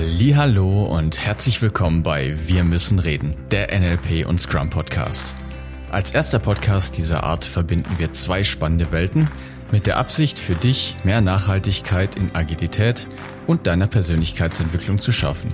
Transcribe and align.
Hallo 0.00 0.84
und 0.84 1.18
herzlich 1.18 1.60
willkommen 1.60 2.04
bei 2.04 2.36
Wir 2.46 2.62
müssen 2.62 3.00
reden, 3.00 3.34
der 3.50 3.76
NLP 3.76 4.28
und 4.28 4.40
Scrum 4.40 4.70
Podcast. 4.70 5.34
Als 5.90 6.12
erster 6.12 6.38
Podcast 6.38 6.96
dieser 6.96 7.24
Art 7.24 7.44
verbinden 7.44 7.98
wir 7.98 8.12
zwei 8.12 8.44
spannende 8.44 8.92
Welten 8.92 9.28
mit 9.72 9.88
der 9.88 9.96
Absicht 9.96 10.38
für 10.38 10.54
dich 10.54 10.96
mehr 11.02 11.20
Nachhaltigkeit 11.20 12.14
in 12.14 12.32
Agilität 12.32 13.08
und 13.48 13.66
deiner 13.66 13.88
Persönlichkeitsentwicklung 13.88 14.98
zu 14.98 15.10
schaffen. 15.10 15.52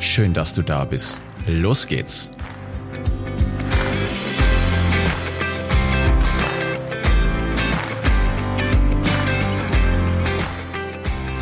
Schön, 0.00 0.34
dass 0.34 0.52
du 0.52 0.62
da 0.62 0.84
bist. 0.84 1.22
Los 1.46 1.86
geht's. 1.86 2.28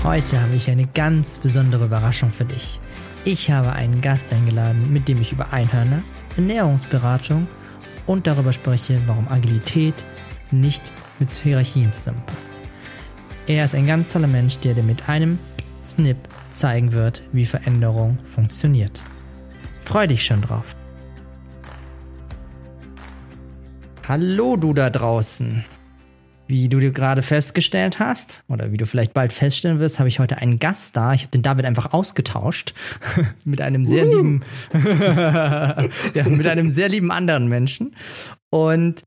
Heute 0.05 0.39
habe 0.39 0.55
ich 0.55 0.69
eine 0.69 0.85
ganz 0.85 1.39
besondere 1.39 1.87
Überraschung 1.87 2.31
für 2.31 2.45
dich. 2.45 2.79
Ich 3.25 3.51
habe 3.51 3.73
einen 3.73 4.03
Gast 4.03 4.31
eingeladen, 4.35 4.93
mit 4.93 5.09
dem 5.09 5.23
ich 5.23 5.33
über 5.33 5.51
Einhörner, 5.51 6.03
Ernährungsberatung 6.37 7.47
und 8.05 8.27
darüber 8.27 8.53
spreche, 8.53 9.01
warum 9.07 9.27
Agilität 9.29 10.05
nicht 10.51 10.83
mit 11.19 11.35
Hierarchien 11.35 11.91
zusammenpasst. 11.91 12.53
Er 13.47 13.65
ist 13.65 13.75
ein 13.75 13.87
ganz 13.87 14.09
toller 14.09 14.27
Mensch, 14.27 14.59
der 14.59 14.75
dir 14.75 14.83
mit 14.83 15.09
einem 15.09 15.39
Snip 15.87 16.19
zeigen 16.51 16.93
wird, 16.93 17.23
wie 17.33 17.47
Veränderung 17.47 18.19
funktioniert. 18.27 19.01
Freu 19.81 20.07
dich 20.07 20.23
schon 20.23 20.43
drauf. 20.43 20.77
Hallo 24.07 24.57
du 24.57 24.75
da 24.75 24.91
draußen. 24.91 25.65
Wie 26.47 26.69
du 26.69 26.79
dir 26.79 26.91
gerade 26.91 27.23
festgestellt 27.23 27.99
hast, 27.99 28.45
oder 28.49 28.71
wie 28.71 28.77
du 28.77 28.87
vielleicht 28.87 29.15
bald 29.15 29.33
feststellen 29.33 29.81
wirst, 29.81 29.99
habe 29.99 30.09
ich 30.09 30.19
heute 30.19 30.39
einen 30.39 30.59
Gast 30.59 30.95
da. 30.95 31.15
Ich 31.15 31.23
habe 31.23 31.31
den 31.31 31.43
David 31.43 31.65
einfach 31.65 31.93
ausgetauscht 31.95 32.75
mit 33.45 33.63
einem 33.63 33.87
sehr 33.87 34.05
lieben, 34.05 34.43
ja, 34.73 36.29
mit 36.29 36.47
einem 36.47 36.71
sehr 36.71 36.91
lieben 36.91 37.11
anderen 37.11 37.49
Menschen. 37.49 37.97
Und 38.51 39.03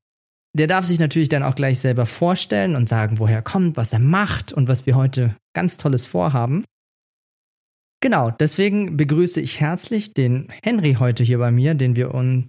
der 0.57 0.65
darf 0.65 0.85
sich 0.85 0.99
natürlich 0.99 1.29
dann 1.29 1.43
auch 1.43 1.53
gleich 1.53 1.79
selber 1.79 2.07
vorstellen 2.07 2.75
und 2.75 2.89
sagen, 2.89 3.19
woher 3.19 3.37
er 3.37 3.41
kommt, 3.43 3.77
was 3.77 3.93
er 3.93 3.99
macht 3.99 4.51
und 4.51 4.67
was 4.67 4.87
wir 4.87 4.95
heute 4.95 5.35
ganz 5.53 5.77
Tolles 5.77 6.07
vorhaben. 6.07 6.63
Genau, 8.01 8.31
deswegen 8.31 8.97
begrüße 8.97 9.41
ich 9.41 9.59
herzlich 9.59 10.13
den 10.13 10.47
Henry 10.63 10.95
heute 10.99 11.23
hier 11.23 11.37
bei 11.37 11.51
mir, 11.51 11.75
den 11.75 11.95
wir 11.95 12.13
uns 12.13 12.45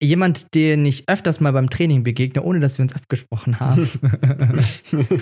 jemand, 0.00 0.54
den 0.54 0.84
ich 0.86 1.08
öfters 1.08 1.40
mal 1.40 1.52
beim 1.52 1.70
Training 1.70 2.02
begegne, 2.02 2.42
ohne 2.42 2.60
dass 2.60 2.78
wir 2.78 2.82
uns 2.82 2.94
abgesprochen 2.94 3.60
haben. 3.60 3.88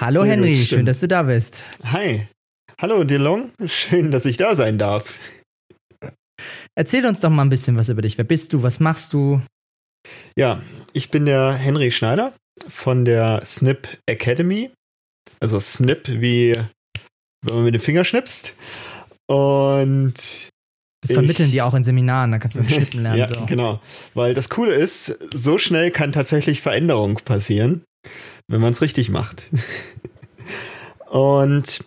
Hallo 0.00 0.22
Sehr 0.22 0.32
Henry, 0.32 0.56
schön, 0.56 0.86
dass 0.86 1.00
du 1.00 1.08
da 1.08 1.24
bist. 1.24 1.64
Hi. 1.82 2.28
Hallo 2.78 3.04
DeLong, 3.04 3.52
schön, 3.66 4.10
dass 4.10 4.26
ich 4.26 4.36
da 4.36 4.54
sein 4.54 4.78
darf. 4.78 5.18
Erzähl 6.74 7.06
uns 7.06 7.20
doch 7.20 7.30
mal 7.30 7.42
ein 7.42 7.48
bisschen 7.48 7.76
was 7.78 7.88
über 7.88 8.02
dich. 8.02 8.18
Wer 8.18 8.24
bist 8.24 8.52
du? 8.52 8.62
Was 8.62 8.80
machst 8.80 9.12
du? 9.14 9.40
Ja, 10.36 10.60
ich 10.92 11.10
bin 11.10 11.24
der 11.24 11.52
Henry 11.52 11.90
Schneider 11.90 12.34
von 12.68 13.04
der 13.04 13.42
Snip 13.46 13.88
Academy. 14.06 14.70
Also 15.40 15.58
Snip 15.58 16.08
wie 16.08 16.56
wenn 17.46 17.54
man 17.54 17.64
mit 17.64 17.74
dem 17.74 17.80
Finger 17.80 18.04
schnipst. 18.04 18.54
Und 19.26 20.50
das 21.02 21.12
vermitteln 21.12 21.50
die 21.50 21.62
auch 21.62 21.74
in 21.74 21.84
Seminaren, 21.84 22.32
da 22.32 22.38
kannst 22.38 22.56
du 22.56 22.64
schnippen 22.68 23.02
lernen. 23.02 23.18
ja, 23.18 23.26
so. 23.26 23.46
genau. 23.46 23.80
Weil 24.14 24.34
das 24.34 24.48
Coole 24.48 24.74
ist, 24.74 25.18
so 25.34 25.58
schnell 25.58 25.90
kann 25.90 26.12
tatsächlich 26.12 26.60
Veränderung 26.60 27.16
passieren, 27.24 27.84
wenn 28.48 28.60
man 28.60 28.72
es 28.72 28.82
richtig 28.82 29.08
macht. 29.10 29.50
Und 31.08 31.84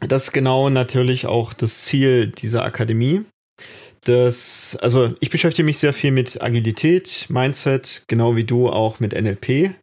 das 0.00 0.24
ist 0.24 0.32
genau 0.32 0.70
natürlich 0.70 1.26
auch 1.26 1.52
das 1.52 1.82
Ziel 1.82 2.28
dieser 2.28 2.64
Akademie. 2.64 3.22
Das, 4.04 4.78
also 4.80 5.14
ich 5.20 5.28
beschäftige 5.28 5.64
mich 5.64 5.78
sehr 5.78 5.92
viel 5.92 6.10
mit 6.10 6.40
Agilität, 6.40 7.26
Mindset, 7.28 8.04
genau 8.08 8.34
wie 8.34 8.44
du 8.44 8.68
auch 8.68 8.98
mit 8.98 9.12
NLP. 9.12 9.74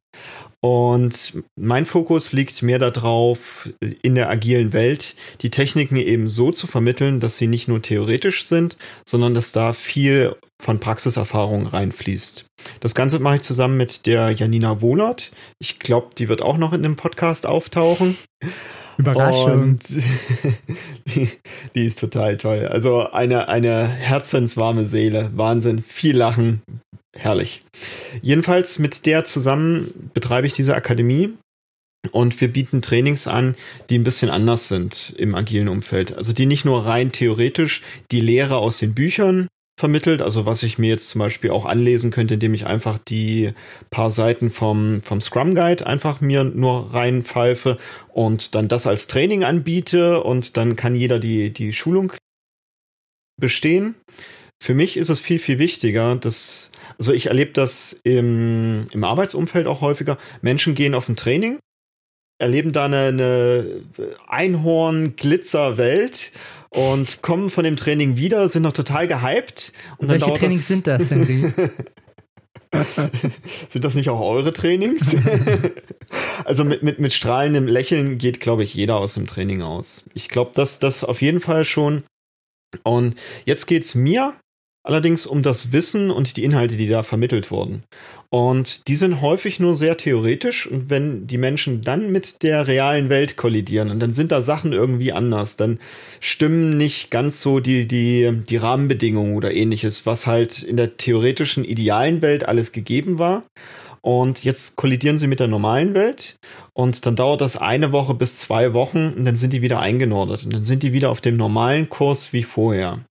Und 0.62 1.34
mein 1.56 1.86
Fokus 1.86 2.34
liegt 2.34 2.64
mehr 2.64 2.80
darauf, 2.80 3.70
in 4.02 4.16
der 4.16 4.30
agilen 4.30 4.74
Welt 4.74 5.16
die 5.42 5.52
Techniken 5.52 5.98
eben 5.98 6.28
so 6.28 6.52
zu 6.52 6.66
vermitteln, 6.66 7.20
dass 7.20 7.38
sie 7.38 7.48
nicht 7.48 7.68
nur 7.68 7.82
theoretisch 7.82 8.46
sind, 8.46 8.76
sondern 9.08 9.34
dass 9.36 9.52
da 9.52 9.74
viel 9.74 10.36
von 10.60 10.80
Praxiserfahrung 10.80 11.68
reinfließt. 11.68 12.46
Das 12.80 12.96
Ganze 12.96 13.20
mache 13.20 13.36
ich 13.36 13.42
zusammen 13.44 13.78
mit 13.78 14.08
der 14.08 14.32
Janina 14.32 14.82
Wohlert. 14.82 15.32
Ich 15.60 15.78
glaube, 15.78 16.10
die 16.18 16.28
wird 16.28 16.42
auch 16.42 16.58
noch 16.58 16.74
in 16.74 16.82
dem 16.82 16.96
Podcast 16.96 17.46
auftauchen. 17.46 18.18
Überraschung. 18.98 19.62
Und 19.62 19.90
die, 21.06 21.30
die, 21.76 21.86
ist 21.86 22.00
total 22.00 22.38
toll. 22.38 22.68
Also 22.68 23.10
eine, 23.10 23.48
eine 23.48 23.88
herzenswarme 23.88 24.86
Seele. 24.86 25.32
Wahnsinn. 25.36 25.84
Viel 25.84 26.18
Lachen, 26.18 26.62
herrlich. 27.16 27.62
Jedenfalls 28.22 28.80
mit 28.80 29.06
der 29.06 29.26
zusammen 29.26 30.12
betreibe 30.14 30.48
ich 30.48 30.54
diese 30.54 30.76
Akademie 30.76 31.34
und 32.12 32.40
wir 32.40 32.52
bieten 32.52 32.82
Trainings 32.82 33.28
an, 33.28 33.56
die 33.90 33.98
ein 33.98 34.04
bisschen 34.04 34.30
anders 34.30 34.68
sind 34.68 35.14
im 35.18 35.36
agilen 35.36 35.68
Umfeld. 35.68 36.16
Also 36.16 36.34
die 36.34 36.46
nicht 36.46 36.66
nur 36.66 36.86
rein 36.86 37.12
theoretisch 37.12 37.82
die 38.12 38.22
Lehre 38.22 38.58
aus 38.58 38.78
den 38.78 38.94
Büchern 38.94 39.48
vermittelt, 39.78 40.24
also 40.24 40.48
was 40.48 40.64
ich 40.64 40.80
mir 40.80 40.90
jetzt 40.90 41.10
zum 41.10 41.20
Beispiel 41.20 41.52
auch 41.52 41.66
anlesen 41.66 42.10
könnte, 42.10 42.34
indem 42.34 42.56
ich 42.56 42.66
einfach 42.66 42.98
die 42.98 43.50
paar 43.92 44.10
Seiten 44.10 44.50
vom, 44.50 45.04
vom 45.04 45.22
Scrum 45.22 45.54
Guide 45.54 45.86
einfach 45.86 46.20
mir 46.20 46.44
nur 46.44 46.94
reinpfeife 46.94 47.78
und 48.10 48.56
dann 48.56 48.68
das 48.68 48.88
als 48.88 49.06
Training 49.08 49.44
anbiete 49.44 50.24
und 50.24 50.58
dann 50.58 50.76
kann 50.76 50.96
jeder 50.96 51.20
die, 51.20 51.54
die 51.54 51.74
Schulung 51.74 52.14
bestehen. 53.40 53.94
Für 54.60 54.74
mich 54.74 54.98
ist 54.98 55.10
es 55.10 55.20
viel, 55.20 55.38
viel 55.38 55.60
wichtiger, 55.60 56.16
dass 56.16 56.72
also 56.98 57.14
ich 57.14 57.28
erlebe 57.28 57.52
das 57.52 57.94
im, 58.04 58.88
im 58.92 59.04
Arbeitsumfeld 59.04 59.68
auch 59.68 59.82
häufiger. 59.82 60.18
Menschen 60.42 60.74
gehen 60.74 60.96
auf 60.96 61.08
ein 61.08 61.16
Training, 61.16 61.60
erleben 62.40 62.72
da 62.72 62.86
eine, 62.86 63.10
eine 63.10 63.84
Einhorn-Glitzer-Welt 64.28 66.32
und 66.70 67.22
kommen 67.22 67.50
von 67.50 67.64
dem 67.64 67.78
Training 67.78 68.18
wieder, 68.18 68.50
sind 68.50 68.64
noch 68.64 68.74
total 68.74 69.08
gehypt. 69.08 69.72
Und 69.98 70.10
Welche 70.10 70.34
Trainings 70.34 70.60
das 70.60 70.68
sind 70.68 70.88
das, 70.88 71.10
Henry? 71.10 71.54
sind 73.70 73.86
das 73.86 73.96
nicht 73.96 74.10
auch 74.10 74.20
eure 74.20 74.54
Trainings? 74.54 75.16
also 76.46 76.64
mit, 76.64 76.84
mit, 76.84 77.00
mit 77.00 77.14
strahlendem 77.14 77.68
Lächeln 77.68 78.18
geht, 78.18 78.40
glaube 78.40 78.64
ich, 78.64 78.74
jeder 78.74 78.98
aus 78.98 79.14
dem 79.14 79.28
Training 79.28 79.62
aus. 79.62 80.06
Ich 80.14 80.30
glaube, 80.30 80.52
dass 80.54 80.80
das 80.80 81.04
auf 81.04 81.22
jeden 81.22 81.40
Fall 81.40 81.66
schon. 81.66 82.04
Und 82.84 83.16
jetzt 83.46 83.66
geht 83.66 83.84
es 83.84 83.96
mir 83.96 84.34
allerdings 84.88 85.28
um 85.28 85.44
das 85.44 85.74
Wissen 85.74 86.10
und 86.10 86.38
die 86.38 86.46
Inhalte, 86.46 86.78
die 86.78 86.88
da 86.88 87.04
vermittelt 87.04 87.52
wurden. 87.52 87.84
Und 88.30 88.88
die 88.88 88.96
sind 88.96 89.22
häufig 89.22 89.60
nur 89.60 89.76
sehr 89.76 89.98
theoretisch 89.98 90.66
und 90.66 90.90
wenn 90.90 91.28
die 91.28 91.38
Menschen 91.38 91.82
dann 91.82 92.10
mit 92.12 92.42
der 92.42 92.68
realen 92.68 93.10
Welt 93.10 93.36
kollidieren 93.36 93.92
und 93.92 94.00
dann 94.00 94.14
sind 94.14 94.32
da 94.32 94.42
Sachen 94.42 94.72
irgendwie 94.72 95.12
anders, 95.12 95.58
dann 95.58 95.80
stimmen 96.22 96.78
nicht 96.78 97.12
ganz 97.12 97.42
so 97.42 97.60
die, 97.60 97.86
die, 97.88 98.44
die 98.48 98.58
Rahmenbedingungen 98.58 99.36
oder 99.36 99.54
ähnliches, 99.54 100.06
was 100.06 100.26
halt 100.26 100.64
in 100.64 100.78
der 100.78 100.96
theoretischen 100.96 101.66
idealen 101.66 102.22
Welt 102.22 102.48
alles 102.48 102.72
gegeben 102.72 103.20
war. 103.20 103.44
Und 104.02 104.46
jetzt 104.46 104.78
kollidieren 104.78 105.18
sie 105.18 105.28
mit 105.28 105.42
der 105.42 105.48
normalen 105.48 105.94
Welt 105.94 106.38
und 106.74 107.06
dann 107.06 107.18
dauert 107.18 107.42
das 107.42 107.58
eine 107.58 107.92
Woche 107.92 108.14
bis 108.14 108.40
zwei 108.40 108.74
Wochen 108.74 109.14
und 109.18 109.26
dann 109.26 109.36
sind 109.36 109.52
die 109.52 109.62
wieder 109.62 109.82
eingenordet 109.82 110.46
und 110.46 110.54
dann 110.54 110.64
sind 110.64 110.84
die 110.84 110.94
wieder 110.94 111.10
auf 111.10 111.20
dem 111.20 111.36
normalen 111.36 111.90
Kurs 111.90 112.32
wie 112.32 112.44
vorher. 112.44 113.02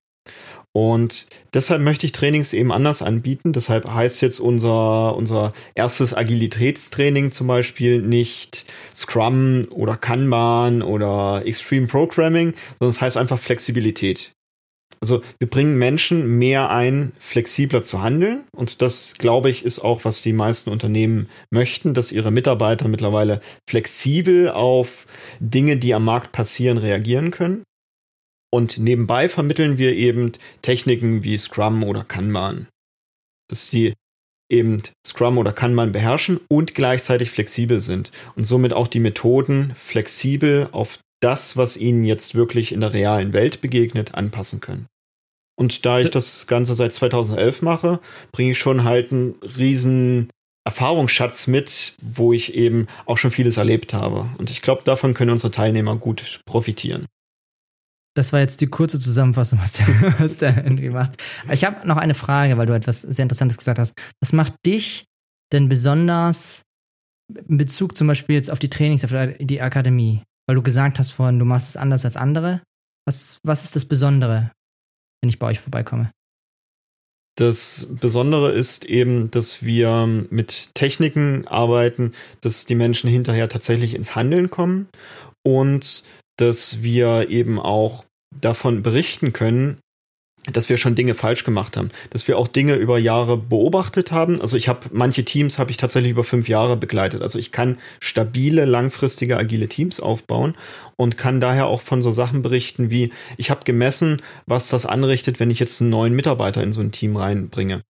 Und 0.76 1.26
deshalb 1.54 1.80
möchte 1.80 2.04
ich 2.04 2.12
Trainings 2.12 2.52
eben 2.52 2.70
anders 2.70 3.00
anbieten. 3.00 3.54
Deshalb 3.54 3.88
heißt 3.88 4.20
jetzt 4.20 4.38
unser, 4.38 5.16
unser 5.16 5.54
erstes 5.74 6.12
Agilitätstraining 6.12 7.32
zum 7.32 7.46
Beispiel 7.46 8.02
nicht 8.02 8.66
Scrum 8.94 9.62
oder 9.70 9.96
Kanban 9.96 10.82
oder 10.82 11.46
Extreme 11.46 11.86
Programming, 11.86 12.52
sondern 12.78 12.90
es 12.90 13.00
heißt 13.00 13.16
einfach 13.16 13.38
Flexibilität. 13.38 14.32
Also 15.00 15.22
wir 15.38 15.48
bringen 15.48 15.78
Menschen 15.78 16.38
mehr 16.38 16.68
ein, 16.68 17.12
flexibler 17.20 17.82
zu 17.82 18.02
handeln. 18.02 18.44
Und 18.54 18.82
das, 18.82 19.14
glaube 19.14 19.48
ich, 19.48 19.64
ist 19.64 19.78
auch, 19.78 20.04
was 20.04 20.20
die 20.20 20.34
meisten 20.34 20.68
Unternehmen 20.68 21.30
möchten, 21.50 21.94
dass 21.94 22.12
ihre 22.12 22.30
Mitarbeiter 22.30 22.86
mittlerweile 22.86 23.40
flexibel 23.66 24.50
auf 24.50 25.06
Dinge, 25.40 25.78
die 25.78 25.94
am 25.94 26.04
Markt 26.04 26.32
passieren, 26.32 26.76
reagieren 26.76 27.30
können. 27.30 27.62
Und 28.56 28.78
nebenbei 28.78 29.28
vermitteln 29.28 29.76
wir 29.76 29.92
eben 29.92 30.32
Techniken 30.62 31.24
wie 31.24 31.36
Scrum 31.36 31.84
oder 31.84 32.04
Kanban. 32.04 32.68
Dass 33.50 33.66
sie 33.66 33.92
eben 34.50 34.82
Scrum 35.06 35.36
oder 35.36 35.52
Kanban 35.52 35.92
beherrschen 35.92 36.40
und 36.48 36.74
gleichzeitig 36.74 37.30
flexibel 37.30 37.80
sind 37.80 38.12
und 38.34 38.44
somit 38.44 38.72
auch 38.72 38.88
die 38.88 38.98
Methoden 38.98 39.74
flexibel 39.76 40.70
auf 40.72 40.98
das, 41.20 41.58
was 41.58 41.76
ihnen 41.76 42.06
jetzt 42.06 42.34
wirklich 42.34 42.72
in 42.72 42.80
der 42.80 42.94
realen 42.94 43.34
Welt 43.34 43.60
begegnet, 43.60 44.14
anpassen 44.14 44.60
können. 44.60 44.86
Und 45.58 45.84
da 45.84 46.00
ich 46.00 46.10
das 46.10 46.46
Ganze 46.46 46.74
seit 46.74 46.94
2011 46.94 47.60
mache, 47.60 48.00
bringe 48.32 48.52
ich 48.52 48.58
schon 48.58 48.84
halt 48.84 49.12
einen 49.12 49.34
riesen 49.58 50.30
Erfahrungsschatz 50.64 51.46
mit, 51.46 51.94
wo 52.00 52.32
ich 52.32 52.54
eben 52.54 52.86
auch 53.04 53.18
schon 53.18 53.30
vieles 53.30 53.58
erlebt 53.58 53.92
habe. 53.92 54.30
Und 54.38 54.48
ich 54.48 54.62
glaube, 54.62 54.82
davon 54.82 55.12
können 55.12 55.32
unsere 55.32 55.50
Teilnehmer 55.50 55.96
gut 55.96 56.40
profitieren. 56.46 57.04
Das 58.16 58.32
war 58.32 58.40
jetzt 58.40 58.62
die 58.62 58.66
kurze 58.66 58.98
Zusammenfassung, 58.98 59.60
was 59.60 59.72
der, 59.72 59.86
was 60.18 60.38
der 60.38 60.52
Henry 60.52 60.88
macht. 60.90 61.22
Ich 61.52 61.64
habe 61.64 61.86
noch 61.86 61.98
eine 61.98 62.14
Frage, 62.14 62.56
weil 62.56 62.66
du 62.66 62.72
etwas 62.72 63.02
sehr 63.02 63.22
Interessantes 63.22 63.58
gesagt 63.58 63.78
hast. 63.78 63.92
Was 64.20 64.32
macht 64.32 64.54
dich 64.64 65.04
denn 65.52 65.68
besonders 65.68 66.62
in 67.48 67.58
Bezug 67.58 67.96
zum 67.96 68.06
Beispiel 68.06 68.36
jetzt 68.36 68.50
auf 68.50 68.58
die 68.58 68.70
Trainings, 68.70 69.04
auf 69.04 69.10
die 69.38 69.60
Akademie? 69.60 70.22
Weil 70.46 70.56
du 70.56 70.62
gesagt 70.62 70.98
hast 70.98 71.10
vorhin, 71.10 71.38
du 71.38 71.44
machst 71.44 71.68
es 71.68 71.76
anders 71.76 72.04
als 72.04 72.16
andere. 72.16 72.62
Was, 73.06 73.38
was 73.44 73.64
ist 73.64 73.76
das 73.76 73.84
Besondere, 73.84 74.50
wenn 75.20 75.28
ich 75.28 75.38
bei 75.38 75.48
euch 75.48 75.60
vorbeikomme? 75.60 76.10
Das 77.36 77.86
Besondere 77.90 78.52
ist 78.52 78.86
eben, 78.86 79.30
dass 79.30 79.62
wir 79.62 80.06
mit 80.30 80.74
Techniken 80.74 81.46
arbeiten, 81.46 82.12
dass 82.40 82.64
die 82.64 82.74
Menschen 82.74 83.10
hinterher 83.10 83.50
tatsächlich 83.50 83.94
ins 83.94 84.14
Handeln 84.14 84.48
kommen 84.48 84.88
und 85.44 86.02
dass 86.38 86.82
wir 86.82 87.28
eben 87.28 87.58
auch 87.58 88.05
davon 88.34 88.82
berichten 88.82 89.32
können, 89.32 89.78
dass 90.52 90.68
wir 90.68 90.76
schon 90.76 90.94
Dinge 90.94 91.14
falsch 91.14 91.44
gemacht 91.44 91.76
haben, 91.76 91.90
dass 92.10 92.28
wir 92.28 92.38
auch 92.38 92.48
Dinge 92.48 92.74
über 92.76 92.98
Jahre 92.98 93.36
beobachtet 93.36 94.12
haben. 94.12 94.40
Also 94.40 94.56
ich 94.56 94.68
habe 94.68 94.88
manche 94.92 95.24
Teams 95.24 95.58
habe 95.58 95.70
ich 95.70 95.76
tatsächlich 95.76 96.12
über 96.12 96.24
fünf 96.24 96.48
Jahre 96.48 96.76
begleitet. 96.76 97.22
Also 97.22 97.38
ich 97.38 97.52
kann 97.52 97.78
stabile, 98.00 98.64
langfristige, 98.64 99.36
agile 99.36 99.68
Teams 99.68 99.98
aufbauen 99.98 100.56
und 100.96 101.18
kann 101.18 101.40
daher 101.40 101.66
auch 101.66 101.80
von 101.80 102.02
so 102.02 102.12
Sachen 102.12 102.42
berichten 102.42 102.90
wie 102.90 103.12
ich 103.36 103.50
habe 103.50 103.64
gemessen, 103.64 104.22
was 104.46 104.68
das 104.68 104.86
anrichtet, 104.86 105.40
wenn 105.40 105.50
ich 105.50 105.58
jetzt 105.58 105.80
einen 105.80 105.90
neuen 105.90 106.14
Mitarbeiter 106.14 106.62
in 106.62 106.72
so 106.72 106.80
ein 106.80 106.92
Team 106.92 107.16
reinbringe 107.16 107.82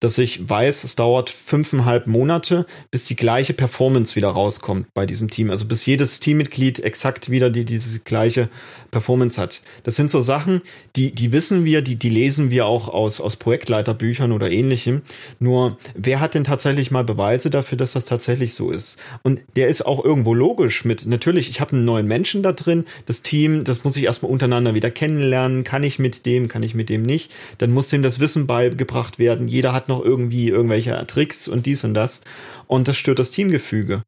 dass 0.00 0.18
ich 0.18 0.48
weiß, 0.48 0.84
es 0.84 0.94
dauert 0.94 1.30
fünfeinhalb 1.30 2.06
Monate, 2.06 2.66
bis 2.90 3.06
die 3.06 3.16
gleiche 3.16 3.52
Performance 3.52 4.14
wieder 4.14 4.28
rauskommt 4.28 4.92
bei 4.94 5.06
diesem 5.06 5.28
Team. 5.28 5.50
Also 5.50 5.64
bis 5.64 5.86
jedes 5.86 6.20
Teammitglied 6.20 6.80
exakt 6.80 7.30
wieder 7.30 7.50
die, 7.50 7.64
diese 7.64 7.98
gleiche 8.00 8.48
Performance 8.90 9.40
hat. 9.40 9.62
Das 9.82 9.96
sind 9.96 10.10
so 10.10 10.22
Sachen, 10.22 10.62
die, 10.96 11.12
die 11.12 11.32
wissen 11.32 11.64
wir, 11.64 11.82
die, 11.82 11.96
die 11.96 12.10
lesen 12.10 12.50
wir 12.50 12.66
auch 12.66 12.88
aus, 12.88 13.20
aus 13.20 13.36
Projektleiterbüchern 13.36 14.32
oder 14.32 14.50
ähnlichem. 14.50 15.02
Nur, 15.40 15.78
wer 15.94 16.20
hat 16.20 16.34
denn 16.34 16.44
tatsächlich 16.44 16.90
mal 16.90 17.04
Beweise 17.04 17.50
dafür, 17.50 17.76
dass 17.76 17.92
das 17.92 18.04
tatsächlich 18.04 18.54
so 18.54 18.70
ist? 18.70 18.98
Und 19.22 19.40
der 19.56 19.68
ist 19.68 19.84
auch 19.84 20.04
irgendwo 20.04 20.32
logisch 20.32 20.84
mit, 20.84 21.06
natürlich, 21.06 21.50
ich 21.50 21.60
habe 21.60 21.72
einen 21.72 21.84
neuen 21.84 22.06
Menschen 22.06 22.42
da 22.42 22.52
drin, 22.52 22.84
das 23.06 23.22
Team, 23.22 23.64
das 23.64 23.84
muss 23.84 23.96
ich 23.96 24.04
erstmal 24.04 24.30
untereinander 24.30 24.74
wieder 24.74 24.90
kennenlernen. 24.90 25.64
Kann 25.64 25.82
ich 25.82 25.98
mit 25.98 26.24
dem, 26.24 26.48
kann 26.48 26.62
ich 26.62 26.74
mit 26.74 26.88
dem 26.88 27.02
nicht? 27.02 27.32
Dann 27.58 27.72
muss 27.72 27.88
dem 27.88 28.02
das 28.02 28.20
Wissen 28.20 28.46
beigebracht 28.46 29.18
werden. 29.18 29.48
Jeder 29.48 29.72
hat 29.72 29.87
noch 29.88 30.04
irgendwie 30.04 30.48
irgendwelche 30.48 31.06
Tricks 31.06 31.48
und 31.48 31.66
dies 31.66 31.84
und 31.84 31.94
das. 31.94 32.22
Und 32.66 32.88
das 32.88 32.96
stört 32.96 33.18
das 33.18 33.30
Teamgefüge. 33.30 34.02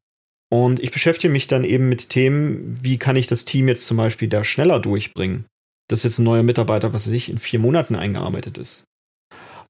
Und 0.49 0.81
ich 0.81 0.91
beschäftige 0.91 1.31
mich 1.31 1.47
dann 1.47 1.63
eben 1.63 1.87
mit 1.87 2.09
Themen, 2.09 2.75
wie 2.81 2.97
kann 2.97 3.15
ich 3.15 3.27
das 3.27 3.45
Team 3.45 3.67
jetzt 3.67 3.87
zum 3.87 3.97
Beispiel 3.97 4.27
da 4.27 4.43
schneller 4.43 4.79
durchbringen? 4.79 5.45
Dass 5.87 6.03
jetzt 6.03 6.19
ein 6.19 6.25
neuer 6.25 6.43
Mitarbeiter, 6.43 6.93
was 6.93 7.07
weiß 7.07 7.13
ich, 7.13 7.29
in 7.29 7.37
vier 7.37 7.59
Monaten 7.59 7.95
eingearbeitet 7.95 8.57
ist. 8.57 8.85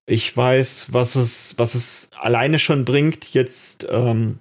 Ich 0.07 0.35
weiß, 0.35 0.91
was 0.91 1.15
es, 1.15 1.53
was 1.57 1.75
es 1.75 2.09
alleine 2.17 2.57
schon 2.57 2.85
bringt, 2.85 3.33
jetzt 3.33 3.87
ähm, 3.89 4.39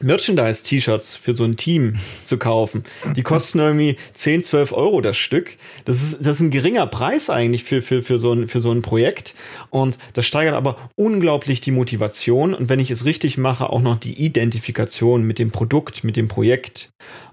Merchandise-T-Shirts 0.00 1.16
für 1.16 1.34
so 1.34 1.44
ein 1.44 1.56
Team 1.56 1.96
zu 2.24 2.38
kaufen. 2.38 2.84
Die 3.14 3.22
kosten 3.22 3.58
irgendwie 3.58 3.96
10, 4.14 4.44
12 4.44 4.72
Euro 4.72 5.00
das 5.00 5.16
Stück. 5.16 5.56
Das 5.84 6.02
ist, 6.02 6.20
das 6.20 6.36
ist 6.36 6.40
ein 6.40 6.50
geringer 6.50 6.86
Preis 6.86 7.30
eigentlich 7.30 7.64
für, 7.64 7.82
für, 7.82 8.02
für, 8.02 8.18
so 8.18 8.32
ein, 8.32 8.48
für 8.48 8.60
so 8.60 8.72
ein 8.72 8.82
Projekt. 8.82 9.34
Und 9.70 9.98
das 10.12 10.26
steigert 10.26 10.54
aber 10.54 10.76
unglaublich 10.96 11.60
die 11.60 11.70
Motivation. 11.72 12.54
Und 12.54 12.68
wenn 12.68 12.80
ich 12.80 12.90
es 12.90 13.04
richtig 13.04 13.38
mache, 13.38 13.70
auch 13.70 13.82
noch 13.82 13.98
die 13.98 14.22
Identifikation 14.24 15.22
mit 15.22 15.38
dem 15.38 15.50
Produkt, 15.50 16.04
mit 16.04 16.16
dem 16.16 16.28
Projekt. 16.28 16.90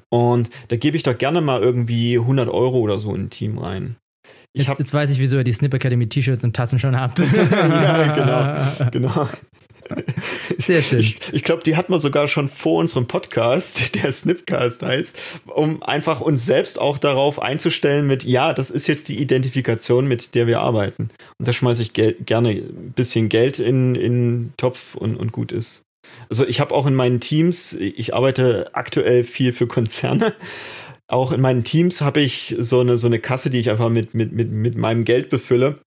Und 0.09 0.49
da 0.67 0.75
gebe 0.75 0.95
ich 0.95 1.03
doch 1.03 1.17
gerne 1.17 1.41
mal 1.41 1.61
irgendwie 1.61 2.17
100 2.17 2.47
Euro 2.49 2.79
oder 2.79 2.99
so 2.99 3.15
in 3.15 3.23
ein 3.23 3.29
Team 3.29 3.57
rein. 3.57 3.95
Jetzt, 4.55 4.77
jetzt 4.77 4.93
weiß 4.93 5.09
ich, 5.09 5.19
wieso 5.19 5.37
ihr 5.37 5.43
die 5.43 5.51
Snip 5.51 5.73
Academy 5.73 6.07
T-Shirts 6.07 6.43
und 6.43 6.55
Tassen 6.55 6.77
schon 6.77 6.95
habt. 6.99 7.19
ja, 7.19 8.13
genau, 8.13 8.89
genau. 8.91 9.27
Sehr 10.57 10.81
schön. 10.81 10.99
Ich, 10.99 11.19
ich 11.31 11.43
glaube, 11.43 11.63
die 11.63 11.75
hat 11.75 11.89
man 11.89 11.99
sogar 11.99 12.27
schon 12.27 12.49
vor 12.49 12.79
unserem 12.79 13.07
Podcast, 13.07 13.95
der 14.03 14.11
Snipcast 14.11 14.81
heißt, 14.81 15.17
um 15.47 15.83
einfach 15.83 16.21
uns 16.21 16.45
selbst 16.45 16.79
auch 16.79 16.97
darauf 16.97 17.41
einzustellen 17.41 18.07
mit, 18.07 18.23
ja, 18.23 18.53
das 18.53 18.71
ist 18.71 18.87
jetzt 18.87 19.07
die 19.09 19.19
Identifikation, 19.19 20.07
mit 20.07 20.35
der 20.35 20.47
wir 20.47 20.61
arbeiten. 20.61 21.09
Und 21.39 21.47
da 21.47 21.53
schmeiße 21.53 21.81
ich 21.81 21.93
Gel 21.93 22.13
gerne 22.25 22.49
ein 22.49 22.93
bisschen 22.95 23.29
Geld 23.29 23.59
in, 23.59 23.95
in 23.95 24.53
Topf 24.57 24.95
und, 24.95 25.15
und 25.15 25.31
gut 25.31 25.51
ist. 25.51 25.83
Also 26.29 26.45
ich 26.45 26.59
habe 26.59 26.73
auch 26.75 26.85
in 26.85 26.95
meinen 26.95 27.19
Teams, 27.19 27.73
ich 27.73 28.13
arbeite 28.13 28.69
aktuell 28.73 29.23
viel 29.23 29.53
für 29.53 29.67
Konzerne. 29.67 30.33
Auch 31.07 31.31
in 31.31 31.41
meinen 31.41 31.63
Teams 31.63 32.01
habe 32.01 32.21
ich 32.21 32.55
so 32.59 32.79
eine, 32.79 32.97
so 32.97 33.07
eine 33.07 33.19
Kasse, 33.19 33.49
die 33.49 33.59
ich 33.59 33.69
einfach 33.69 33.89
mit, 33.89 34.13
mit, 34.13 34.31
mit, 34.31 34.51
mit 34.51 34.75
meinem 34.75 35.05
Geld 35.05 35.29
befülle 35.29 35.79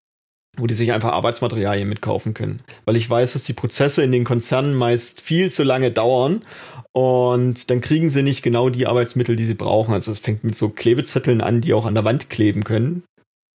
wo 0.57 0.67
die 0.67 0.75
sich 0.75 0.93
einfach 0.93 1.13
Arbeitsmaterialien 1.13 1.89
mitkaufen 1.89 2.35
können. 2.35 2.61
Weil 2.85 2.97
ich 2.97 3.09
weiß, 3.09 3.35
dass 3.35 3.45
die 3.45 3.53
Prozesse 3.53 4.03
in 4.03 4.13
den 4.13 4.25
Konzernen 4.25 4.75
meist 4.75 5.21
viel 5.21 5.51
zu 5.51 5.63
lange 5.63 5.91
dauern 5.91 6.43
und 6.93 7.71
dann 7.71 7.83
kriegen 7.83 8.09
sie 8.09 8.23
nicht 8.23 8.43
genau 8.43 8.71
die 8.71 8.87
Arbeitsmittel, 8.87 9.37
die 9.37 9.45
sie 9.45 9.55
brauchen. 9.55 9.93
Also 9.93 10.11
es 10.11 10.19
fängt 10.19 10.45
mit 10.45 10.57
so 10.57 10.71
Klebezetteln 10.71 11.43
an, 11.43 11.61
die 11.61 11.75
auch 11.75 11.85
an 11.85 11.95
der 11.95 12.05
Wand 12.05 12.31
kleben 12.31 12.65
können. 12.65 13.03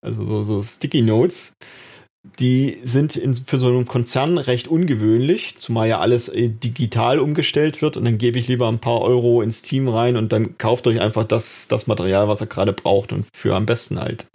Also 0.05 0.25
so, 0.25 0.43
so 0.43 0.61
Sticky 0.61 1.01
Notes. 1.01 1.53
Die 2.39 2.77
sind 2.83 3.15
in, 3.15 3.33
für 3.33 3.59
so 3.59 3.67
einen 3.67 3.87
Konzern 3.87 4.37
recht 4.37 4.67
ungewöhnlich, 4.67 5.55
zumal 5.57 5.89
ja 5.89 5.99
alles 5.99 6.29
äh, 6.29 6.49
digital 6.49 7.17
umgestellt 7.17 7.81
wird 7.81 7.97
und 7.97 8.05
dann 8.05 8.19
gebe 8.19 8.37
ich 8.37 8.47
lieber 8.47 8.67
ein 8.67 8.77
paar 8.77 9.01
Euro 9.01 9.41
ins 9.41 9.63
Team 9.63 9.87
rein 9.87 10.17
und 10.17 10.31
dann 10.31 10.59
kauft 10.59 10.85
euch 10.85 11.01
einfach 11.01 11.23
das, 11.23 11.67
das 11.67 11.87
Material, 11.87 12.27
was 12.27 12.41
er 12.41 12.45
gerade 12.45 12.73
braucht 12.73 13.11
und 13.11 13.25
für 13.35 13.55
am 13.55 13.65
besten 13.65 13.99
halt 13.99 14.27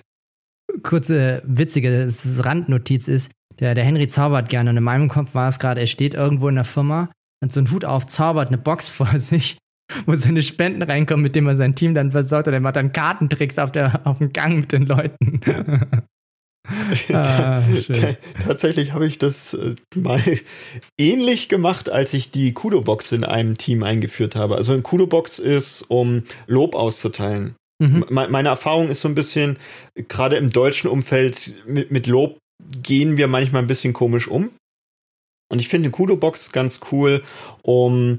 kurze 0.82 1.42
witzige 1.44 2.08
Randnotiz 2.38 3.08
ist, 3.08 3.30
der, 3.58 3.74
der 3.74 3.84
Henry 3.84 4.06
zaubert 4.06 4.48
gerne 4.48 4.70
und 4.70 4.76
in 4.76 4.84
meinem 4.84 5.08
Kopf 5.08 5.34
war 5.34 5.48
es 5.48 5.58
gerade, 5.58 5.80
er 5.80 5.86
steht 5.86 6.14
irgendwo 6.14 6.48
in 6.48 6.56
der 6.56 6.64
Firma 6.64 7.10
und 7.42 7.52
so 7.52 7.60
einen 7.60 7.70
Hut 7.70 7.84
auf, 7.84 8.06
zaubert 8.06 8.48
eine 8.48 8.58
Box 8.58 8.88
vor 8.90 9.18
sich, 9.18 9.58
wo 10.04 10.14
seine 10.14 10.42
Spenden 10.42 10.82
reinkommen, 10.82 11.22
mit 11.22 11.36
dem 11.36 11.46
er 11.46 11.54
sein 11.54 11.74
Team 11.74 11.94
dann 11.94 12.10
versorgt 12.10 12.48
und 12.48 12.54
er 12.54 12.60
macht 12.60 12.76
dann 12.76 12.92
Kartentricks 12.92 13.58
auf, 13.58 13.72
der, 13.72 14.06
auf 14.06 14.18
dem 14.18 14.32
Gang 14.32 14.60
mit 14.60 14.72
den 14.72 14.86
Leuten. 14.86 15.40
ah, 17.12 17.62
Tatsächlich 18.42 18.92
habe 18.92 19.06
ich 19.06 19.18
das 19.18 19.54
äh, 19.54 19.76
mal 19.94 20.20
ähnlich 20.98 21.48
gemacht, 21.48 21.88
als 21.88 22.14
ich 22.14 22.30
die 22.30 22.52
Kudo-Box 22.52 23.12
in 23.12 23.24
einem 23.24 23.56
Team 23.56 23.82
eingeführt 23.82 24.36
habe. 24.36 24.56
Also 24.56 24.72
ein 24.72 24.82
Kudo-Box 24.82 25.38
ist, 25.38 25.82
um 25.82 26.24
Lob 26.46 26.74
auszuteilen. 26.74 27.54
Mhm. 27.78 28.06
Meine 28.08 28.48
Erfahrung 28.48 28.88
ist 28.88 29.00
so 29.00 29.08
ein 29.08 29.14
bisschen, 29.14 29.58
gerade 29.94 30.36
im 30.36 30.50
deutschen 30.50 30.88
Umfeld 30.88 31.54
mit, 31.66 31.90
mit 31.90 32.06
Lob 32.06 32.38
gehen 32.82 33.16
wir 33.16 33.28
manchmal 33.28 33.62
ein 33.62 33.68
bisschen 33.68 33.92
komisch 33.92 34.28
um. 34.28 34.50
Und 35.50 35.58
ich 35.58 35.68
finde 35.68 35.90
Kudo-Box 35.90 36.52
ganz 36.52 36.80
cool, 36.90 37.22
um 37.62 38.18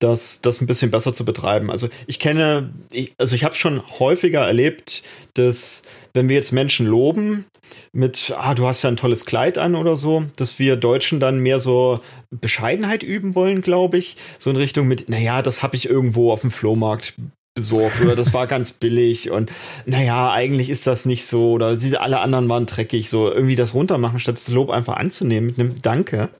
das, 0.00 0.40
das 0.40 0.60
ein 0.60 0.66
bisschen 0.66 0.90
besser 0.90 1.12
zu 1.12 1.24
betreiben. 1.24 1.70
Also 1.70 1.88
ich 2.06 2.18
kenne, 2.18 2.72
ich, 2.90 3.12
also 3.18 3.34
ich 3.34 3.44
habe 3.44 3.54
schon 3.54 3.82
häufiger 3.98 4.44
erlebt, 4.44 5.02
dass 5.34 5.82
wenn 6.12 6.28
wir 6.28 6.36
jetzt 6.36 6.52
Menschen 6.52 6.86
loben 6.86 7.46
mit, 7.92 8.34
ah, 8.36 8.54
du 8.54 8.66
hast 8.66 8.82
ja 8.82 8.88
ein 8.88 8.96
tolles 8.96 9.24
Kleid 9.24 9.56
an 9.56 9.74
oder 9.74 9.96
so, 9.96 10.26
dass 10.36 10.58
wir 10.58 10.76
Deutschen 10.76 11.20
dann 11.20 11.38
mehr 11.38 11.60
so 11.60 12.00
Bescheidenheit 12.30 13.02
üben 13.02 13.34
wollen, 13.34 13.60
glaube 13.60 13.98
ich. 13.98 14.16
So 14.38 14.50
in 14.50 14.56
Richtung 14.56 14.88
mit, 14.88 15.08
naja, 15.08 15.42
das 15.42 15.62
habe 15.62 15.76
ich 15.76 15.88
irgendwo 15.88 16.32
auf 16.32 16.40
dem 16.40 16.50
Flohmarkt 16.50 17.14
besorgt 17.54 18.00
oder 18.00 18.16
das 18.16 18.34
war 18.34 18.46
ganz 18.46 18.72
billig 18.72 19.30
und 19.30 19.50
naja, 19.86 20.32
eigentlich 20.32 20.70
ist 20.70 20.86
das 20.86 21.06
nicht 21.06 21.24
so 21.26 21.52
oder 21.52 21.76
diese 21.76 22.00
alle 22.00 22.18
anderen 22.18 22.48
waren 22.48 22.66
dreckig, 22.66 23.08
so 23.08 23.30
irgendwie 23.30 23.54
das 23.54 23.74
runtermachen, 23.74 24.18
statt 24.18 24.36
das 24.36 24.48
Lob 24.48 24.70
einfach 24.70 24.96
anzunehmen 24.96 25.46
mit 25.46 25.58
einem 25.58 25.74
Danke. 25.80 26.30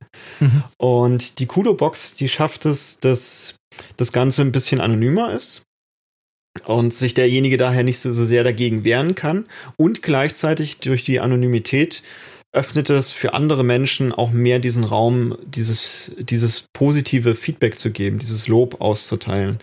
Mhm. 0.40 0.64
Und 0.76 1.38
die 1.38 1.46
Kudo-Box, 1.46 2.16
die 2.16 2.28
schafft 2.28 2.66
es, 2.66 2.98
dass 2.98 3.54
das 3.96 4.12
Ganze 4.12 4.42
ein 4.42 4.52
bisschen 4.52 4.80
anonymer 4.80 5.32
ist 5.32 5.62
und 6.64 6.92
sich 6.92 7.14
derjenige 7.14 7.56
daher 7.56 7.84
nicht 7.84 8.00
so, 8.00 8.12
so 8.12 8.24
sehr 8.24 8.42
dagegen 8.42 8.84
wehren 8.84 9.14
kann 9.14 9.44
und 9.76 10.02
gleichzeitig 10.02 10.78
durch 10.78 11.04
die 11.04 11.20
Anonymität 11.20 12.02
öffnet 12.52 12.88
es 12.88 13.12
für 13.12 13.34
andere 13.34 13.64
Menschen 13.64 14.12
auch 14.12 14.30
mehr 14.30 14.60
diesen 14.60 14.84
Raum, 14.84 15.36
dieses, 15.44 16.12
dieses 16.18 16.66
positive 16.72 17.34
Feedback 17.34 17.78
zu 17.78 17.90
geben, 17.90 18.20
dieses 18.20 18.46
Lob 18.46 18.80
auszuteilen. 18.80 19.58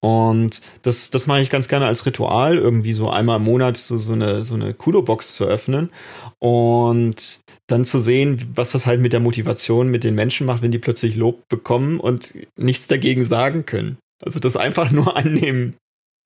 Und 0.00 0.60
das, 0.82 1.10
das 1.10 1.26
mache 1.26 1.40
ich 1.40 1.50
ganz 1.50 1.66
gerne 1.66 1.86
als 1.86 2.06
Ritual, 2.06 2.56
irgendwie 2.56 2.92
so 2.92 3.10
einmal 3.10 3.38
im 3.38 3.44
Monat 3.44 3.76
so, 3.76 3.98
so 3.98 4.12
eine, 4.12 4.44
so 4.44 4.54
eine 4.54 4.72
Kudo-Box 4.72 5.34
zu 5.34 5.44
öffnen 5.44 5.90
und 6.38 7.40
dann 7.66 7.84
zu 7.84 7.98
sehen, 7.98 8.44
was 8.54 8.72
das 8.72 8.86
halt 8.86 9.00
mit 9.00 9.12
der 9.12 9.20
Motivation 9.20 9.88
mit 9.88 10.04
den 10.04 10.14
Menschen 10.14 10.46
macht, 10.46 10.62
wenn 10.62 10.70
die 10.70 10.78
plötzlich 10.78 11.16
Lob 11.16 11.48
bekommen 11.48 11.98
und 11.98 12.34
nichts 12.56 12.86
dagegen 12.86 13.24
sagen 13.24 13.66
können. 13.66 13.98
Also 14.24 14.38
das 14.38 14.56
einfach 14.56 14.90
nur 14.92 15.16
annehmen 15.16 15.74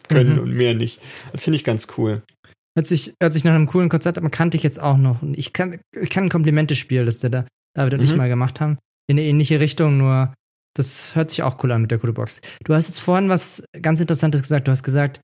können 0.08 0.34
mhm. 0.34 0.42
und 0.42 0.54
mehr 0.54 0.74
nicht. 0.74 1.00
Das 1.32 1.42
finde 1.42 1.56
ich 1.56 1.64
ganz 1.64 1.88
cool. 1.96 2.22
Hört 2.76 2.86
sich, 2.86 3.14
hört 3.22 3.32
sich 3.32 3.44
nach 3.44 3.54
einem 3.54 3.66
coolen 3.66 3.88
Konzert 3.88 4.18
an, 4.18 4.30
kannte 4.30 4.56
ich 4.56 4.62
jetzt 4.62 4.80
auch 4.80 4.96
noch. 4.96 5.22
Und 5.22 5.38
ich 5.38 5.52
kann, 5.52 5.78
ich 5.98 6.10
kann 6.10 6.24
ein 6.24 6.30
Komplimente-Spiel, 6.30 7.04
das 7.04 7.20
der 7.20 7.30
da 7.30 7.46
David 7.74 7.94
und 7.94 8.00
mhm. 8.00 8.06
ich 8.06 8.16
mal 8.16 8.28
gemacht 8.28 8.60
haben. 8.60 8.78
In 9.08 9.18
eine 9.18 9.26
ähnliche 9.26 9.60
Richtung, 9.60 9.98
nur 9.98 10.32
das 10.74 11.14
hört 11.14 11.30
sich 11.30 11.42
auch 11.42 11.62
cool 11.62 11.72
an 11.72 11.82
mit 11.82 11.90
der 11.90 11.98
Codebox. 11.98 12.40
Du 12.64 12.74
hast 12.74 12.88
jetzt 12.88 13.00
vorhin 13.00 13.28
was 13.28 13.62
ganz 13.80 14.00
Interessantes 14.00 14.42
gesagt. 14.42 14.68
Du 14.68 14.72
hast 14.72 14.82
gesagt, 14.82 15.20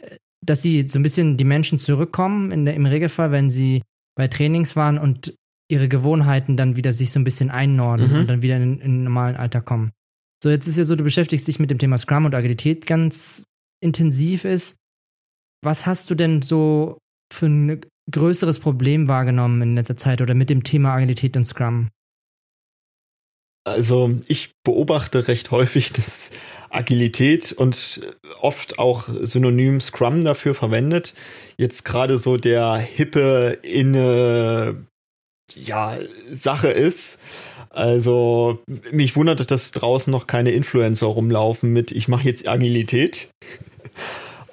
äh, 0.00 0.16
dass 0.44 0.62
sie 0.62 0.88
so 0.88 0.98
ein 0.98 1.02
bisschen 1.02 1.36
die 1.36 1.44
Menschen 1.44 1.78
zurückkommen, 1.78 2.50
in 2.50 2.64
der, 2.64 2.74
im 2.74 2.86
Regelfall, 2.86 3.30
wenn 3.32 3.50
sie 3.50 3.82
bei 4.16 4.28
Trainings 4.28 4.76
waren 4.76 4.98
und 4.98 5.34
ihre 5.68 5.88
Gewohnheiten 5.88 6.56
dann 6.56 6.76
wieder 6.76 6.92
sich 6.92 7.10
so 7.10 7.18
ein 7.18 7.24
bisschen 7.24 7.50
einnorden 7.50 8.10
mhm. 8.10 8.18
und 8.20 8.26
dann 8.28 8.42
wieder 8.42 8.56
in, 8.56 8.78
in 8.80 8.92
den 8.92 9.04
normalen 9.04 9.36
Alltag 9.36 9.64
kommen. 9.64 9.92
So, 10.42 10.50
jetzt 10.50 10.66
ist 10.66 10.76
ja 10.76 10.84
so, 10.84 10.94
du 10.94 11.04
beschäftigst 11.04 11.48
dich 11.48 11.58
mit 11.58 11.70
dem 11.70 11.78
Thema 11.78 11.96
Scrum 11.96 12.26
und 12.26 12.34
Agilität 12.34 12.86
ganz 12.86 13.44
intensiv 13.80 14.44
ist. 14.44 14.76
Was 15.62 15.86
hast 15.86 16.10
du 16.10 16.14
denn 16.14 16.42
so 16.42 16.98
für 17.32 17.46
ein 17.46 17.80
größeres 18.10 18.58
Problem 18.58 19.08
wahrgenommen 19.08 19.62
in 19.62 19.74
letzter 19.74 19.96
Zeit 19.96 20.20
oder 20.20 20.34
mit 20.34 20.50
dem 20.50 20.62
Thema 20.62 20.92
Agilität 20.92 21.36
und 21.38 21.46
Scrum? 21.46 21.88
Also 23.64 24.10
ich 24.28 24.50
beobachte 24.62 25.26
recht 25.26 25.50
häufig, 25.50 25.92
dass 25.92 26.30
Agilität 26.70 27.52
und 27.52 28.00
oft 28.40 28.78
auch 28.78 29.08
synonym 29.08 29.80
Scrum 29.80 30.22
dafür 30.22 30.54
verwendet. 30.54 31.14
Jetzt 31.56 31.84
gerade 31.84 32.18
so 32.18 32.36
der 32.36 32.76
hippe 32.76 33.58
inne 33.62 34.86
ja, 35.54 35.96
Sache 36.30 36.68
ist. 36.68 37.20
Also 37.70 38.58
mich 38.92 39.16
wundert, 39.16 39.50
dass 39.50 39.72
draußen 39.72 40.10
noch 40.10 40.26
keine 40.26 40.52
Influencer 40.52 41.06
rumlaufen 41.06 41.72
mit 41.72 41.90
ich 41.90 42.06
mache 42.06 42.24
jetzt 42.24 42.46
Agilität. 42.46 43.30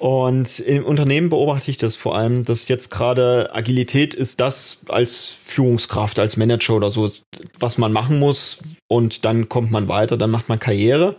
Und 0.02 0.60
im 0.62 0.84
Unternehmen 0.84 1.30
beobachte 1.30 1.70
ich 1.70 1.78
das 1.78 1.96
vor 1.96 2.16
allem, 2.16 2.44
dass 2.44 2.68
jetzt 2.68 2.90
gerade 2.90 3.54
Agilität 3.54 4.16
ist 4.16 4.42
das 4.42 4.82
als 4.90 5.28
Führungskraft, 5.28 6.18
als 6.18 6.38
Manager 6.38 6.74
oder 6.74 6.90
so, 6.90 7.12
was 7.60 7.78
man 7.78 7.94
machen 7.94 8.18
muss. 8.18 8.58
Und 8.88 9.26
dann 9.26 9.48
kommt 9.48 9.70
man 9.70 9.88
weiter, 9.88 10.18
dann 10.18 10.32
macht 10.32 10.50
man 10.50 10.60
Karriere. 10.60 11.18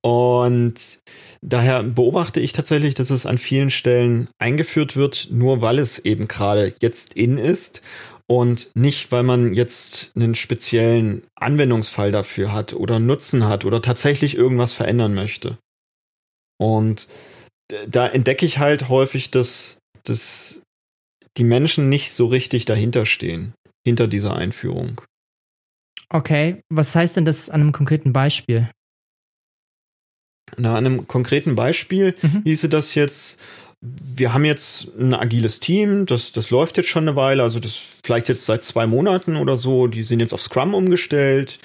Und 0.00 1.00
daher 1.42 1.82
beobachte 1.82 2.38
ich 2.38 2.52
tatsächlich, 2.52 2.94
dass 2.94 3.10
es 3.10 3.26
an 3.26 3.36
vielen 3.36 3.70
Stellen 3.70 4.28
eingeführt 4.38 4.94
wird, 4.94 5.26
nur 5.32 5.60
weil 5.60 5.80
es 5.80 5.98
eben 5.98 6.28
gerade 6.28 6.72
jetzt 6.80 7.14
in 7.14 7.36
ist 7.36 7.82
und 8.28 8.70
nicht, 8.76 9.10
weil 9.10 9.24
man 9.24 9.54
jetzt 9.54 10.12
einen 10.14 10.36
speziellen 10.36 11.24
Anwendungsfall 11.34 12.12
dafür 12.12 12.52
hat 12.52 12.74
oder 12.74 13.00
Nutzen 13.00 13.48
hat 13.48 13.64
oder 13.64 13.82
tatsächlich 13.82 14.36
irgendwas 14.36 14.72
verändern 14.72 15.14
möchte. 15.14 15.58
Und 16.60 17.08
da 17.88 18.06
entdecke 18.06 18.46
ich 18.46 18.58
halt 18.58 18.88
häufig, 18.88 19.30
dass, 19.30 19.78
dass 20.04 20.60
die 21.36 21.44
Menschen 21.44 21.88
nicht 21.88 22.12
so 22.12 22.26
richtig 22.26 22.64
dahinter 22.64 23.06
stehen, 23.06 23.54
hinter 23.84 24.08
dieser 24.08 24.34
Einführung. 24.34 25.00
Okay, 26.08 26.62
was 26.68 26.94
heißt 26.94 27.16
denn 27.16 27.24
das 27.24 27.50
an 27.50 27.60
einem 27.60 27.72
konkreten 27.72 28.12
Beispiel? 28.12 28.68
Na, 30.56 30.76
an 30.76 30.84
einem 30.84 31.06
konkreten 31.06 31.54
Beispiel 31.54 32.16
mhm. 32.20 32.42
hieße 32.44 32.68
das 32.68 32.96
jetzt, 32.96 33.40
wir 33.80 34.34
haben 34.34 34.44
jetzt 34.44 34.88
ein 34.98 35.14
agiles 35.14 35.60
Team, 35.60 36.06
das, 36.06 36.32
das 36.32 36.50
läuft 36.50 36.76
jetzt 36.76 36.88
schon 36.88 37.04
eine 37.04 37.14
Weile, 37.14 37.44
also 37.44 37.60
das 37.60 37.76
vielleicht 38.04 38.28
jetzt 38.28 38.46
seit 38.46 38.64
zwei 38.64 38.86
Monaten 38.86 39.36
oder 39.36 39.56
so, 39.56 39.86
die 39.86 40.02
sind 40.02 40.18
jetzt 40.18 40.34
auf 40.34 40.42
Scrum 40.42 40.74
umgestellt, 40.74 41.60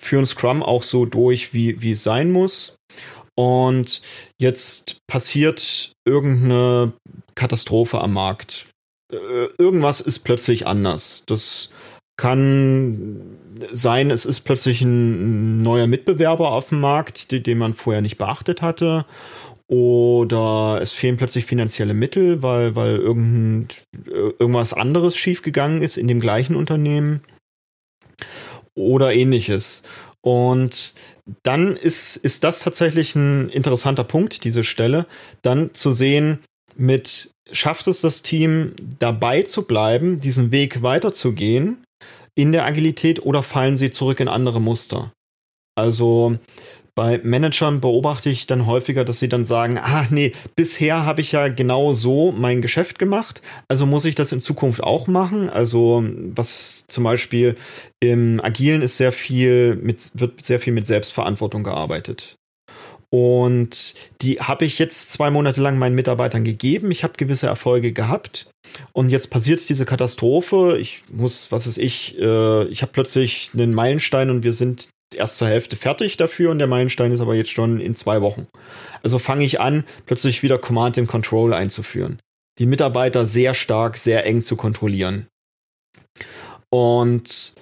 führen 0.00 0.24
Scrum 0.24 0.62
auch 0.62 0.82
so 0.82 1.04
durch, 1.04 1.52
wie, 1.52 1.82
wie 1.82 1.92
es 1.92 2.02
sein 2.02 2.30
muss. 2.30 2.76
Und 3.34 4.02
jetzt 4.38 4.98
passiert 5.06 5.92
irgendeine 6.06 6.92
Katastrophe 7.34 8.00
am 8.00 8.12
Markt. 8.12 8.66
Äh, 9.12 9.48
irgendwas 9.58 10.00
ist 10.00 10.20
plötzlich 10.20 10.66
anders. 10.66 11.24
Das 11.26 11.70
kann 12.18 13.38
sein, 13.70 14.10
es 14.10 14.26
ist 14.26 14.40
plötzlich 14.40 14.82
ein 14.82 15.60
neuer 15.60 15.86
Mitbewerber 15.86 16.52
auf 16.52 16.68
dem 16.68 16.80
Markt, 16.80 17.46
den 17.46 17.58
man 17.58 17.74
vorher 17.74 18.02
nicht 18.02 18.18
beachtet 18.18 18.62
hatte. 18.62 19.06
Oder 19.68 20.80
es 20.82 20.92
fehlen 20.92 21.16
plötzlich 21.16 21.46
finanzielle 21.46 21.94
Mittel, 21.94 22.42
weil, 22.42 22.76
weil 22.76 22.96
irgend, 22.96 23.84
irgendwas 24.04 24.74
anderes 24.74 25.16
schiefgegangen 25.16 25.80
ist 25.80 25.96
in 25.96 26.08
dem 26.08 26.20
gleichen 26.20 26.56
Unternehmen. 26.56 27.22
Oder 28.74 29.14
ähnliches. 29.14 29.82
Und 30.24 30.94
dann 31.42 31.76
ist, 31.76 32.16
ist 32.16 32.44
das 32.44 32.60
tatsächlich 32.60 33.14
ein 33.16 33.48
interessanter 33.48 34.04
Punkt, 34.04 34.44
diese 34.44 34.64
Stelle, 34.64 35.06
dann 35.42 35.74
zu 35.74 35.92
sehen, 35.92 36.38
mit 36.76 37.30
schafft 37.50 37.86
es 37.86 38.00
das 38.00 38.22
Team 38.22 38.74
dabei 38.98 39.42
zu 39.42 39.64
bleiben, 39.64 40.20
diesen 40.20 40.50
Weg 40.52 40.82
weiterzugehen 40.82 41.84
in 42.34 42.52
der 42.52 42.64
Agilität 42.64 43.24
oder 43.24 43.42
fallen 43.42 43.76
sie 43.76 43.90
zurück 43.90 44.20
in 44.20 44.28
andere 44.28 44.60
Muster? 44.60 45.12
Also 45.74 46.38
bei 46.94 47.20
Managern 47.22 47.80
beobachte 47.80 48.28
ich 48.28 48.46
dann 48.46 48.66
häufiger, 48.66 49.04
dass 49.04 49.18
sie 49.18 49.28
dann 49.28 49.44
sagen, 49.44 49.78
ah 49.78 50.06
nee, 50.10 50.32
bisher 50.56 51.06
habe 51.06 51.22
ich 51.22 51.32
ja 51.32 51.48
genau 51.48 51.94
so 51.94 52.32
mein 52.32 52.60
Geschäft 52.60 52.98
gemacht, 52.98 53.40
also 53.68 53.86
muss 53.86 54.04
ich 54.04 54.14
das 54.14 54.32
in 54.32 54.40
Zukunft 54.40 54.82
auch 54.82 55.06
machen. 55.06 55.48
Also 55.48 56.04
was 56.34 56.86
zum 56.88 57.04
Beispiel 57.04 57.56
im 58.00 58.40
Agilen 58.42 58.82
ist 58.82 58.98
sehr 58.98 59.12
viel 59.12 59.76
mit, 59.76 60.10
wird 60.14 60.44
sehr 60.44 60.60
viel 60.60 60.72
mit 60.72 60.86
Selbstverantwortung 60.86 61.62
gearbeitet. 61.62 62.36
Und 63.14 63.94
die 64.22 64.40
habe 64.40 64.64
ich 64.64 64.78
jetzt 64.78 65.12
zwei 65.12 65.30
Monate 65.30 65.60
lang 65.60 65.76
meinen 65.76 65.94
Mitarbeitern 65.94 66.44
gegeben. 66.44 66.90
Ich 66.90 67.04
habe 67.04 67.12
gewisse 67.18 67.46
Erfolge 67.46 67.92
gehabt. 67.92 68.48
Und 68.94 69.10
jetzt 69.10 69.28
passiert 69.28 69.68
diese 69.68 69.84
Katastrophe. 69.84 70.78
Ich 70.80 71.02
muss, 71.10 71.52
was 71.52 71.66
ist 71.66 71.76
ich, 71.76 72.18
äh, 72.18 72.64
ich 72.68 72.80
habe 72.80 72.92
plötzlich 72.92 73.50
einen 73.52 73.74
Meilenstein 73.74 74.30
und 74.30 74.44
wir 74.44 74.54
sind 74.54 74.88
erst 75.14 75.38
zur 75.38 75.48
Hälfte 75.48 75.76
fertig 75.76 76.16
dafür 76.16 76.50
und 76.50 76.58
der 76.58 76.66
Meilenstein 76.66 77.12
ist 77.12 77.20
aber 77.20 77.34
jetzt 77.34 77.50
schon 77.50 77.80
in 77.80 77.94
zwei 77.94 78.20
Wochen. 78.20 78.46
Also 79.02 79.18
fange 79.18 79.44
ich 79.44 79.60
an, 79.60 79.84
plötzlich 80.06 80.42
wieder 80.42 80.58
Command 80.58 80.98
and 80.98 81.08
Control 81.08 81.52
einzuführen. 81.54 82.20
Die 82.58 82.66
Mitarbeiter 82.66 83.26
sehr 83.26 83.54
stark, 83.54 83.96
sehr 83.96 84.26
eng 84.26 84.42
zu 84.42 84.56
kontrollieren. 84.56 85.26
Und 86.70 87.54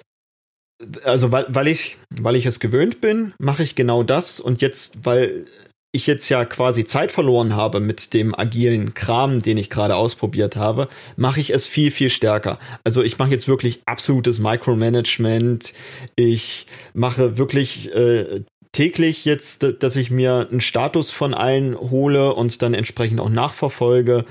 also 1.03 1.31
weil, 1.31 1.45
weil 1.49 1.67
ich, 1.67 1.97
weil 2.09 2.35
ich 2.35 2.45
es 2.45 2.59
gewöhnt 2.59 3.01
bin, 3.01 3.33
mache 3.39 3.63
ich 3.63 3.75
genau 3.75 4.03
das 4.03 4.39
und 4.39 4.61
jetzt, 4.61 5.05
weil 5.05 5.45
ich 5.93 6.07
jetzt 6.07 6.29
ja 6.29 6.45
quasi 6.45 6.85
Zeit 6.85 7.11
verloren 7.11 7.55
habe 7.55 7.79
mit 7.79 8.13
dem 8.13 8.33
agilen 8.33 8.93
Kram, 8.93 9.41
den 9.41 9.57
ich 9.57 9.69
gerade 9.69 9.95
ausprobiert 9.95 10.55
habe, 10.55 10.87
mache 11.17 11.41
ich 11.41 11.49
es 11.49 11.65
viel, 11.65 11.91
viel 11.91 12.09
stärker. 12.09 12.59
Also 12.83 13.03
ich 13.03 13.17
mache 13.17 13.31
jetzt 13.31 13.47
wirklich 13.47 13.81
absolutes 13.85 14.39
Micromanagement. 14.39 15.73
Ich 16.15 16.65
mache 16.93 17.37
wirklich 17.37 17.93
äh, 17.93 18.43
täglich 18.71 19.25
jetzt, 19.25 19.65
dass 19.79 19.97
ich 19.97 20.11
mir 20.11 20.47
einen 20.49 20.61
Status 20.61 21.11
von 21.11 21.33
allen 21.33 21.77
hole 21.77 22.33
und 22.33 22.61
dann 22.61 22.73
entsprechend 22.73 23.19
auch 23.19 23.29
nachverfolge. 23.29 24.25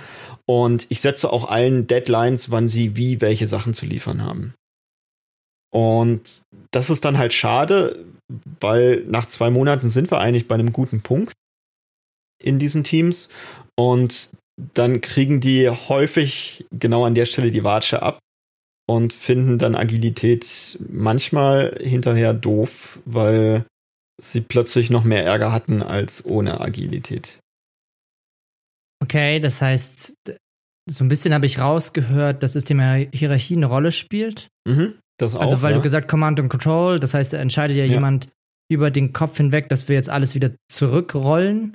Und 0.46 0.86
ich 0.88 1.02
setze 1.02 1.30
auch 1.30 1.48
allen 1.48 1.86
Deadlines, 1.86 2.50
wann 2.50 2.68
sie 2.68 2.96
wie 2.96 3.20
welche 3.20 3.46
Sachen 3.46 3.74
zu 3.74 3.84
liefern 3.84 4.24
haben. 4.24 4.54
Und 5.70 6.42
das 6.72 6.90
ist 6.90 7.04
dann 7.04 7.18
halt 7.18 7.32
schade, 7.32 8.04
weil 8.60 9.04
nach 9.06 9.26
zwei 9.26 9.50
Monaten 9.50 9.88
sind 9.88 10.10
wir 10.10 10.18
eigentlich 10.18 10.48
bei 10.48 10.54
einem 10.54 10.72
guten 10.72 11.02
Punkt 11.02 11.34
in 12.42 12.58
diesen 12.58 12.84
Teams 12.84 13.28
und 13.78 14.30
dann 14.74 15.00
kriegen 15.00 15.40
die 15.40 15.68
häufig 15.68 16.66
genau 16.70 17.04
an 17.04 17.14
der 17.14 17.26
Stelle 17.26 17.50
die 17.50 17.64
Watsche 17.64 18.02
ab 18.02 18.18
und 18.86 19.12
finden 19.12 19.58
dann 19.58 19.74
Agilität 19.74 20.78
manchmal 20.88 21.78
hinterher 21.80 22.34
doof, 22.34 23.00
weil 23.04 23.64
sie 24.20 24.40
plötzlich 24.40 24.90
noch 24.90 25.04
mehr 25.04 25.24
Ärger 25.24 25.52
hatten 25.52 25.82
als 25.82 26.24
ohne 26.24 26.60
Agilität. 26.60 27.38
Okay, 29.02 29.40
das 29.40 29.62
heißt, 29.62 30.14
so 30.90 31.04
ein 31.04 31.08
bisschen 31.08 31.32
habe 31.32 31.46
ich 31.46 31.58
rausgehört, 31.58 32.42
dass 32.42 32.52
das 32.52 32.64
Thema 32.64 32.94
Hierarchie 32.94 33.56
eine 33.56 33.66
Rolle 33.66 33.92
spielt. 33.92 34.48
Mhm, 34.68 34.98
das 35.18 35.34
auch, 35.34 35.40
also, 35.40 35.62
weil 35.62 35.72
ja. 35.72 35.78
du 35.78 35.82
gesagt 35.82 36.08
Command 36.08 36.38
und 36.40 36.48
Control, 36.48 37.00
das 37.00 37.14
heißt, 37.14 37.32
da 37.32 37.38
entscheidet 37.38 37.76
ja, 37.76 37.84
ja, 37.84 37.92
jemand 37.92 38.28
über 38.70 38.90
den 38.90 39.12
Kopf 39.12 39.36
hinweg, 39.36 39.68
dass 39.68 39.88
wir 39.88 39.96
jetzt 39.96 40.10
alles 40.10 40.34
wieder 40.34 40.52
zurückrollen 40.70 41.74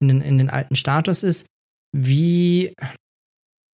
in 0.00 0.08
den, 0.08 0.20
in 0.20 0.38
den 0.38 0.50
alten 0.50 0.76
Status 0.76 1.22
ist. 1.22 1.46
Wie, 1.96 2.74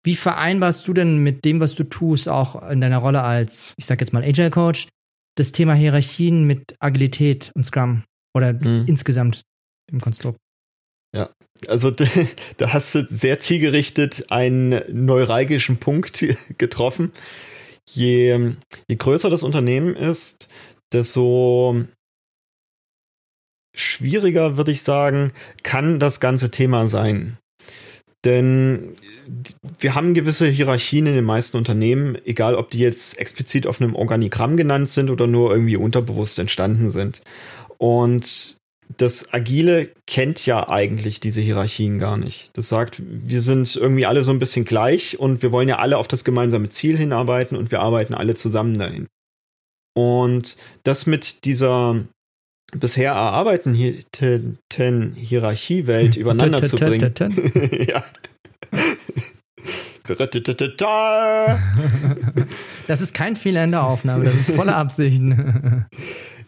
wie 0.04 0.16
vereinbarst 0.16 0.86
du 0.88 0.92
denn 0.92 1.18
mit 1.18 1.44
dem, 1.44 1.60
was 1.60 1.74
du 1.74 1.84
tust, 1.84 2.28
auch 2.28 2.68
in 2.70 2.80
deiner 2.80 2.98
Rolle 2.98 3.22
als, 3.22 3.74
ich 3.76 3.86
sag 3.86 4.00
jetzt 4.00 4.12
mal, 4.12 4.22
Agile 4.22 4.50
Coach, 4.50 4.88
das 5.36 5.52
Thema 5.52 5.74
Hierarchien 5.74 6.44
mit 6.44 6.76
Agilität 6.80 7.52
und 7.54 7.64
Scrum 7.64 8.04
oder 8.34 8.52
mhm. 8.52 8.84
insgesamt 8.86 9.42
im 9.90 10.00
Konstrukt? 10.00 10.38
Ja, 11.14 11.30
also 11.68 11.90
da 12.56 12.72
hast 12.72 12.94
du 12.94 13.06
sehr 13.06 13.38
zielgerichtet 13.38 14.30
einen 14.30 14.82
neuralgischen 14.88 15.78
Punkt 15.78 16.24
getroffen. 16.58 17.12
Je, 17.88 18.54
je 18.88 18.96
größer 18.96 19.30
das 19.30 19.42
Unternehmen 19.42 19.94
ist, 19.94 20.48
desto 20.92 21.84
schwieriger, 23.76 24.56
würde 24.56 24.72
ich 24.72 24.82
sagen, 24.82 25.32
kann 25.62 26.00
das 26.00 26.18
ganze 26.18 26.50
Thema 26.50 26.88
sein. 26.88 27.38
Denn 28.24 28.96
wir 29.78 29.94
haben 29.94 30.14
gewisse 30.14 30.48
Hierarchien 30.48 31.06
in 31.06 31.14
den 31.14 31.24
meisten 31.24 31.56
Unternehmen, 31.56 32.18
egal 32.24 32.56
ob 32.56 32.70
die 32.70 32.78
jetzt 32.78 33.18
explizit 33.18 33.66
auf 33.66 33.80
einem 33.80 33.94
Organigramm 33.94 34.56
genannt 34.56 34.88
sind 34.88 35.10
oder 35.10 35.26
nur 35.26 35.52
irgendwie 35.52 35.76
unterbewusst 35.76 36.38
entstanden 36.38 36.90
sind. 36.90 37.22
Und 37.78 38.56
das 38.96 39.32
Agile 39.32 39.90
kennt 40.06 40.46
ja 40.46 40.68
eigentlich 40.68 41.20
diese 41.20 41.40
Hierarchien 41.40 41.98
gar 41.98 42.16
nicht. 42.16 42.56
Das 42.56 42.68
sagt, 42.68 43.02
wir 43.04 43.42
sind 43.42 43.74
irgendwie 43.76 44.06
alle 44.06 44.24
so 44.24 44.30
ein 44.30 44.38
bisschen 44.38 44.64
gleich 44.64 45.18
und 45.18 45.42
wir 45.42 45.52
wollen 45.52 45.68
ja 45.68 45.78
alle 45.78 45.98
auf 45.98 46.08
das 46.08 46.24
gemeinsame 46.24 46.70
Ziel 46.70 46.96
hinarbeiten 46.96 47.56
und 47.56 47.70
wir 47.70 47.80
arbeiten 47.80 48.14
alle 48.14 48.34
zusammen 48.34 48.78
dahin. 48.78 49.06
Und 49.94 50.56
das 50.84 51.06
mit 51.06 51.44
dieser 51.44 52.04
bisher 52.72 53.12
erarbeiteten 53.12 55.14
Hierarchiewelt 55.14 56.16
übereinander 56.16 56.64
zu 56.64 56.76
bringen. 56.76 57.12
ja. 57.86 58.02
Das 62.86 63.00
ist 63.00 63.14
kein 63.14 63.34
Fehler 63.34 63.64
in 63.64 63.72
der 63.72 63.82
Aufnahme, 63.82 64.24
das 64.24 64.36
ist 64.36 64.52
voller 64.52 64.76
Absichten. 64.76 65.86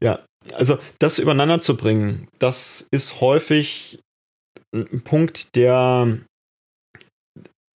Ja, 0.00 0.20
also 0.54 0.78
das 1.00 1.18
übereinander 1.18 1.60
zu 1.60 1.76
bringen, 1.76 2.28
das 2.38 2.86
ist 2.92 3.20
häufig 3.20 3.98
ein 4.72 5.00
Punkt, 5.02 5.56
der, 5.56 6.18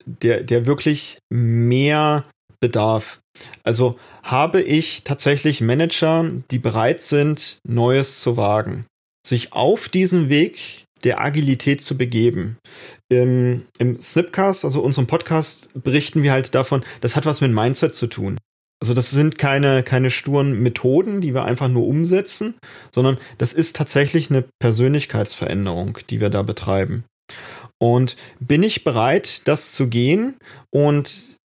der, 0.05 0.43
der 0.43 0.67
wirklich 0.67 1.17
mehr 1.33 2.25
bedarf. 2.61 3.21
Also 3.63 3.99
habe 4.23 4.63
ich 4.63 5.03
tatsächlich 5.05 5.61
Manager, 5.61 6.31
die 6.51 6.59
bereit 6.59 7.03
sind, 7.03 7.59
Neues 7.67 8.21
zu 8.21 8.37
wagen, 8.37 8.87
sich 9.27 9.53
auf 9.53 9.89
diesen 9.89 10.29
Weg 10.29 10.85
der 11.05 11.21
Agilität 11.21 11.81
zu 11.83 11.97
begeben. 11.97 12.59
Im, 13.09 13.63
Im 13.79 14.01
Snipcast, 14.01 14.65
also 14.65 14.81
unserem 14.83 15.07
Podcast, 15.07 15.71
berichten 15.75 16.23
wir 16.23 16.33
halt 16.33 16.55
davon, 16.55 16.85
das 17.01 17.17
hat 17.17 17.27
was 17.27 17.41
mit 17.41 17.53
Mindset 17.53 17.95
zu 17.95 18.07
tun. 18.07 18.39
Also 18.83 18.95
das 18.95 19.11
sind 19.11 19.37
keine, 19.37 19.83
keine 19.83 20.11
sturen 20.11 20.63
Methoden, 20.63 21.21
die 21.21 21.35
wir 21.35 21.45
einfach 21.45 21.69
nur 21.69 21.87
umsetzen, 21.87 22.55
sondern 22.95 23.19
das 23.37 23.53
ist 23.53 23.77
tatsächlich 23.77 24.31
eine 24.31 24.45
Persönlichkeitsveränderung, 24.59 25.99
die 26.09 26.21
wir 26.21 26.31
da 26.31 26.43
betreiben. 26.43 27.05
Und 27.79 28.17
bin 28.41 28.63
ich 28.63 28.85
bereit, 28.85 29.47
das 29.49 29.73
zu 29.73 29.89
gehen? 29.89 30.37
Und 30.71 31.37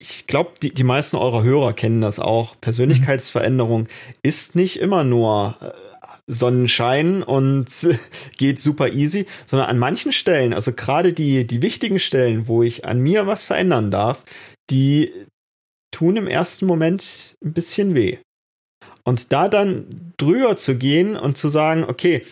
ich 0.00 0.26
glaube, 0.26 0.52
die, 0.62 0.72
die 0.72 0.84
meisten 0.84 1.16
eurer 1.16 1.42
Hörer 1.42 1.74
kennen 1.74 2.00
das 2.00 2.18
auch. 2.18 2.56
Persönlichkeitsveränderung 2.60 3.86
ist 4.22 4.56
nicht 4.56 4.80
immer 4.80 5.04
nur 5.04 5.56
äh, 5.60 5.70
Sonnenschein 6.26 7.22
und 7.22 7.66
geht 8.38 8.60
super 8.60 8.92
easy, 8.92 9.26
sondern 9.46 9.68
an 9.68 9.78
manchen 9.78 10.12
Stellen, 10.12 10.54
also 10.54 10.72
gerade 10.72 11.12
die, 11.12 11.46
die 11.46 11.60
wichtigen 11.60 11.98
Stellen, 11.98 12.48
wo 12.48 12.62
ich 12.62 12.86
an 12.86 13.00
mir 13.00 13.26
was 13.26 13.44
verändern 13.44 13.90
darf, 13.90 14.24
die, 14.70 15.12
tun 15.90 16.16
im 16.16 16.26
ersten 16.26 16.66
Moment 16.66 17.36
ein 17.44 17.52
bisschen 17.52 17.94
weh. 17.94 18.18
Und 19.02 19.32
da 19.32 19.48
dann 19.48 20.12
drüber 20.18 20.56
zu 20.56 20.76
gehen 20.76 21.16
und 21.16 21.36
zu 21.36 21.48
sagen, 21.48 21.84
okay, 21.84 22.22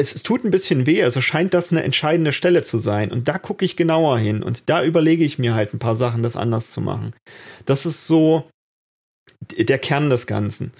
es, 0.00 0.14
es, 0.14 0.22
tut 0.22 0.44
ein 0.44 0.50
bisschen 0.50 0.86
weh, 0.86 1.02
also 1.02 1.20
scheint 1.20 1.54
das 1.54 1.70
eine 1.70 1.82
entscheidende 1.82 2.32
Stelle 2.32 2.62
zu 2.62 2.78
sein. 2.78 3.12
Und 3.12 3.28
da 3.28 3.38
gucke 3.38 3.64
ich 3.64 3.76
genauer 3.76 4.18
hin 4.18 4.42
und 4.42 4.68
da 4.68 4.82
überlege 4.82 5.24
ich 5.24 5.38
mir 5.38 5.54
halt 5.54 5.74
ein 5.74 5.78
paar 5.78 5.96
Sachen, 5.96 6.22
das 6.22 6.36
anders 6.36 6.70
zu 6.70 6.80
machen. 6.80 7.14
Das 7.66 7.86
ist 7.86 8.06
so 8.06 8.48
der 9.56 9.78
Kern 9.78 10.10
des 10.10 10.26
Ganzen. 10.26 10.72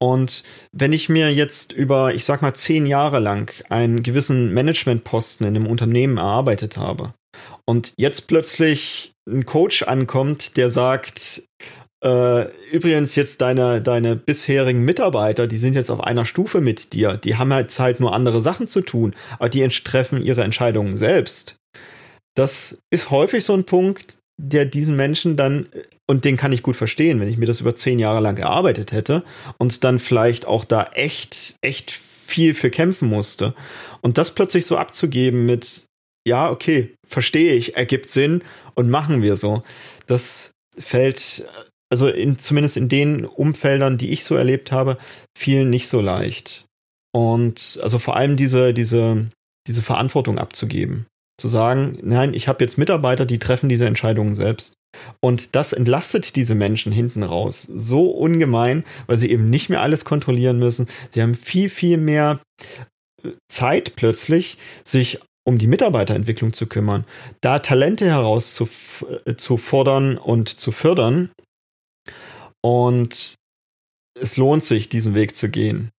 Und 0.00 0.42
wenn 0.72 0.92
ich 0.92 1.08
mir 1.08 1.32
jetzt 1.32 1.72
über, 1.72 2.14
ich 2.14 2.24
sag 2.24 2.42
mal, 2.42 2.54
zehn 2.54 2.86
Jahre 2.86 3.20
lang 3.20 3.52
einen 3.70 4.02
gewissen 4.02 4.52
Managementposten 4.52 5.46
in 5.46 5.56
einem 5.56 5.66
Unternehmen 5.66 6.18
erarbeitet 6.18 6.76
habe 6.76 7.14
und 7.66 7.92
jetzt 7.96 8.26
plötzlich 8.26 9.12
ein 9.28 9.46
Coach 9.46 9.82
ankommt, 9.84 10.56
der 10.56 10.68
sagt, 10.68 11.42
äh, 12.04 12.44
übrigens 12.74 13.14
jetzt 13.14 13.40
deine, 13.40 13.80
deine 13.80 14.16
bisherigen 14.16 14.84
Mitarbeiter, 14.84 15.46
die 15.46 15.56
sind 15.56 15.76
jetzt 15.76 15.90
auf 15.90 16.00
einer 16.00 16.24
Stufe 16.24 16.60
mit 16.60 16.92
dir, 16.92 17.16
die 17.16 17.36
haben 17.36 17.52
halt 17.52 17.78
halt 17.78 18.00
nur 18.00 18.12
andere 18.12 18.40
Sachen 18.40 18.66
zu 18.66 18.80
tun, 18.80 19.14
aber 19.38 19.48
die 19.48 19.66
treffen 19.68 20.20
ihre 20.20 20.42
Entscheidungen 20.42 20.96
selbst. 20.96 21.56
Das 22.34 22.78
ist 22.90 23.10
häufig 23.10 23.44
so 23.44 23.54
ein 23.54 23.64
Punkt, 23.64 24.18
der 24.36 24.64
diesen 24.64 24.96
Menschen 24.96 25.36
dann, 25.36 25.68
und 26.08 26.24
den 26.24 26.36
kann 26.36 26.52
ich 26.52 26.62
gut 26.62 26.74
verstehen, 26.74 27.20
wenn 27.20 27.28
ich 27.28 27.38
mir 27.38 27.46
das 27.46 27.60
über 27.60 27.76
zehn 27.76 28.00
Jahre 28.00 28.20
lang 28.20 28.34
gearbeitet 28.34 28.90
hätte 28.90 29.22
und 29.58 29.84
dann 29.84 30.00
vielleicht 30.00 30.44
auch 30.44 30.64
da 30.64 30.90
echt, 30.94 31.54
echt 31.62 31.92
viel 31.92 32.54
für 32.54 32.70
kämpfen 32.70 33.08
musste. 33.08 33.54
Und 34.00 34.18
das 34.18 34.32
plötzlich 34.32 34.66
so 34.66 34.76
abzugeben 34.76 35.46
mit, 35.46 35.84
ja, 36.26 36.50
okay, 36.50 36.94
verstehe 37.06 37.54
ich, 37.54 37.76
ergibt 37.76 38.08
Sinn 38.10 38.42
und 38.74 38.90
machen 38.90 39.22
wir 39.22 39.36
so. 39.36 39.62
Das 40.08 40.50
fällt, 40.76 41.46
also 41.94 42.08
in, 42.08 42.40
zumindest 42.40 42.76
in 42.76 42.88
den 42.88 43.24
Umfeldern, 43.24 43.98
die 43.98 44.10
ich 44.10 44.24
so 44.24 44.34
erlebt 44.34 44.72
habe, 44.72 44.98
vielen 45.38 45.70
nicht 45.70 45.86
so 45.86 46.00
leicht. 46.00 46.66
Und 47.14 47.78
also 47.84 48.00
vor 48.00 48.16
allem 48.16 48.36
diese, 48.36 48.74
diese, 48.74 49.28
diese 49.68 49.82
Verantwortung 49.82 50.40
abzugeben. 50.40 51.06
Zu 51.40 51.46
sagen, 51.46 51.96
nein, 52.02 52.34
ich 52.34 52.48
habe 52.48 52.64
jetzt 52.64 52.78
Mitarbeiter, 52.78 53.26
die 53.26 53.38
treffen 53.38 53.68
diese 53.68 53.86
Entscheidungen 53.86 54.34
selbst. 54.34 54.74
Und 55.20 55.54
das 55.54 55.72
entlastet 55.72 56.34
diese 56.34 56.56
Menschen 56.56 56.90
hinten 56.90 57.22
raus 57.22 57.62
so 57.62 58.10
ungemein, 58.10 58.82
weil 59.06 59.18
sie 59.18 59.30
eben 59.30 59.48
nicht 59.48 59.68
mehr 59.68 59.80
alles 59.80 60.04
kontrollieren 60.04 60.58
müssen. 60.58 60.88
Sie 61.10 61.22
haben 61.22 61.36
viel, 61.36 61.68
viel 61.68 61.96
mehr 61.96 62.40
Zeit 63.48 63.94
plötzlich, 63.94 64.58
sich 64.82 65.20
um 65.46 65.58
die 65.58 65.68
Mitarbeiterentwicklung 65.68 66.52
zu 66.52 66.66
kümmern, 66.66 67.04
da 67.40 67.60
Talente 67.60 68.06
herauszufordern 68.06 70.18
und 70.18 70.48
zu 70.48 70.72
fördern. 70.72 71.30
Und 72.64 73.34
es 74.18 74.38
lohnt 74.38 74.64
sich, 74.64 74.88
diesen 74.88 75.14
Weg 75.14 75.36
zu 75.36 75.50
gehen. 75.50 75.90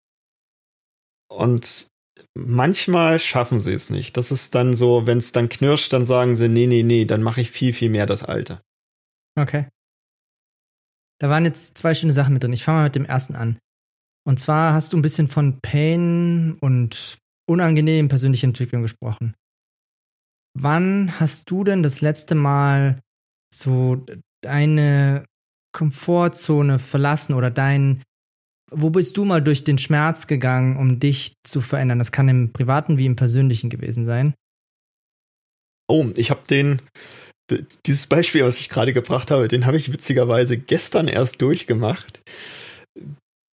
Und 1.30 1.90
manchmal 2.34 3.20
schaffen 3.20 3.60
sie 3.60 3.74
es 3.74 3.92
nicht. 3.92 4.18
Das 4.18 4.32
ist 4.32 4.56
dann 4.56 4.74
so, 4.74 5.06
wenn 5.06 5.20
es 5.20 5.32
dann 5.32 5.48
knirscht, 5.48 5.94
dann 5.94 6.08
sagen 6.08 6.36
sie, 6.36 6.50
nee, 6.50 6.66
nee, 6.66 6.82
nee, 6.82 7.06
dann 7.06 7.22
mache 7.22 7.42
ich 7.42 7.52
viel, 7.52 7.72
viel 7.72 7.90
mehr 7.92 8.08
das 8.08 8.24
Alte. 8.24 8.64
Okay. 9.38 9.68
Da 11.20 11.30
waren 11.30 11.46
jetzt 11.46 11.78
zwei 11.78 11.94
schöne 11.94 12.14
Sachen 12.14 12.34
mit 12.34 12.42
drin. 12.42 12.54
Ich 12.54 12.64
fange 12.64 12.80
mal 12.80 12.84
mit 12.86 12.96
dem 12.96 13.06
ersten 13.06 13.36
an. 13.36 13.60
Und 14.28 14.40
zwar 14.40 14.74
hast 14.74 14.92
du 14.92 14.98
ein 14.98 15.04
bisschen 15.04 15.28
von 15.28 15.62
Pain 15.62 16.58
und 16.62 17.20
unangenehmen 17.48 18.10
persönlichen 18.10 18.50
Entwicklung 18.50 18.82
gesprochen. 18.82 19.36
Wann 20.58 21.20
hast 21.20 21.52
du 21.52 21.64
denn 21.64 21.84
das 21.84 22.02
letzte 22.02 22.34
Mal 22.34 23.02
so 23.54 24.04
deine 24.42 25.26
Komfortzone 25.76 26.80
verlassen 26.80 27.34
oder 27.34 27.52
dein, 27.52 28.02
wo 28.72 28.90
bist 28.90 29.18
du 29.18 29.26
mal 29.26 29.44
durch 29.44 29.64
den 29.64 29.78
Schmerz 29.78 30.26
gegangen, 30.26 30.78
um 30.78 31.00
dich 31.00 31.34
zu 31.44 31.62
verändern? 31.62 32.00
Das 32.00 32.14
kann 32.14 32.30
im 32.30 32.54
privaten 32.54 32.98
wie 32.98 33.06
im 33.06 33.18
persönlichen 33.18 33.70
gewesen 33.70 34.08
sein. 34.08 34.34
Oh, 35.88 36.08
ich 36.16 36.32
habe 36.32 36.42
den, 36.50 36.82
dieses 37.86 38.08
Beispiel, 38.08 38.44
was 38.44 38.60
ich 38.60 38.70
gerade 38.70 38.94
gebracht 38.94 39.30
habe, 39.30 39.50
den 39.50 39.66
habe 39.66 39.78
ich 39.78 39.92
witzigerweise 39.92 40.58
gestern 40.58 41.08
erst 41.08 41.42
durchgemacht. 41.42 42.22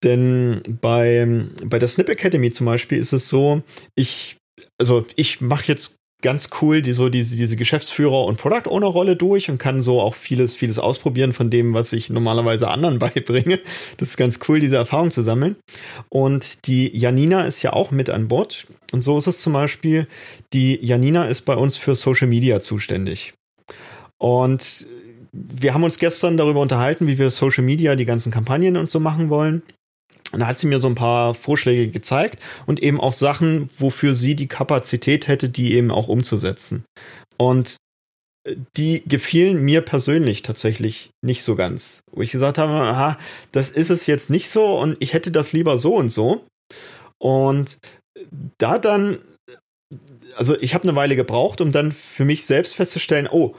Denn 0.03 0.63
bei, 0.81 1.47
bei 1.65 1.79
der 1.79 1.89
Snip 1.89 2.09
Academy 2.09 2.51
zum 2.51 2.67
Beispiel 2.67 2.99
ist 2.99 3.13
es 3.13 3.29
so, 3.29 3.63
ich, 3.95 4.37
also 4.79 5.07
ich 5.15 5.41
mache 5.41 5.67
jetzt 5.69 5.97
ganz 6.21 6.51
cool 6.61 6.83
die 6.83 6.93
so 6.93 7.09
diese 7.09 7.37
diese 7.37 7.57
Geschäftsführer 7.57 8.25
und 8.25 8.39
Product 8.39 8.69
Owner 8.69 8.89
Rolle 8.89 9.15
durch 9.15 9.51
und 9.51 9.59
kann 9.59 9.81
so 9.81 10.01
auch 10.01 10.15
vieles 10.15 10.57
vieles 10.57 10.79
ausprobieren 10.79 11.33
von 11.33 11.49
dem 11.49 11.75
was 11.75 11.93
ich 11.93 12.11
normalerweise 12.11 12.69
anderen 12.69 12.99
beibringe. 12.99 13.61
Das 13.99 14.09
ist 14.09 14.17
ganz 14.17 14.41
cool 14.49 14.61
diese 14.61 14.77
Erfahrung 14.77 15.11
zu 15.11 15.23
sammeln. 15.23 15.57
Und 16.09 16.67
die 16.67 16.97
Janina 16.97 17.45
ist 17.45 17.63
ja 17.63 17.73
auch 17.73 17.91
mit 17.91 18.11
an 18.11 18.29
Bord. 18.29 18.67
Und 18.93 19.03
so 19.03 19.17
ist 19.19 19.27
es 19.27 19.41
zum 19.41 19.53
Beispiel 19.53 20.09
die 20.53 20.85
Janina 20.85 21.27
ist 21.27 21.43
bei 21.43 21.55
uns 21.55 21.77
für 21.77 21.95
Social 21.95 22.29
Media 22.29 22.61
zuständig. 22.61 23.35
Und 24.19 24.87
wir 25.33 25.75
haben 25.75 25.85
uns 25.85 25.99
gestern 25.99 26.37
darüber 26.37 26.61
unterhalten 26.61 27.07
wie 27.07 27.19
wir 27.19 27.31
Social 27.31 27.63
Media 27.63 27.95
die 27.95 28.07
ganzen 28.07 28.33
Kampagnen 28.33 28.77
und 28.77 28.91
so 28.91 28.99
machen 28.99 29.31
wollen 29.31 29.63
und 30.33 30.41
da 30.41 30.47
hat 30.47 30.59
sie 30.59 30.67
mir 30.67 30.79
so 30.79 30.89
ein 30.89 30.95
paar 30.95 31.35
Vorschläge 31.35 31.89
gezeigt 31.91 32.39
und 32.67 32.83
eben 32.83 33.01
auch 33.01 33.13
Sachen, 33.13 33.71
wofür 33.79 34.15
sie 34.15 34.35
die 34.35 34.49
Kapazität 34.49 35.27
hätte, 35.27 35.49
die 35.49 35.75
eben 35.75 35.91
auch 35.91 36.09
umzusetzen. 36.09 36.85
Und 37.39 37.77
äh, 38.45 38.57
die 38.77 39.03
gefielen 39.07 39.63
mir 39.65 39.81
persönlich 39.81 40.43
tatsächlich 40.43 41.11
nicht 41.23 41.43
so 41.43 41.57
ganz. 41.57 42.01
Wo 42.13 42.21
ich 42.21 42.31
gesagt 42.31 42.59
habe, 42.59 42.73
aha, 42.73 43.19
das 43.53 43.71
ist 43.71 43.91
es 43.91 44.07
jetzt 44.07 44.29
nicht 44.29 44.51
so 44.51 44.79
und 44.79 44.97
ich 45.01 45.13
hätte 45.13 45.31
das 45.31 45.53
lieber 45.53 45.79
so 45.79 45.95
und 45.97 46.11
so. 46.11 46.45
Und 47.19 47.79
da 48.59 48.79
dann, 48.79 49.19
also 50.37 50.59
ich 50.61 50.75
habe 50.75 50.85
eine 50.85 50.97
Weile 50.97 51.17
gebraucht, 51.17 51.61
um 51.61 51.73
dann 51.73 51.93
für 51.93 52.25
mich 52.25 52.45
selbst 52.45 52.75
festzustellen, 52.75 53.29
oh, 53.31 53.55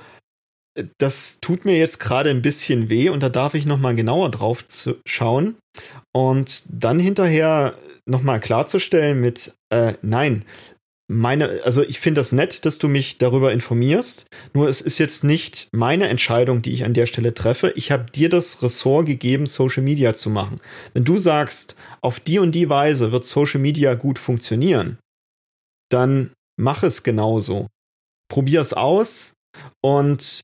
das 0.98 1.39
tut 1.42 1.65
mir 1.65 1.78
jetzt 1.78 2.00
gerade 2.00 2.30
ein 2.30 2.42
bisschen 2.42 2.89
weh 2.89 3.10
und 3.10 3.24
da 3.24 3.30
darf 3.30 3.54
ich 3.54 3.65
nochmal 3.65 3.96
genauer 3.96 4.32
drauf 4.32 4.63
schauen 5.06 5.56
und 6.13 6.63
dann 6.70 7.00
hinterher 7.00 7.76
nochmal 8.06 8.39
klarzustellen 8.39 9.20
mit, 9.20 9.54
äh, 9.70 9.94
nein, 10.02 10.46
meine, 11.12 11.62
also 11.63 11.82
ich 11.82 12.00
finde 12.00 12.22
das 12.22 12.32
nett, 12.32 12.65
dass 12.65 12.78
du 12.78 12.88
mich 12.88 13.18
darüber 13.18 13.52
informierst. 13.52 14.28
Nur 14.54 14.70
es 14.70 14.80
ist 14.80 15.00
jetzt 15.00 15.24
nicht 15.24 15.68
meine 15.72 16.08
Entscheidung, 16.08 16.62
die 16.62 16.72
ich 16.72 16.86
an 16.86 16.94
der 16.94 17.08
Stelle 17.08 17.34
treffe. 17.34 17.74
Ich 17.76 17.92
habe 17.92 18.12
dir 18.12 18.30
das 18.30 18.62
Ressort 18.62 19.08
gegeben, 19.08 19.48
Social 19.48 19.82
Media 19.82 20.13
zu 20.13 20.30
machen. 20.30 20.62
Wenn 20.94 21.06
du 21.06 21.18
sagst, 21.18 21.76
auf 22.02 22.20
die 22.20 22.38
und 22.38 22.54
die 22.54 22.70
Weise 22.70 23.12
wird 23.12 23.26
Social 23.26 23.60
Media 23.60 23.96
gut 23.96 24.20
funktionieren, 24.20 25.00
dann 25.89 26.32
mach 26.58 26.84
es 26.84 27.02
genauso. 27.02 27.68
Probier 28.32 28.62
es 28.62 28.74
aus 28.74 29.34
und 29.84 30.42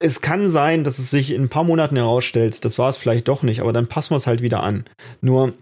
es 0.00 0.20
kann 0.20 0.48
sein, 0.48 0.82
dass 0.82 0.98
es 0.98 1.10
sich 1.10 1.30
in 1.30 1.42
ein 1.44 1.48
paar 1.48 1.64
Monaten 1.64 1.96
herausstellt, 1.96 2.64
das 2.64 2.78
war 2.78 2.88
es 2.88 2.96
vielleicht 2.96 3.28
doch 3.28 3.42
nicht, 3.42 3.60
aber 3.60 3.72
dann 3.72 3.86
passen 3.86 4.12
wir 4.12 4.16
es 4.16 4.26
halt 4.26 4.42
wieder 4.42 4.62
an. 4.62 4.84
Nur 5.20 5.52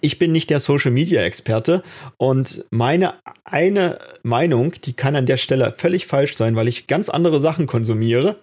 ich 0.00 0.18
bin 0.18 0.32
nicht 0.32 0.50
der 0.50 0.60
Social 0.60 0.90
Media 0.90 1.22
Experte 1.22 1.82
und 2.16 2.64
meine 2.70 3.14
eine 3.44 3.98
Meinung, 4.22 4.72
die 4.84 4.94
kann 4.94 5.16
an 5.16 5.26
der 5.26 5.36
Stelle 5.36 5.74
völlig 5.76 6.06
falsch 6.06 6.34
sein, 6.34 6.56
weil 6.56 6.68
ich 6.68 6.86
ganz 6.86 7.08
andere 7.08 7.40
Sachen 7.40 7.66
konsumiere. 7.66 8.36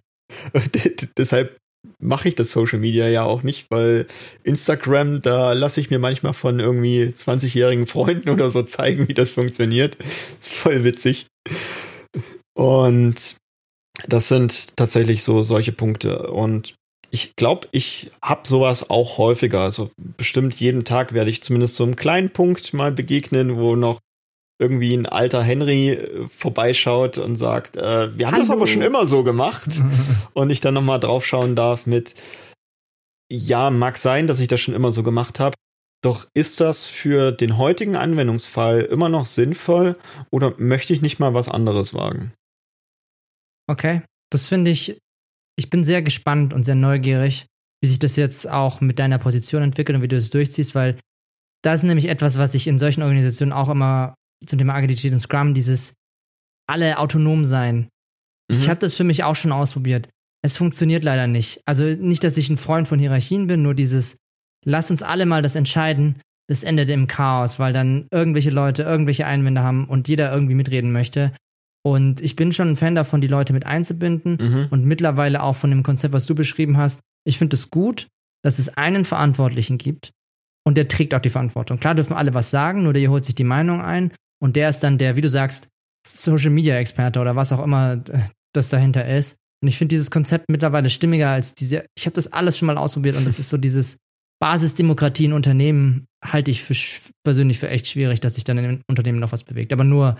Deshalb 1.17 1.57
mache 1.99 2.27
ich 2.27 2.35
das 2.35 2.51
Social 2.51 2.79
Media 2.79 3.07
ja 3.07 3.23
auch 3.23 3.41
nicht, 3.41 3.67
weil 3.71 4.07
Instagram, 4.43 5.21
da 5.21 5.53
lasse 5.53 5.79
ich 5.79 5.89
mir 5.89 5.99
manchmal 5.99 6.33
von 6.33 6.59
irgendwie 6.59 7.05
20-jährigen 7.05 7.87
Freunden 7.87 8.29
oder 8.29 8.51
so 8.51 8.63
zeigen, 8.63 9.07
wie 9.07 9.13
das 9.13 9.31
funktioniert. 9.31 9.97
ist 10.39 10.49
voll 10.49 10.83
witzig. 10.83 11.27
Und 12.53 13.38
das 14.07 14.27
sind 14.27 14.77
tatsächlich 14.77 15.23
so 15.23 15.43
solche 15.43 15.71
Punkte. 15.71 16.29
Und 16.29 16.75
ich 17.11 17.35
glaube, 17.35 17.67
ich 17.71 18.11
habe 18.21 18.47
sowas 18.47 18.89
auch 18.89 19.17
häufiger. 19.17 19.61
Also 19.61 19.91
bestimmt 19.97 20.55
jeden 20.55 20.85
Tag 20.85 21.13
werde 21.13 21.29
ich 21.29 21.43
zumindest 21.43 21.75
so 21.75 21.83
einem 21.83 21.95
kleinen 21.95 22.29
Punkt 22.29 22.73
mal 22.73 22.91
begegnen, 22.91 23.57
wo 23.57 23.75
noch 23.75 23.99
irgendwie 24.61 24.93
ein 24.93 25.05
alter 25.05 25.41
Henry 25.41 25.91
äh, 25.91 26.27
vorbeischaut 26.27 27.17
und 27.17 27.37
sagt, 27.37 27.77
äh, 27.77 28.17
wir 28.17 28.27
haben 28.27 28.33
Hallo. 28.33 28.43
das 28.45 28.49
aber 28.49 28.67
schon 28.67 28.81
immer 28.81 29.05
so 29.05 29.23
gemacht. 29.23 29.81
und 30.33 30.49
ich 30.49 30.59
dann 30.61 30.73
nochmal 30.73 30.99
draufschauen 30.99 31.55
darf 31.55 31.85
mit, 31.85 32.15
ja, 33.31 33.69
mag 33.69 33.97
sein, 33.97 34.27
dass 34.27 34.39
ich 34.39 34.47
das 34.47 34.59
schon 34.59 34.75
immer 34.75 34.91
so 34.91 35.01
gemacht 35.01 35.39
habe. 35.39 35.55
Doch 36.01 36.27
ist 36.33 36.61
das 36.61 36.85
für 36.85 37.31
den 37.31 37.57
heutigen 37.57 37.95
Anwendungsfall 37.95 38.81
immer 38.81 39.09
noch 39.09 39.25
sinnvoll 39.25 39.97
oder 40.31 40.53
möchte 40.57 40.93
ich 40.93 41.01
nicht 41.01 41.19
mal 41.19 41.33
was 41.33 41.49
anderes 41.49 41.93
wagen? 41.93 42.33
Okay, 43.69 44.01
das 44.31 44.47
finde 44.47 44.71
ich 44.71 44.97
ich 45.59 45.69
bin 45.69 45.83
sehr 45.83 46.01
gespannt 46.01 46.53
und 46.53 46.63
sehr 46.63 46.75
neugierig, 46.75 47.45
wie 47.81 47.89
sich 47.89 47.99
das 47.99 48.15
jetzt 48.15 48.49
auch 48.49 48.79
mit 48.79 48.97
deiner 48.97 49.19
Position 49.19 49.61
entwickelt 49.61 49.97
und 49.97 50.01
wie 50.01 50.07
du 50.07 50.15
es 50.15 50.29
durchziehst, 50.29 50.73
weil 50.73 50.97
das 51.61 51.81
ist 51.81 51.87
nämlich 51.87 52.07
etwas, 52.07 52.37
was 52.37 52.53
ich 52.53 52.65
in 52.65 52.79
solchen 52.79 53.03
Organisationen 53.03 53.51
auch 53.51 53.67
immer 53.67 54.15
zum 54.45 54.57
Thema 54.57 54.75
Agilität 54.75 55.11
und 55.11 55.19
Scrum, 55.19 55.53
dieses 55.53 55.93
alle 56.65 56.97
autonom 56.97 57.43
sein. 57.43 57.89
Mhm. 58.49 58.57
Ich 58.57 58.69
habe 58.69 58.79
das 58.79 58.95
für 58.95 59.03
mich 59.03 59.25
auch 59.25 59.35
schon 59.35 59.51
ausprobiert. 59.51 60.07
Es 60.41 60.55
funktioniert 60.55 61.03
leider 61.03 61.27
nicht. 61.27 61.59
Also 61.65 61.83
nicht, 61.83 62.23
dass 62.23 62.37
ich 62.37 62.49
ein 62.49 62.55
Freund 62.55 62.87
von 62.87 62.97
Hierarchien 62.97 63.47
bin, 63.47 63.61
nur 63.61 63.75
dieses, 63.75 64.15
lass 64.63 64.89
uns 64.89 65.03
alle 65.03 65.25
mal 65.25 65.41
das 65.41 65.55
entscheiden, 65.55 66.21
das 66.47 66.63
endet 66.63 66.89
im 66.89 67.07
Chaos, 67.07 67.59
weil 67.59 67.73
dann 67.73 68.07
irgendwelche 68.11 68.49
Leute 68.49 68.83
irgendwelche 68.83 69.25
Einwände 69.25 69.61
haben 69.61 69.89
und 69.89 70.07
jeder 70.07 70.31
irgendwie 70.31 70.55
mitreden 70.55 70.93
möchte. 70.93 71.33
Und 71.85 72.21
ich 72.21 72.35
bin 72.35 72.51
schon 72.51 72.69
ein 72.69 72.75
Fan 72.75 72.95
davon, 72.95 73.21
die 73.21 73.27
Leute 73.27 73.53
mit 73.53 73.65
einzubinden 73.65 74.37
mhm. 74.39 74.67
und 74.69 74.85
mittlerweile 74.85 75.41
auch 75.41 75.55
von 75.55 75.69
dem 75.69 75.83
Konzept, 75.83 76.13
was 76.13 76.25
du 76.25 76.35
beschrieben 76.35 76.77
hast. 76.77 76.99
Ich 77.25 77.37
finde 77.37 77.55
es 77.55 77.69
gut, 77.69 78.07
dass 78.43 78.59
es 78.59 78.77
einen 78.77 79.05
Verantwortlichen 79.05 79.77
gibt 79.77 80.11
und 80.65 80.75
der 80.75 80.87
trägt 80.87 81.13
auch 81.13 81.21
die 81.21 81.29
Verantwortung. 81.29 81.79
Klar 81.79 81.95
dürfen 81.95 82.13
alle 82.13 82.33
was 82.33 82.49
sagen, 82.49 82.83
nur 82.83 82.93
der 82.93 83.09
holt 83.09 83.25
sich 83.25 83.35
die 83.35 83.43
Meinung 83.43 83.81
ein 83.81 84.11
und 84.41 84.55
der 84.55 84.69
ist 84.69 84.81
dann 84.81 84.97
der, 84.97 85.15
wie 85.15 85.21
du 85.21 85.29
sagst, 85.29 85.67
Social 86.05 86.51
Media 86.51 86.77
Experte 86.77 87.19
oder 87.19 87.35
was 87.35 87.51
auch 87.51 87.63
immer 87.63 87.93
äh, 88.09 88.19
das 88.53 88.69
dahinter 88.69 89.05
ist. 89.05 89.35
Und 89.61 89.67
ich 89.67 89.77
finde 89.77 89.93
dieses 89.93 90.11
Konzept 90.11 90.45
mittlerweile 90.49 90.89
stimmiger 90.89 91.29
als 91.29 91.53
diese. 91.53 91.85
Ich 91.97 92.05
habe 92.05 92.13
das 92.13 92.31
alles 92.31 92.57
schon 92.57 92.67
mal 92.67 92.77
ausprobiert 92.77 93.17
und 93.17 93.25
das 93.25 93.39
ist 93.39 93.49
so 93.49 93.57
dieses 93.57 93.97
Basisdemokratie 94.41 95.25
in 95.25 95.33
Unternehmen 95.33 96.07
halte 96.23 96.51
ich 96.51 96.63
für 96.63 96.75
persönlich 97.23 97.59
für 97.59 97.69
echt 97.69 97.87
schwierig, 97.87 98.21
dass 98.21 98.35
sich 98.35 98.45
dann 98.45 98.57
in 98.57 98.81
Unternehmen 98.89 99.19
noch 99.19 99.31
was 99.31 99.43
bewegt. 99.43 99.73
Aber 99.73 99.83
nur 99.83 100.17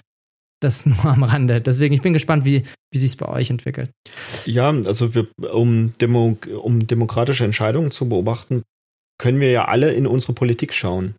das 0.60 0.86
nur 0.86 1.06
am 1.06 1.24
Rande. 1.24 1.62
Deswegen, 1.62 1.94
ich 1.94 2.02
bin 2.02 2.14
gespannt, 2.14 2.46
wie, 2.46 2.64
wie 2.92 2.98
sich 2.98 3.12
es 3.12 3.16
bei 3.16 3.28
euch 3.28 3.50
entwickelt. 3.50 3.92
Ja, 4.46 4.70
also 4.70 5.14
wir, 5.16 5.28
um, 5.54 5.94
Demo, 6.00 6.38
um 6.62 6.88
demokratische 6.88 7.46
Entscheidungen 7.46 7.92
zu 7.92 8.10
beobachten, 8.10 8.64
können 9.18 9.40
wir 9.40 9.52
ja 9.52 9.66
alle 9.66 9.94
in 9.94 10.08
unsere 10.08 10.34
Politik 10.34 10.74
schauen 10.74 11.16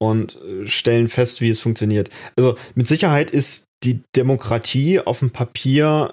und 0.00 0.36
äh, 0.36 0.66
stellen 0.66 1.08
fest, 1.08 1.40
wie 1.40 1.50
es 1.50 1.60
funktioniert. 1.60 2.08
Also 2.36 2.56
mit 2.74 2.88
Sicherheit 2.88 3.30
ist 3.30 3.64
die 3.84 4.00
Demokratie 4.16 5.00
auf 5.00 5.20
dem 5.20 5.30
Papier 5.30 6.12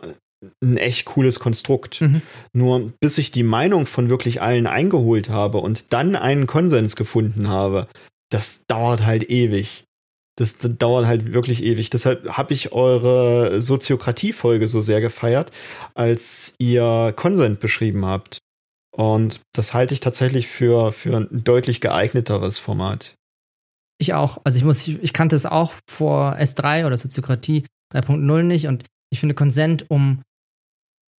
ein 0.64 0.78
echt 0.78 1.06
cooles 1.06 1.40
Konstrukt. 1.40 2.02
Mhm. 2.02 2.22
Nur 2.54 2.94
bis 3.00 3.18
ich 3.18 3.32
die 3.32 3.44
Meinung 3.44 3.86
von 3.86 4.10
wirklich 4.10 4.42
allen 4.42 4.68
eingeholt 4.68 5.30
habe 5.30 5.60
und 5.60 5.94
dann 5.94 6.16
einen 6.16 6.48
Konsens 6.48 6.96
gefunden 6.96 7.48
habe, 7.48 7.88
das 8.30 8.66
dauert 8.68 9.06
halt 9.06 9.30
ewig 9.30 9.86
das, 10.38 10.58
das 10.58 10.72
dauert 10.78 11.08
halt 11.08 11.34
wirklich 11.34 11.64
ewig. 11.64 11.90
Deshalb 11.90 12.30
habe 12.30 12.54
ich 12.54 12.72
eure 12.72 13.60
Soziokratie-Folge 13.62 14.68
so 14.68 14.82
sehr 14.82 15.02
gefeiert, 15.02 15.52
als 15.96 16.54
ihr 16.60 17.14
Consent 17.16 17.60
beschrieben 17.60 18.06
habt. 18.06 18.38
Und 18.96 19.42
das 19.54 19.74
halte 19.74 19.94
ich 19.94 20.00
tatsächlich 20.00 20.48
für, 20.48 20.92
für 20.92 21.18
ein 21.18 21.44
deutlich 21.44 21.82
geeigneteres 21.82 22.60
Format. 22.60 23.16
Ich 24.00 24.14
auch. 24.14 24.40
Also 24.44 24.58
ich 24.58 24.64
muss, 24.64 24.88
ich 24.88 25.14
kannte 25.14 25.36
es 25.36 25.46
auch 25.46 25.74
vor 25.90 26.36
S3 26.36 26.86
oder 26.86 26.98
Soziokratie 26.98 27.66
3.0 27.94 28.44
nicht 28.44 28.68
und 28.68 28.86
ich 29.12 29.20
finde 29.20 29.36
Consent, 29.36 29.90
um 29.90 30.22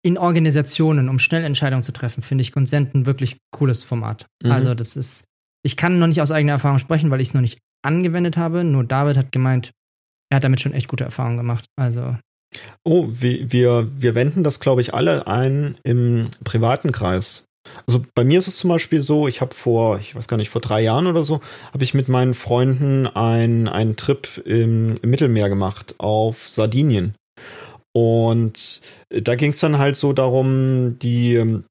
in 0.04 0.16
Organisationen, 0.16 1.08
um 1.08 1.18
schnell 1.18 1.42
Entscheidungen 1.42 1.82
zu 1.82 1.92
treffen, 1.92 2.22
finde 2.22 2.42
ich 2.42 2.52
Consent 2.52 2.94
ein 2.94 3.06
wirklich 3.06 3.36
cooles 3.50 3.82
Format. 3.82 4.26
Mhm. 4.42 4.52
Also 4.52 4.74
das 4.74 4.96
ist, 4.96 5.24
ich 5.64 5.76
kann 5.76 5.98
noch 5.98 6.06
nicht 6.06 6.22
aus 6.22 6.30
eigener 6.30 6.52
Erfahrung 6.52 6.78
sprechen, 6.78 7.10
weil 7.10 7.20
ich 7.20 7.28
es 7.28 7.34
noch 7.34 7.40
nicht 7.40 7.58
angewendet 7.82 8.36
habe. 8.36 8.64
Nur 8.64 8.84
David 8.84 9.16
hat 9.16 9.32
gemeint, 9.32 9.72
er 10.30 10.36
hat 10.36 10.44
damit 10.44 10.60
schon 10.60 10.72
echt 10.72 10.88
gute 10.88 11.04
Erfahrungen 11.04 11.36
gemacht. 11.36 11.66
Also. 11.76 12.16
Oh, 12.84 13.06
wir, 13.08 13.88
wir, 14.00 14.14
wenden 14.14 14.42
das, 14.42 14.60
glaube 14.60 14.80
ich, 14.80 14.94
alle 14.94 15.26
ein 15.26 15.76
im 15.82 16.28
privaten 16.44 16.92
Kreis. 16.92 17.44
Also 17.86 18.04
bei 18.14 18.24
mir 18.24 18.38
ist 18.38 18.48
es 18.48 18.56
zum 18.56 18.70
Beispiel 18.70 19.02
so, 19.02 19.28
ich 19.28 19.42
habe 19.42 19.54
vor, 19.54 19.98
ich 19.98 20.14
weiß 20.14 20.26
gar 20.28 20.38
nicht, 20.38 20.48
vor 20.48 20.62
drei 20.62 20.80
Jahren 20.80 21.06
oder 21.06 21.22
so, 21.22 21.40
habe 21.72 21.84
ich 21.84 21.92
mit 21.92 22.08
meinen 22.08 22.32
Freunden 22.32 23.06
ein, 23.06 23.68
einen 23.68 23.96
Trip 23.96 24.26
im, 24.46 24.96
im 25.02 25.10
Mittelmeer 25.10 25.50
gemacht 25.50 25.94
auf 25.98 26.48
Sardinien. 26.48 27.14
Und 27.94 28.80
da 29.10 29.34
ging 29.34 29.50
es 29.50 29.60
dann 29.60 29.78
halt 29.78 29.96
so 29.96 30.12
darum, 30.12 30.98
die 30.98 31.62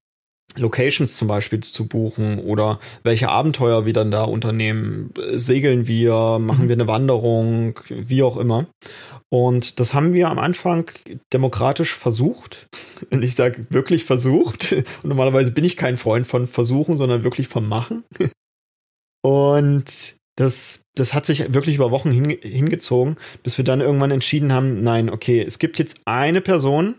Locations 0.58 1.16
zum 1.16 1.28
Beispiel 1.28 1.62
zu 1.62 1.88
buchen 1.88 2.40
oder 2.40 2.80
welche 3.04 3.30
Abenteuer 3.30 3.86
wir 3.86 3.94
dann 3.94 4.12
da 4.12 4.24
unternehmen. 4.24 5.12
Segeln 5.34 5.88
wir, 5.88 6.40
machen 6.40 6.66
mhm. 6.66 6.70
wir 6.70 6.76
eine 6.76 6.88
Wanderung, 6.88 7.80
wie 7.90 8.24
auch 8.24 8.38
immer. 8.38 8.68
Und 9.30 9.80
das 9.80 9.94
haben 9.94 10.14
wir 10.14 10.30
am 10.30 10.40
Anfang 10.40 10.92
demokratisch 11.34 11.96
versucht. 11.96 12.68
Und 13.12 13.24
ich 13.24 13.36
sage 13.36 13.66
wirklich 13.70 14.06
versucht. 14.06 14.72
Und 15.04 15.10
normalerweise 15.10 15.52
bin 15.52 15.66
ich 15.66 15.78
kein 15.78 15.98
Freund 15.98 16.28
von 16.28 16.48
Versuchen, 16.48 16.98
sondern 16.98 17.24
wirklich 17.24 17.48
vom 17.48 17.68
Machen. 17.68 18.04
Und 19.24 20.16
das, 20.38 20.82
das 20.96 21.14
hat 21.14 21.26
sich 21.26 21.54
wirklich 21.54 21.76
über 21.76 21.92
Wochen 21.92 22.12
hingezogen, 22.12 23.18
bis 23.44 23.58
wir 23.58 23.66
dann 23.66 23.82
irgendwann 23.82 24.12
entschieden 24.12 24.54
haben, 24.54 24.84
nein, 24.84 25.10
okay, 25.10 25.42
es 25.42 25.58
gibt 25.58 25.80
jetzt 25.80 26.02
eine 26.06 26.42
Person, 26.42 26.96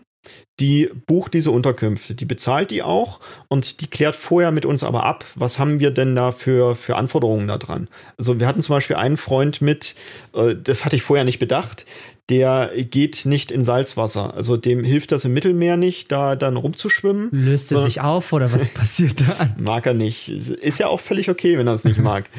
die 0.59 0.89
bucht 1.07 1.33
diese 1.33 1.51
Unterkünfte, 1.51 2.15
die 2.15 2.25
bezahlt 2.25 2.71
die 2.71 2.83
auch 2.83 3.19
und 3.47 3.81
die 3.81 3.87
klärt 3.87 4.15
vorher 4.15 4.51
mit 4.51 4.65
uns 4.65 4.83
aber 4.83 5.05
ab, 5.05 5.25
was 5.35 5.57
haben 5.57 5.79
wir 5.79 5.91
denn 5.91 6.15
da 6.15 6.31
für, 6.31 6.75
für 6.75 6.97
Anforderungen 6.97 7.47
da 7.47 7.57
dran. 7.57 7.87
Also 8.17 8.39
wir 8.39 8.47
hatten 8.47 8.61
zum 8.61 8.75
Beispiel 8.75 8.97
einen 8.97 9.17
Freund 9.17 9.61
mit, 9.61 9.95
äh, 10.33 10.55
das 10.55 10.85
hatte 10.85 10.95
ich 10.95 11.01
vorher 11.01 11.23
nicht 11.23 11.39
bedacht, 11.39 11.85
der 12.29 12.71
geht 12.75 13.25
nicht 13.25 13.51
in 13.51 13.63
Salzwasser. 13.63 14.35
Also 14.35 14.55
dem 14.55 14.83
hilft 14.83 15.11
das 15.11 15.25
im 15.25 15.33
Mittelmeer 15.33 15.77
nicht, 15.77 16.11
da 16.11 16.35
dann 16.35 16.57
rumzuschwimmen. 16.57 17.29
Löst 17.31 17.71
er 17.71 17.79
sich 17.79 18.01
auf 18.01 18.31
oder 18.33 18.53
was 18.53 18.69
passiert 18.73 19.21
da? 19.21 19.55
mag 19.57 19.85
er 19.87 19.95
nicht. 19.95 20.29
Ist 20.29 20.77
ja 20.77 20.87
auch 20.87 20.99
völlig 20.99 21.29
okay, 21.29 21.57
wenn 21.57 21.67
er 21.67 21.73
es 21.73 21.85
nicht 21.85 21.99
mag. 21.99 22.29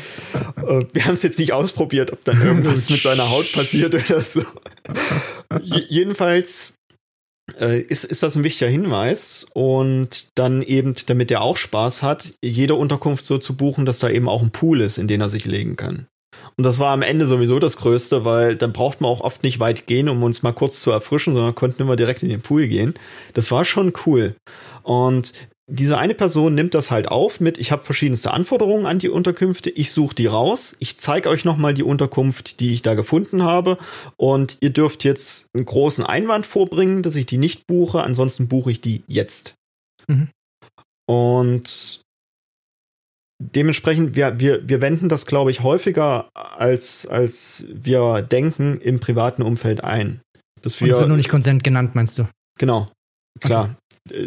Äh, 0.57 0.85
wir 0.93 1.07
haben 1.07 1.15
es 1.15 1.23
jetzt 1.23 1.39
nicht 1.39 1.53
ausprobiert, 1.53 2.13
ob 2.13 2.25
dann 2.25 2.41
irgendwas 2.41 2.89
mit 2.91 3.01
seiner 3.01 3.31
Haut 3.31 3.51
passiert 3.53 3.95
oder 3.95 4.21
so. 4.21 4.43
jedenfalls 5.63 6.75
ist, 7.59 8.05
ist 8.05 8.23
das 8.23 8.37
ein 8.37 8.45
wichtiger 8.45 8.71
Hinweis 8.71 9.47
und 9.53 10.29
dann 10.35 10.63
eben, 10.63 10.95
damit 11.07 11.31
er 11.31 11.43
auch 11.43 11.57
Spaß 11.57 12.03
hat, 12.03 12.35
jede 12.43 12.75
Unterkunft 12.75 13.25
so 13.25 13.39
zu 13.39 13.57
buchen, 13.57 13.87
dass 13.87 13.99
da 13.99 14.09
eben 14.09 14.29
auch 14.29 14.43
ein 14.43 14.51
Pool 14.51 14.81
ist, 14.81 14.99
in 14.99 15.09
den 15.09 15.21
er 15.21 15.29
sich 15.29 15.45
legen 15.45 15.77
kann. 15.77 16.07
Und 16.57 16.65
das 16.65 16.79
war 16.79 16.93
am 16.93 17.03
Ende 17.03 17.27
sowieso 17.27 17.59
das 17.59 17.77
Größte, 17.77 18.25
weil 18.25 18.57
dann 18.57 18.73
braucht 18.73 19.01
man 19.01 19.11
auch 19.11 19.21
oft 19.21 19.43
nicht 19.43 19.61
weit 19.61 19.87
gehen, 19.87 20.09
um 20.09 20.23
uns 20.23 20.43
mal 20.43 20.53
kurz 20.53 20.81
zu 20.81 20.91
erfrischen, 20.91 21.35
sondern 21.35 21.55
konnten 21.55 21.83
immer 21.83 21.97
direkt 21.97 22.23
in 22.23 22.29
den 22.29 22.43
Pool 22.43 22.69
gehen. 22.69 22.95
Das 23.35 23.51
war 23.51 23.65
schon 23.65 23.93
cool. 24.07 24.37
Und 24.83 25.33
diese 25.71 25.99
eine 25.99 26.15
Person 26.15 26.55
nimmt 26.55 26.75
das 26.75 26.91
halt 26.91 27.09
auf 27.09 27.39
mit, 27.39 27.57
ich 27.57 27.71
habe 27.71 27.85
verschiedenste 27.85 28.33
Anforderungen 28.33 28.87
an 28.87 28.99
die 28.99 29.09
Unterkünfte, 29.09 29.71
ich 29.71 29.93
suche 29.93 30.15
die 30.15 30.27
raus, 30.27 30.77
ich 30.81 30.99
zeige 30.99 31.29
euch 31.29 31.45
nochmal 31.45 31.75
die 31.75 31.85
Unterkunft, 31.85 32.59
die 32.61 32.73
ich 32.73 32.83
da 32.83 32.95
gefunden 32.95 33.45
habe 33.45 33.79
und 34.17 34.59
ihr 34.61 34.71
dürft 34.71 35.05
jetzt 35.05 35.47
einen 35.55 35.65
großen 35.65 36.05
Einwand 36.05 36.45
vorbringen, 36.45 37.03
dass 37.03 37.15
ich 37.15 37.27
die 37.27 37.39
nicht 37.39 37.67
buche, 37.69 38.03
ansonsten 38.03 38.49
buche 38.49 38.73
ich 38.73 38.81
die 38.81 39.05
jetzt. 39.07 39.55
Mhm. 40.09 40.29
Und 41.07 42.03
dementsprechend, 43.41 44.17
wir, 44.17 44.41
wir, 44.41 44.69
wir 44.69 44.81
wenden 44.81 45.09
das, 45.09 45.25
glaube 45.25 45.53
ich, 45.53 45.63
häufiger 45.63 46.29
als, 46.35 47.07
als 47.07 47.65
wir 47.73 48.23
denken 48.23 48.81
im 48.81 48.99
privaten 48.99 49.43
Umfeld 49.43 49.85
ein. 49.85 50.21
Dass 50.63 50.81
wir, 50.81 50.87
und 50.87 50.91
es 50.91 50.99
wird 50.99 51.09
nur 51.09 51.17
nicht 51.17 51.31
Consent 51.31 51.63
genannt, 51.63 51.95
meinst 51.95 52.19
du? 52.19 52.27
Genau, 52.59 52.89
klar. 53.41 53.65
Okay 53.65 53.75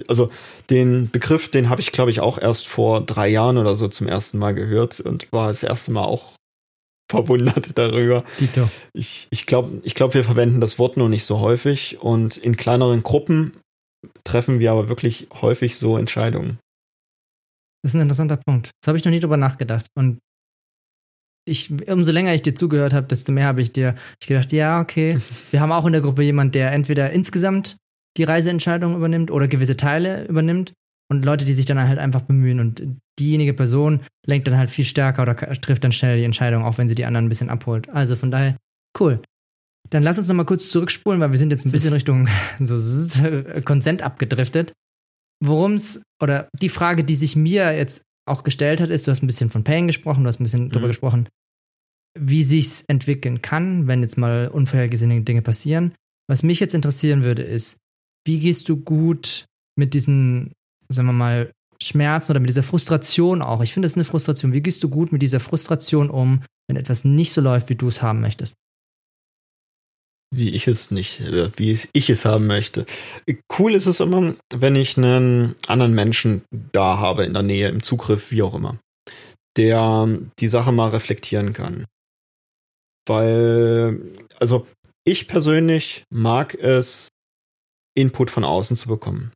also 0.08 0.30
den 0.70 1.10
Begriff, 1.10 1.50
den 1.50 1.70
habe 1.70 1.82
ich, 1.82 1.92
glaube 1.92 2.12
ich, 2.12 2.20
auch 2.20 2.38
erst 2.38 2.68
vor 2.68 3.02
drei 3.02 3.28
Jahren 3.28 3.58
oder 3.58 3.76
so 3.76 3.88
zum 3.88 4.08
ersten 4.08 4.38
Mal 4.38 4.54
gehört 4.54 5.00
und 5.00 5.32
war 5.32 5.48
das 5.48 5.64
erste 5.64 5.92
Mal 5.92 6.04
auch 6.04 6.34
verwundert 7.12 7.78
darüber. 7.78 8.24
Dito. 8.40 8.70
Ich, 8.94 9.28
ich 9.32 9.46
glaube, 9.46 9.82
ich 9.84 9.96
glaub, 9.96 10.14
wir 10.14 10.24
verwenden 10.24 10.62
das 10.62 10.80
Wort 10.80 10.98
nur 10.98 11.10
nicht 11.10 11.26
so 11.26 11.40
häufig 11.40 12.00
und 12.00 12.38
in 12.38 12.58
kleineren 12.58 13.04
Gruppen 13.04 13.54
treffen 14.24 14.60
wir 14.60 14.72
aber 14.72 14.90
wirklich 14.90 15.28
häufig 15.42 15.78
so 15.78 15.98
Entscheidungen. 15.98 16.60
Das 17.84 17.92
ist 17.92 17.96
ein 17.96 18.02
interessanter 18.02 18.38
Punkt. 18.38 18.72
Das 18.82 18.88
habe 18.88 18.98
ich 18.98 19.04
noch 19.04 19.12
nie 19.12 19.20
drüber 19.20 19.38
nachgedacht. 19.38 19.88
Und 19.96 20.20
ich, 21.46 21.70
umso 21.90 22.12
länger 22.12 22.34
ich 22.34 22.42
dir 22.42 22.56
zugehört 22.56 22.94
habe, 22.94 23.08
desto 23.08 23.32
mehr 23.34 23.46
habe 23.46 23.62
ich 23.62 23.74
dir 23.74 23.96
ich 24.22 24.28
gedacht, 24.28 24.54
ja, 24.54 24.80
okay. 24.80 25.20
Wir 25.52 25.60
haben 25.60 25.72
auch 25.72 25.86
in 25.86 25.92
der 25.92 26.02
Gruppe 26.02 26.24
jemand, 26.24 26.56
der 26.56 26.72
entweder 26.72 27.12
insgesamt 27.12 27.78
die 28.18 28.24
Reiseentscheidung 28.24 28.96
übernimmt 28.96 29.32
oder 29.32 29.48
gewisse 29.48 29.78
Teile 29.78 30.26
übernimmt 30.28 30.74
und 31.10 31.26
Leute, 31.26 31.46
die 31.46 31.54
sich 31.54 31.66
dann 31.66 31.80
halt 31.80 32.00
einfach 32.00 32.22
bemühen 32.22 32.60
und 32.60 32.98
diejenige 33.20 33.54
Person 33.54 34.02
lenkt 34.26 34.48
dann 34.48 34.58
halt 34.58 34.70
viel 34.70 34.86
stärker 34.86 35.22
oder 35.22 35.36
trifft 35.36 35.84
dann 35.84 35.92
schneller 35.92 36.18
die 36.18 36.24
Entscheidung, 36.24 36.64
auch 36.64 36.78
wenn 36.78 36.88
sie 36.88 36.96
die 36.96 37.06
anderen 37.06 37.26
ein 37.26 37.30
bisschen 37.30 37.50
abholt. 37.50 37.90
Also 37.90 38.16
von 38.16 38.32
daher, 38.32 38.58
cool. 39.00 39.22
Dann 39.90 40.04
lass 40.04 40.18
uns 40.18 40.28
noch 40.28 40.36
mal 40.36 40.46
kurz 40.46 40.70
zurückspulen, 40.70 41.20
weil 41.20 41.32
wir 41.32 41.38
sind 41.38 41.52
jetzt 41.52 41.66
ein 41.66 41.72
bisschen 41.72 41.94
Richtung 41.94 42.28
so 42.60 42.80
Konsent 43.66 44.02
abgedriftet. 44.02 44.74
Worum 45.44 45.74
es, 45.74 46.02
oder 46.22 46.48
die 46.60 46.70
Frage, 46.70 47.04
die 47.04 47.16
sich 47.16 47.36
mir 47.36 47.76
jetzt 47.76 48.02
auch 48.26 48.44
gestellt 48.44 48.80
hat, 48.80 48.90
ist, 48.90 49.06
du 49.06 49.12
hast 49.12 49.22
ein 49.22 49.28
bisschen 49.28 49.50
von 49.50 49.64
Pain 49.64 49.88
gesprochen, 49.88 50.24
du 50.24 50.30
hast 50.30 50.40
ein 50.40 50.44
bisschen 50.44 50.66
mhm. 50.66 50.70
darüber 50.70 50.88
gesprochen, 50.88 51.28
wie 52.18 52.44
sich's 52.44 52.84
entwickeln 52.88 53.42
kann, 53.42 53.88
wenn 53.88 54.02
jetzt 54.02 54.18
mal 54.18 54.48
unvorhergesehene 54.48 55.22
Dinge 55.22 55.42
passieren. 55.42 55.94
Was 56.30 56.44
mich 56.44 56.60
jetzt 56.60 56.74
interessieren 56.74 57.24
würde, 57.24 57.44
ist, 57.44 57.78
wie 58.26 58.40
gehst 58.40 58.70
du 58.70 58.78
gut 58.78 59.46
mit 59.78 59.94
diesen, 59.94 60.54
sagen 60.90 61.08
wir 61.08 61.14
mal, 61.14 61.52
Schmerzen 61.82 62.32
oder 62.32 62.40
mit 62.40 62.50
dieser 62.50 62.64
Frustration 62.64 63.42
auch? 63.42 63.62
Ich 63.62 63.74
finde, 63.74 63.86
das 63.86 63.94
ist 63.94 63.98
eine 63.98 64.06
Frustration. 64.06 64.54
Wie 64.54 64.62
gehst 64.62 64.84
du 64.84 64.90
gut 64.90 65.12
mit 65.12 65.22
dieser 65.22 65.40
Frustration 65.40 66.10
um, 66.10 66.44
wenn 66.68 66.78
etwas 66.78 67.04
nicht 67.04 67.34
so 67.34 67.42
läuft, 67.42 67.70
wie 67.70 67.76
du 67.76 67.88
es 67.88 68.02
haben 68.02 68.22
möchtest? 68.22 68.56
Wie 70.34 70.50
ich 70.50 70.68
es 70.68 70.90
nicht, 70.90 71.20
äh, 71.20 71.52
wie 71.58 71.78
ich 71.94 72.10
es 72.10 72.26
haben 72.26 72.48
möchte. 72.48 72.86
Cool 73.58 73.76
ist 73.76 73.86
es 73.86 74.00
immer, 74.00 74.34
wenn 74.52 74.76
ich 74.76 74.98
einen 74.98 75.56
anderen 75.68 75.94
Menschen 75.94 76.44
da 76.72 76.98
habe, 76.98 77.26
in 77.26 77.34
der 77.34 77.44
Nähe, 77.44 77.68
im 77.68 77.84
Zugriff, 77.84 78.32
wie 78.32 78.42
auch 78.42 78.56
immer, 78.56 78.80
der 79.58 80.08
die 80.40 80.48
Sache 80.48 80.72
mal 80.72 80.90
reflektieren 80.90 81.54
kann. 81.54 81.86
Weil, 83.06 84.02
also 84.40 84.66
ich 85.06 85.28
persönlich 85.28 86.06
mag 86.10 86.56
es, 86.56 87.10
Input 87.96 88.32
von 88.32 88.44
außen 88.44 88.76
zu 88.76 88.88
bekommen. 88.88 89.32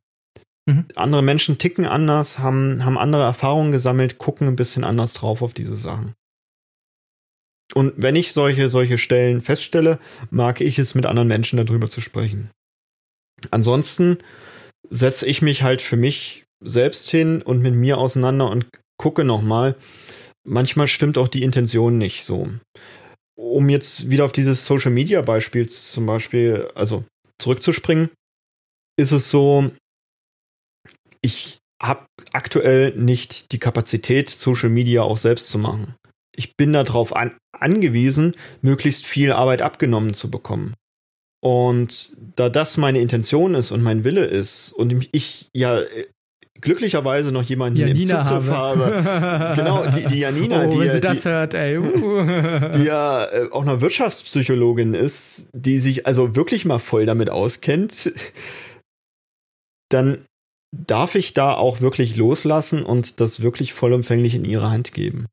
Mhm. 0.68 0.86
Andere 0.94 1.22
Menschen 1.22 1.58
ticken 1.58 1.86
anders, 1.86 2.38
haben, 2.38 2.84
haben 2.84 2.98
andere 2.98 3.22
Erfahrungen 3.22 3.72
gesammelt, 3.72 4.18
gucken 4.18 4.48
ein 4.48 4.56
bisschen 4.56 4.84
anders 4.84 5.14
drauf 5.14 5.42
auf 5.42 5.54
diese 5.54 5.76
Sachen. 5.76 6.14
Und 7.74 7.94
wenn 7.96 8.16
ich 8.16 8.32
solche, 8.32 8.68
solche 8.68 8.98
Stellen 8.98 9.42
feststelle, 9.42 9.98
mag 10.30 10.60
ich 10.60 10.78
es 10.78 10.94
mit 10.94 11.06
anderen 11.06 11.28
Menschen 11.28 11.58
darüber 11.58 11.88
zu 11.88 12.00
sprechen. 12.00 12.50
Ansonsten 13.50 14.18
setze 14.88 15.26
ich 15.26 15.42
mich 15.42 15.62
halt 15.62 15.82
für 15.82 15.96
mich 15.96 16.44
selbst 16.60 17.10
hin 17.10 17.42
und 17.42 17.60
mit 17.60 17.74
mir 17.74 17.98
auseinander 17.98 18.50
und 18.50 18.66
gucke 18.98 19.24
nochmal. 19.24 19.76
Manchmal 20.44 20.88
stimmt 20.88 21.18
auch 21.18 21.28
die 21.28 21.42
Intention 21.42 21.98
nicht 21.98 22.24
so. 22.24 22.48
Um 23.36 23.68
jetzt 23.68 24.10
wieder 24.10 24.24
auf 24.24 24.32
dieses 24.32 24.66
Social 24.66 24.90
Media 24.90 25.20
Beispiel 25.22 25.68
zum 25.68 26.06
Beispiel, 26.06 26.70
also 26.74 27.04
zurückzuspringen, 27.40 28.10
ist 28.98 29.12
es 29.12 29.30
so, 29.30 29.70
ich 31.22 31.58
habe 31.80 32.06
aktuell 32.32 32.94
nicht 32.96 33.52
die 33.52 33.58
Kapazität, 33.58 34.28
Social 34.28 34.68
Media 34.68 35.02
auch 35.02 35.16
selbst 35.16 35.48
zu 35.48 35.58
machen. 35.58 35.94
Ich 36.34 36.56
bin 36.56 36.72
darauf 36.72 37.14
an, 37.14 37.36
angewiesen, 37.52 38.32
möglichst 38.60 39.06
viel 39.06 39.32
Arbeit 39.32 39.62
abgenommen 39.62 40.14
zu 40.14 40.30
bekommen. 40.30 40.74
Und 41.40 42.16
da 42.34 42.48
das 42.48 42.76
meine 42.76 43.00
Intention 43.00 43.54
ist 43.54 43.70
und 43.70 43.82
mein 43.82 44.02
Wille 44.02 44.24
ist 44.24 44.72
und 44.72 45.08
ich 45.12 45.48
ja 45.54 45.80
äh, 45.80 46.06
glücklicherweise 46.60 47.30
noch 47.30 47.44
jemanden 47.44 47.78
Janina 47.78 48.22
im 48.22 48.26
Zugriff 48.26 48.50
habe. 48.50 48.86
habe. 48.86 49.54
genau, 49.56 49.86
die, 49.86 50.04
die 50.06 50.18
Janina, 50.18 50.66
oh, 50.66 50.70
die, 50.70 51.00
das 51.00 51.22
die, 51.22 51.28
hört. 51.28 51.54
Uh. 51.54 52.72
die 52.76 52.84
ja 52.84 53.24
äh, 53.26 53.48
auch 53.52 53.64
noch 53.64 53.80
Wirtschaftspsychologin 53.80 54.94
ist, 54.94 55.48
die 55.52 55.78
sich 55.78 56.06
also 56.06 56.34
wirklich 56.34 56.64
mal 56.64 56.80
voll 56.80 57.06
damit 57.06 57.30
auskennt 57.30 58.12
dann 59.88 60.24
darf 60.76 61.14
ich 61.14 61.32
da 61.32 61.54
auch 61.54 61.80
wirklich 61.80 62.16
loslassen 62.16 62.82
und 62.82 63.20
das 63.20 63.40
wirklich 63.40 63.72
vollumfänglich 63.72 64.34
in 64.34 64.44
ihre 64.44 64.70
Hand 64.70 64.92
geben. 64.92 65.26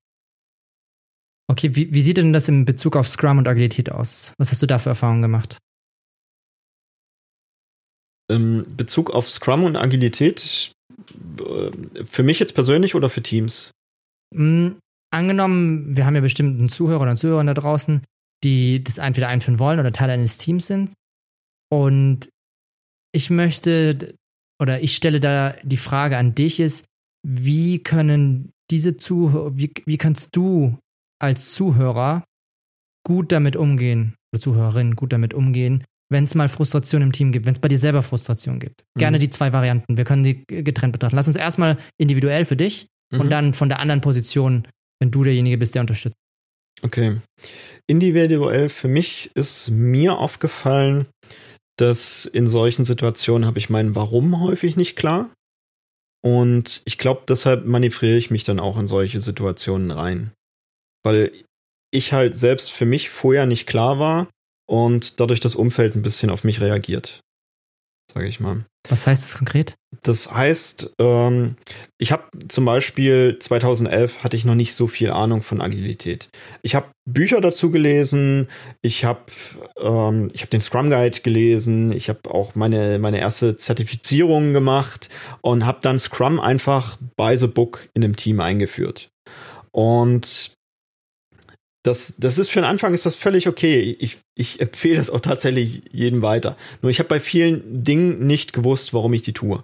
Okay, 1.47 1.75
wie, 1.75 1.93
wie 1.93 2.01
sieht 2.01 2.17
denn 2.17 2.33
das 2.33 2.47
in 2.47 2.65
Bezug 2.65 2.95
auf 2.95 3.07
Scrum 3.07 3.37
und 3.37 3.47
Agilität 3.47 3.91
aus? 3.91 4.33
Was 4.37 4.51
hast 4.51 4.61
du 4.61 4.65
da 4.65 4.79
für 4.79 4.89
Erfahrungen 4.89 5.21
gemacht? 5.21 5.57
In 8.27 8.75
Bezug 8.75 9.11
auf 9.11 9.29
Scrum 9.29 9.63
und 9.63 9.75
Agilität, 9.75 10.71
äh, 11.39 11.71
für 12.03 12.23
mich 12.23 12.39
jetzt 12.39 12.55
persönlich 12.55 12.95
oder 12.95 13.09
für 13.09 13.21
Teams? 13.21 13.71
Mhm, 14.33 14.79
angenommen, 15.13 15.95
wir 15.95 16.05
haben 16.07 16.15
ja 16.15 16.21
bestimmt 16.21 16.59
einen 16.59 16.69
Zuhörer 16.69 17.01
oder 17.01 17.11
einen 17.11 17.17
Zuhörer 17.17 17.43
da 17.43 17.53
draußen, 17.53 18.03
die 18.43 18.83
das 18.83 18.97
entweder 18.97 19.27
einführen 19.27 19.59
wollen 19.59 19.79
oder 19.79 19.91
Teil 19.91 20.09
eines 20.09 20.39
Teams 20.39 20.65
sind. 20.65 20.93
Und 21.71 22.29
ich 23.11 23.29
möchte 23.29 24.15
oder 24.61 24.81
ich 24.81 24.95
stelle 24.95 25.19
da 25.19 25.55
die 25.63 25.77
Frage 25.77 26.17
an 26.17 26.35
dich 26.35 26.59
ist, 26.59 26.85
wie 27.25 27.79
können 27.81 28.51
diese 28.71 28.97
Zuhörer, 28.97 29.57
wie, 29.57 29.71
wie 29.85 29.97
kannst 29.97 30.35
du 30.35 30.77
als 31.19 31.53
Zuhörer 31.53 32.23
gut 33.05 33.31
damit 33.31 33.55
umgehen, 33.55 34.15
oder 34.33 34.41
Zuhörerin 34.41 34.95
gut 34.95 35.13
damit 35.13 35.33
umgehen, 35.33 35.83
wenn 36.09 36.23
es 36.23 36.35
mal 36.35 36.49
Frustration 36.49 37.01
im 37.01 37.11
Team 37.11 37.31
gibt, 37.31 37.45
wenn 37.45 37.53
es 37.53 37.59
bei 37.59 37.67
dir 37.67 37.77
selber 37.77 38.03
Frustration 38.03 38.59
gibt. 38.59 38.83
Mhm. 38.95 38.99
Gerne 38.99 39.19
die 39.19 39.29
zwei 39.29 39.53
Varianten. 39.53 39.97
Wir 39.97 40.03
können 40.03 40.23
die 40.23 40.43
getrennt 40.45 40.93
betrachten. 40.93 41.15
Lass 41.15 41.27
uns 41.27 41.35
erstmal 41.35 41.77
individuell 41.97 42.45
für 42.45 42.55
dich 42.55 42.87
mhm. 43.11 43.21
und 43.21 43.29
dann 43.29 43.53
von 43.53 43.69
der 43.69 43.79
anderen 43.79 44.01
Position, 44.01 44.67
wenn 44.99 45.11
du 45.11 45.23
derjenige 45.23 45.57
bist, 45.57 45.75
der 45.75 45.81
unterstützt. 45.81 46.15
Okay. 46.81 47.17
Individuell 47.87 48.69
für 48.69 48.87
mich 48.87 49.31
ist 49.33 49.69
mir 49.71 50.17
aufgefallen, 50.17 51.07
dass 51.77 52.25
in 52.25 52.47
solchen 52.47 52.85
Situationen 52.85 53.45
habe 53.45 53.59
ich 53.59 53.69
mein 53.69 53.95
Warum 53.95 54.41
häufig 54.41 54.77
nicht 54.77 54.95
klar. 54.95 55.29
Und 56.23 56.81
ich 56.85 56.97
glaube, 56.97 57.23
deshalb 57.27 57.65
manövriere 57.65 58.17
ich 58.17 58.31
mich 58.31 58.43
dann 58.43 58.59
auch 58.59 58.77
in 58.77 58.87
solche 58.87 59.19
Situationen 59.19 59.91
rein. 59.91 60.31
Weil 61.03 61.31
ich 61.91 62.13
halt 62.13 62.35
selbst 62.35 62.71
für 62.71 62.85
mich 62.85 63.09
vorher 63.09 63.45
nicht 63.45 63.67
klar 63.67 63.99
war 63.99 64.27
und 64.67 65.19
dadurch 65.19 65.39
das 65.39 65.55
Umfeld 65.55 65.95
ein 65.95 66.01
bisschen 66.01 66.29
auf 66.29 66.43
mich 66.43 66.61
reagiert 66.61 67.21
sage 68.11 68.27
ich 68.27 68.39
mal. 68.39 68.65
Was 68.89 69.07
heißt 69.07 69.23
das 69.23 69.37
konkret? 69.37 69.75
Das 70.03 70.31
heißt, 70.31 70.95
ähm, 70.99 71.55
ich 71.97 72.11
habe 72.11 72.23
zum 72.47 72.65
Beispiel 72.65 73.37
2011 73.39 74.23
hatte 74.23 74.37
ich 74.37 74.45
noch 74.45 74.55
nicht 74.55 74.75
so 74.75 74.87
viel 74.87 75.09
Ahnung 75.09 75.41
von 75.41 75.61
Agilität. 75.61 76.29
Ich 76.61 76.75
habe 76.75 76.87
Bücher 77.05 77.41
dazu 77.41 77.71
gelesen, 77.71 78.47
ich 78.81 79.05
habe 79.05 79.21
ähm, 79.79 80.29
ich 80.33 80.45
den 80.45 80.61
Scrum 80.61 80.89
Guide 80.89 81.21
gelesen, 81.21 81.91
ich 81.91 82.09
habe 82.09 82.29
auch 82.29 82.55
meine 82.55 82.99
meine 82.99 83.19
erste 83.19 83.57
Zertifizierung 83.57 84.53
gemacht 84.53 85.09
und 85.41 85.65
habe 85.65 85.79
dann 85.81 85.99
Scrum 85.99 86.39
einfach 86.39 86.97
by 87.15 87.37
the 87.37 87.47
book 87.47 87.89
in 87.93 88.01
dem 88.01 88.15
Team 88.15 88.39
eingeführt. 88.39 89.09
Und 89.71 90.54
das, 91.85 92.15
das 92.17 92.39
ist 92.39 92.49
für 92.49 92.59
den 92.59 92.65
Anfang 92.65 92.93
ist 92.93 93.05
das 93.05 93.15
völlig 93.15 93.47
okay. 93.47 93.95
Ich, 93.99 94.17
ich 94.33 94.59
empfehle 94.59 94.97
das 94.97 95.11
auch 95.11 95.19
tatsächlich 95.19 95.83
jedem 95.91 96.23
weiter. 96.23 96.57
Nur 96.81 96.89
ich 96.89 96.97
habe 96.99 97.09
bei 97.09 97.19
vielen 97.19 97.83
Dingen 97.83 98.25
nicht 98.25 98.53
gewusst, 98.53 98.93
warum 98.93 99.13
ich 99.13 99.21
die 99.21 99.33
tue. 99.33 99.63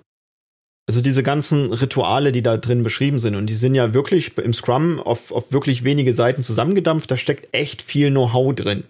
Also 0.88 1.02
diese 1.02 1.24
ganzen 1.24 1.74
Rituale, 1.74 2.32
die 2.32 2.44
da 2.44 2.58
drin 2.58 2.84
beschrieben 2.84 3.18
sind, 3.18 3.36
und 3.36 3.48
die 3.48 3.56
sind 3.56 3.76
ja 3.76 3.94
wirklich 3.94 4.38
im 4.38 4.54
Scrum 4.54 5.00
auf, 5.00 5.32
auf 5.32 5.52
wirklich 5.52 5.84
wenige 5.84 6.14
Seiten 6.14 6.44
zusammengedampft, 6.44 7.10
da 7.10 7.18
steckt 7.18 7.56
echt 7.56 7.82
viel 7.82 8.12
Know-how 8.12 8.54
drin. 8.54 8.84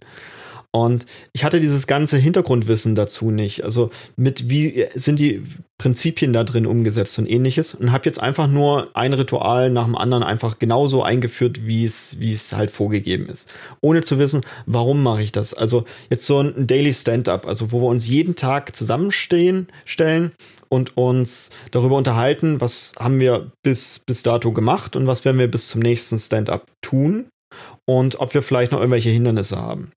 Und 0.74 1.06
ich 1.34 1.44
hatte 1.44 1.60
dieses 1.60 1.86
ganze 1.86 2.18
Hintergrundwissen 2.18 2.96
dazu 2.96 3.30
nicht. 3.30 3.64
Also 3.64 3.90
mit 4.16 4.50
wie 4.50 4.86
sind 4.94 5.20
die 5.20 5.44
Prinzipien 5.78 6.32
da 6.32 6.44
drin 6.44 6.66
umgesetzt 6.66 7.18
und 7.20 7.30
ähnliches. 7.30 7.74
Und 7.74 7.92
habe 7.92 8.06
jetzt 8.06 8.22
einfach 8.22 8.48
nur 8.48 8.90
ein 8.94 9.14
Ritual 9.14 9.70
nach 9.70 9.86
dem 9.86 9.98
anderen 9.98 10.24
einfach 10.24 10.60
genauso 10.60 11.04
eingeführt, 11.04 11.66
wie 11.66 11.84
es, 11.84 12.20
wie 12.20 12.32
es 12.32 12.54
halt 12.54 12.72
vorgegeben 12.72 13.28
ist. 13.28 13.54
Ohne 13.82 14.02
zu 14.02 14.18
wissen, 14.18 14.42
warum 14.66 15.04
mache 15.04 15.24
ich 15.24 15.32
das. 15.32 15.54
Also 15.54 15.86
jetzt 16.10 16.26
so 16.26 16.40
ein 16.40 16.68
Daily 16.68 16.94
Stand-up, 16.94 17.48
also 17.48 17.72
wo 17.72 17.82
wir 17.82 17.88
uns 17.88 18.08
jeden 18.08 18.36
Tag 18.36 18.76
zusammenstehen, 18.76 19.68
stellen 19.84 20.32
und 20.70 20.96
uns 20.96 21.50
darüber 21.72 21.98
unterhalten, 21.98 22.62
was 22.62 22.94
haben 22.98 23.20
wir 23.20 23.52
bis, 23.64 24.00
bis 24.00 24.24
dato 24.24 24.54
gemacht 24.54 24.96
und 24.96 25.08
was 25.08 25.26
werden 25.26 25.40
wir 25.40 25.50
bis 25.50 25.68
zum 25.68 25.82
nächsten 25.82 26.18
Stand-up 26.18 26.68
tun 26.82 27.26
und 27.86 28.20
ob 28.20 28.34
wir 28.34 28.42
vielleicht 28.42 28.72
noch 28.72 28.80
irgendwelche 28.80 29.10
Hindernisse 29.10 29.58
haben. 29.58 29.92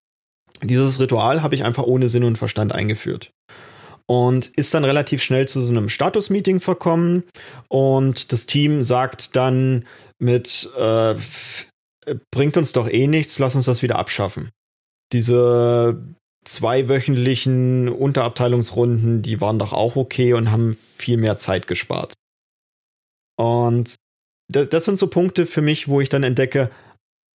Dieses 0.66 1.00
Ritual 1.00 1.42
habe 1.42 1.54
ich 1.54 1.64
einfach 1.64 1.84
ohne 1.84 2.08
Sinn 2.08 2.24
und 2.24 2.38
Verstand 2.38 2.72
eingeführt. 2.72 3.30
Und 4.06 4.48
ist 4.48 4.74
dann 4.74 4.84
relativ 4.84 5.22
schnell 5.22 5.48
zu 5.48 5.62
so 5.62 5.70
einem 5.70 5.88
Status-Meeting 5.88 6.60
verkommen. 6.60 7.24
Und 7.68 8.32
das 8.32 8.46
Team 8.46 8.82
sagt 8.82 9.34
dann 9.34 9.86
mit, 10.18 10.70
äh, 10.76 11.14
bringt 12.30 12.56
uns 12.56 12.72
doch 12.72 12.88
eh 12.88 13.06
nichts, 13.06 13.38
lass 13.38 13.54
uns 13.54 13.64
das 13.64 13.82
wieder 13.82 13.96
abschaffen. 13.96 14.50
Diese 15.12 16.02
zweiwöchentlichen 16.44 17.88
Unterabteilungsrunden, 17.88 19.22
die 19.22 19.40
waren 19.40 19.58
doch 19.58 19.72
auch 19.72 19.96
okay 19.96 20.34
und 20.34 20.50
haben 20.50 20.76
viel 20.96 21.16
mehr 21.16 21.38
Zeit 21.38 21.66
gespart. 21.66 22.14
Und 23.36 23.94
das, 24.52 24.68
das 24.68 24.84
sind 24.84 24.98
so 24.98 25.06
Punkte 25.06 25.46
für 25.46 25.62
mich, 25.62 25.88
wo 25.88 26.00
ich 26.00 26.10
dann 26.10 26.22
entdecke, 26.22 26.70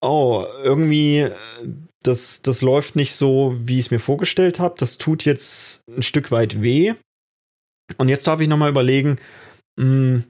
oh, 0.02 0.46
irgendwie 0.64 1.28
das, 2.04 2.42
das 2.42 2.62
läuft 2.62 2.96
nicht 2.96 3.14
so, 3.14 3.56
wie 3.60 3.80
ich 3.80 3.88
es 3.88 3.92
mir 3.92 4.00
vorgestellt 4.00 4.60
habe. 4.60 4.76
Das 4.78 4.98
tut 4.98 5.26
jetzt 5.26 5.82
ein 5.90 6.04
Stück 6.04 6.32
weit 6.32 6.62
weh. 6.62 6.94
Und 7.98 8.10
jetzt 8.10 8.28
darf 8.28 8.40
ich 8.40 8.48
nochmal 8.48 8.70
überlegen, 8.70 9.20
mh, 9.78 9.84
hm, 9.86 10.24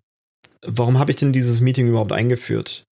warum 0.65 0.97
habe 0.97 1.11
ich 1.11 1.17
denn 1.17 1.33
dieses 1.33 1.61
Meeting 1.61 1.87
überhaupt 1.87 2.11
eingeführt? 2.11 2.83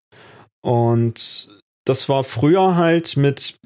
Und 0.63 1.49
das 1.85 2.09
war 2.09 2.25
früher 2.25 2.77
halt 2.77 3.17
mit, 3.17 3.59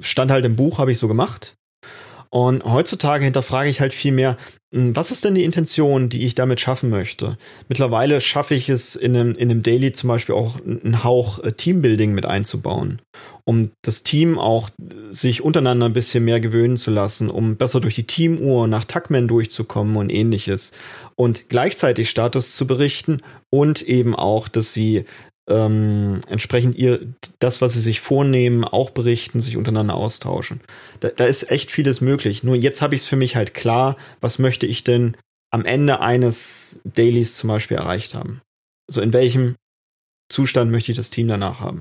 stand 0.00 0.30
halt 0.30 0.44
im 0.44 0.56
Buch, 0.56 0.78
habe 0.78 0.92
ich 0.92 0.98
so 0.98 1.08
gemacht. 1.08 1.56
Und 2.30 2.64
heutzutage 2.64 3.24
hinterfrage 3.24 3.68
ich 3.68 3.80
halt 3.80 3.92
viel 3.92 4.12
mehr, 4.12 4.38
was 4.72 5.10
ist 5.10 5.24
denn 5.24 5.34
die 5.34 5.44
Intention, 5.44 6.08
die 6.08 6.24
ich 6.24 6.36
damit 6.36 6.60
schaffen 6.60 6.90
möchte? 6.90 7.36
Mittlerweile 7.68 8.20
schaffe 8.20 8.54
ich 8.54 8.68
es 8.68 8.94
in 8.94 9.16
einem, 9.16 9.32
in 9.32 9.50
einem 9.50 9.64
Daily 9.64 9.90
zum 9.90 10.08
Beispiel 10.08 10.36
auch 10.36 10.60
einen 10.60 11.02
Hauch 11.02 11.40
äh, 11.40 11.52
Teambuilding 11.52 12.12
mit 12.12 12.24
einzubauen, 12.24 13.02
um 13.44 13.72
das 13.82 14.04
Team 14.04 14.38
auch 14.38 14.70
sich 15.10 15.42
untereinander 15.42 15.86
ein 15.86 15.92
bisschen 15.92 16.24
mehr 16.24 16.38
gewöhnen 16.38 16.76
zu 16.76 16.92
lassen, 16.92 17.30
um 17.30 17.56
besser 17.56 17.80
durch 17.80 17.96
die 17.96 18.06
Teamuhr 18.06 18.68
nach 18.68 18.84
Tuckman 18.84 19.26
durchzukommen 19.26 19.96
und 19.96 20.08
ähnliches. 20.08 20.70
Und 21.16 21.48
gleichzeitig 21.48 22.08
Status 22.08 22.54
zu 22.54 22.66
berichten 22.68 23.18
und 23.50 23.82
eben 23.82 24.14
auch, 24.14 24.46
dass 24.46 24.72
sie 24.72 25.04
ähm, 25.50 26.20
entsprechend 26.28 26.76
ihr 26.76 27.00
das, 27.38 27.60
was 27.60 27.74
sie 27.74 27.80
sich 27.80 28.00
vornehmen, 28.00 28.64
auch 28.64 28.90
berichten, 28.90 29.40
sich 29.40 29.56
untereinander 29.56 29.94
austauschen. 29.94 30.60
Da, 31.00 31.08
da 31.08 31.24
ist 31.24 31.50
echt 31.50 31.70
vieles 31.70 32.00
möglich. 32.00 32.42
Nur 32.42 32.56
jetzt 32.56 32.80
habe 32.80 32.94
ich 32.94 33.02
es 33.02 33.06
für 33.06 33.16
mich 33.16 33.36
halt 33.36 33.52
klar, 33.52 33.96
was 34.20 34.38
möchte 34.38 34.66
ich 34.66 34.84
denn 34.84 35.16
am 35.52 35.64
Ende 35.64 36.00
eines 36.00 36.80
Dailies 36.84 37.36
zum 37.36 37.48
Beispiel 37.48 37.76
erreicht 37.76 38.14
haben. 38.14 38.40
Also 38.88 39.00
in 39.00 39.12
welchem 39.12 39.56
Zustand 40.30 40.70
möchte 40.70 40.92
ich 40.92 40.96
das 40.96 41.10
Team 41.10 41.28
danach 41.28 41.60
haben. 41.60 41.80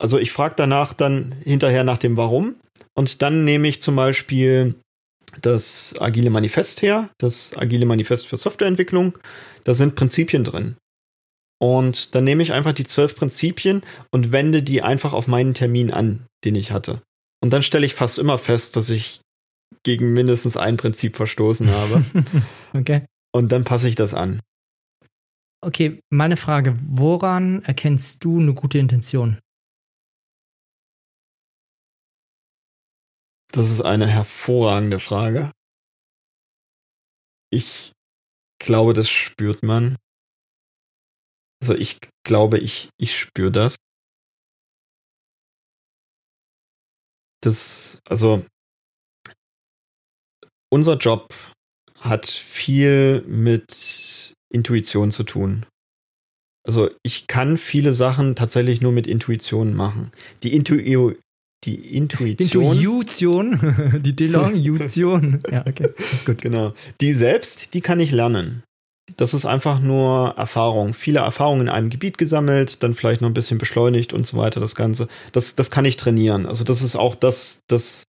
Also 0.00 0.18
ich 0.18 0.32
frage 0.32 0.54
danach 0.56 0.92
dann 0.92 1.32
hinterher 1.44 1.84
nach 1.84 1.98
dem 1.98 2.16
Warum 2.16 2.56
und 2.94 3.22
dann 3.22 3.44
nehme 3.44 3.68
ich 3.68 3.82
zum 3.82 3.96
Beispiel 3.96 4.74
das 5.40 5.94
Agile 5.98 6.30
Manifest 6.30 6.82
her, 6.82 7.10
das 7.18 7.56
Agile 7.56 7.86
Manifest 7.86 8.26
für 8.26 8.36
Softwareentwicklung. 8.36 9.18
Da 9.64 9.74
sind 9.74 9.94
Prinzipien 9.94 10.44
drin. 10.44 10.76
Und 11.60 12.14
dann 12.14 12.24
nehme 12.24 12.42
ich 12.42 12.52
einfach 12.52 12.72
die 12.72 12.84
zwölf 12.84 13.14
Prinzipien 13.14 13.82
und 14.10 14.32
wende 14.32 14.62
die 14.62 14.82
einfach 14.82 15.12
auf 15.12 15.26
meinen 15.26 15.54
Termin 15.54 15.92
an, 15.92 16.26
den 16.44 16.54
ich 16.54 16.72
hatte. 16.72 17.02
Und 17.42 17.50
dann 17.50 17.62
stelle 17.62 17.86
ich 17.86 17.94
fast 17.94 18.18
immer 18.18 18.38
fest, 18.38 18.76
dass 18.76 18.90
ich 18.90 19.20
gegen 19.82 20.12
mindestens 20.12 20.56
ein 20.56 20.76
Prinzip 20.76 21.16
verstoßen 21.16 21.70
habe. 21.70 22.04
okay. 22.72 23.06
Und 23.32 23.52
dann 23.52 23.64
passe 23.64 23.88
ich 23.88 23.94
das 23.94 24.14
an. 24.14 24.40
Okay, 25.60 26.00
meine 26.10 26.36
Frage, 26.36 26.74
woran 26.78 27.62
erkennst 27.62 28.22
du 28.24 28.38
eine 28.38 28.54
gute 28.54 28.78
Intention? 28.78 29.38
Das 33.50 33.70
ist 33.70 33.80
eine 33.80 34.06
hervorragende 34.06 34.98
Frage. 35.00 35.52
Ich 37.50 37.92
glaube, 38.58 38.94
das 38.94 39.08
spürt 39.08 39.62
man. 39.62 39.96
Also 41.64 41.76
ich 41.76 41.98
glaube, 42.26 42.58
ich, 42.58 42.90
ich 42.98 43.18
spüre 43.18 43.50
das. 43.50 43.76
Das, 47.42 47.96
also 48.06 48.44
unser 50.70 50.98
Job 50.98 51.34
hat 52.00 52.26
viel 52.26 53.22
mit 53.22 54.34
Intuition 54.52 55.10
zu 55.10 55.22
tun. 55.22 55.64
Also 56.66 56.90
ich 57.02 57.28
kann 57.28 57.56
viele 57.56 57.94
Sachen 57.94 58.36
tatsächlich 58.36 58.82
nur 58.82 58.92
mit 58.92 59.06
Intuition 59.06 59.74
machen. 59.74 60.12
Die 60.42 60.54
Intu 60.54 60.76
die 61.64 61.96
Intuition. 61.96 62.76
Intuition, 62.76 64.02
die 64.04 64.14
Delongition. 64.14 65.42
ja, 65.50 65.64
okay, 65.66 65.94
ist 66.12 66.26
gut. 66.26 66.42
Genau. 66.42 66.74
Die 67.00 67.14
selbst, 67.14 67.72
die 67.72 67.80
kann 67.80 68.00
ich 68.00 68.10
lernen. 68.10 68.64
Das 69.16 69.34
ist 69.34 69.44
einfach 69.44 69.80
nur 69.80 70.34
Erfahrung. 70.36 70.94
Viele 70.94 71.20
Erfahrungen 71.20 71.62
in 71.62 71.68
einem 71.68 71.90
Gebiet 71.90 72.18
gesammelt, 72.18 72.82
dann 72.82 72.94
vielleicht 72.94 73.20
noch 73.20 73.28
ein 73.28 73.34
bisschen 73.34 73.58
beschleunigt 73.58 74.12
und 74.12 74.26
so 74.26 74.36
weiter, 74.36 74.60
das 74.60 74.74
Ganze. 74.74 75.08
Das, 75.32 75.54
das 75.54 75.70
kann 75.70 75.84
ich 75.84 75.96
trainieren. 75.96 76.46
Also 76.46 76.64
das 76.64 76.82
ist 76.82 76.96
auch 76.96 77.14
das, 77.14 77.60
das, 77.68 78.04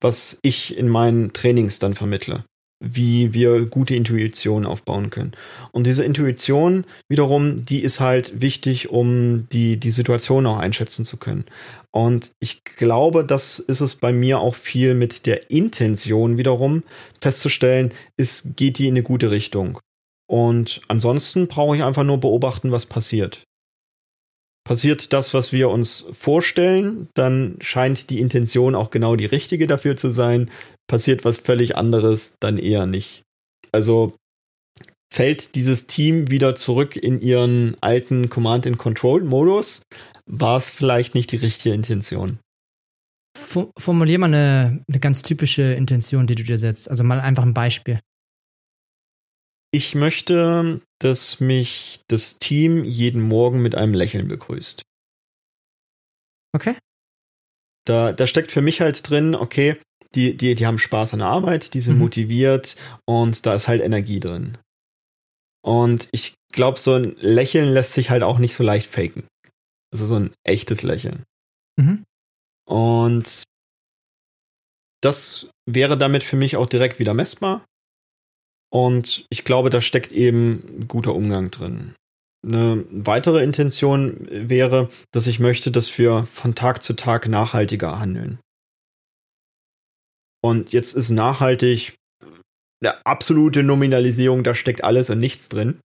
was 0.00 0.38
ich 0.42 0.76
in 0.76 0.88
meinen 0.88 1.32
Trainings 1.32 1.78
dann 1.78 1.94
vermittle. 1.94 2.44
Wie 2.80 3.34
wir 3.34 3.66
gute 3.66 3.96
Intuition 3.96 4.64
aufbauen 4.64 5.10
können. 5.10 5.32
Und 5.72 5.84
diese 5.84 6.04
Intuition 6.04 6.84
wiederum, 7.08 7.64
die 7.64 7.82
ist 7.82 7.98
halt 7.98 8.40
wichtig, 8.40 8.90
um 8.90 9.48
die, 9.52 9.78
die 9.78 9.90
Situation 9.90 10.46
auch 10.46 10.58
einschätzen 10.58 11.04
zu 11.04 11.16
können. 11.16 11.44
Und 11.90 12.30
ich 12.38 12.62
glaube, 12.62 13.24
das 13.24 13.58
ist 13.58 13.80
es 13.80 13.96
bei 13.96 14.12
mir 14.12 14.38
auch 14.38 14.54
viel 14.54 14.94
mit 14.94 15.26
der 15.26 15.50
Intention 15.50 16.36
wiederum 16.36 16.84
festzustellen, 17.20 17.92
ist, 18.16 18.56
geht 18.56 18.78
die 18.78 18.86
in 18.86 18.94
eine 18.94 19.02
gute 19.02 19.32
Richtung. 19.32 19.80
Und 20.28 20.82
ansonsten 20.88 21.48
brauche 21.48 21.76
ich 21.76 21.82
einfach 21.82 22.04
nur 22.04 22.18
beobachten, 22.18 22.70
was 22.70 22.86
passiert. 22.86 23.44
Passiert 24.64 25.14
das, 25.14 25.32
was 25.32 25.52
wir 25.52 25.70
uns 25.70 26.04
vorstellen, 26.12 27.08
dann 27.14 27.56
scheint 27.60 28.10
die 28.10 28.20
Intention 28.20 28.74
auch 28.74 28.90
genau 28.90 29.16
die 29.16 29.24
richtige 29.24 29.66
dafür 29.66 29.96
zu 29.96 30.10
sein. 30.10 30.50
Passiert 30.86 31.24
was 31.24 31.38
völlig 31.38 31.76
anderes, 31.76 32.34
dann 32.40 32.58
eher 32.58 32.84
nicht. 32.84 33.22
Also 33.72 34.14
fällt 35.10 35.54
dieses 35.54 35.86
Team 35.86 36.30
wieder 36.30 36.54
zurück 36.54 36.96
in 36.96 37.20
ihren 37.20 37.76
alten 37.80 38.28
Command-and-Control-Modus, 38.28 39.80
war 40.26 40.58
es 40.58 40.68
vielleicht 40.68 41.14
nicht 41.14 41.32
die 41.32 41.36
richtige 41.36 41.74
Intention. 41.74 42.38
Formulier 43.34 44.18
mal 44.18 44.26
eine, 44.26 44.84
eine 44.86 45.00
ganz 45.00 45.22
typische 45.22 45.62
Intention, 45.62 46.26
die 46.26 46.34
du 46.34 46.42
dir 46.42 46.58
setzt. 46.58 46.90
Also 46.90 47.04
mal 47.04 47.20
einfach 47.20 47.44
ein 47.44 47.54
Beispiel. 47.54 48.00
Ich 49.70 49.94
möchte, 49.94 50.80
dass 50.98 51.40
mich 51.40 52.00
das 52.08 52.38
Team 52.38 52.84
jeden 52.84 53.20
Morgen 53.20 53.60
mit 53.60 53.74
einem 53.74 53.94
Lächeln 53.94 54.28
begrüßt. 54.28 54.82
Okay. 56.54 56.76
Da, 57.84 58.12
da 58.12 58.26
steckt 58.26 58.50
für 58.50 58.62
mich 58.62 58.80
halt 58.80 59.08
drin, 59.08 59.34
okay, 59.34 59.78
die, 60.14 60.36
die, 60.36 60.54
die 60.54 60.66
haben 60.66 60.78
Spaß 60.78 61.12
an 61.12 61.20
der 61.20 61.28
Arbeit, 61.28 61.74
die 61.74 61.80
sind 61.80 61.94
mhm. 61.94 62.00
motiviert 62.00 62.76
und 63.06 63.44
da 63.44 63.54
ist 63.54 63.68
halt 63.68 63.82
Energie 63.82 64.20
drin. 64.20 64.58
Und 65.62 66.08
ich 66.12 66.34
glaube, 66.52 66.78
so 66.78 66.94
ein 66.94 67.16
Lächeln 67.18 67.68
lässt 67.68 67.92
sich 67.92 68.10
halt 68.10 68.22
auch 68.22 68.38
nicht 68.38 68.54
so 68.54 68.64
leicht 68.64 68.90
faken. 68.90 69.26
Also 69.92 70.06
so 70.06 70.16
ein 70.16 70.32
echtes 70.44 70.82
Lächeln. 70.82 71.24
Mhm. 71.76 72.04
Und 72.66 73.44
das 75.02 75.50
wäre 75.66 75.96
damit 75.96 76.22
für 76.22 76.36
mich 76.36 76.56
auch 76.56 76.66
direkt 76.66 76.98
wieder 76.98 77.14
messbar. 77.14 77.64
Und 78.70 79.26
ich 79.30 79.44
glaube, 79.44 79.70
da 79.70 79.80
steckt 79.80 80.12
eben 80.12 80.86
guter 80.88 81.14
Umgang 81.14 81.50
drin. 81.50 81.94
Eine 82.46 82.84
weitere 82.90 83.42
Intention 83.42 84.28
wäre, 84.30 84.90
dass 85.12 85.26
ich 85.26 85.40
möchte, 85.40 85.70
dass 85.70 85.96
wir 85.98 86.26
von 86.32 86.54
Tag 86.54 86.82
zu 86.82 86.94
Tag 86.94 87.28
nachhaltiger 87.28 87.98
handeln. 87.98 88.38
Und 90.40 90.72
jetzt 90.72 90.92
ist 90.92 91.10
nachhaltig 91.10 91.94
eine 92.80 93.04
absolute 93.04 93.62
Nominalisierung, 93.62 94.44
da 94.44 94.54
steckt 94.54 94.84
alles 94.84 95.10
und 95.10 95.18
nichts 95.18 95.48
drin. 95.48 95.80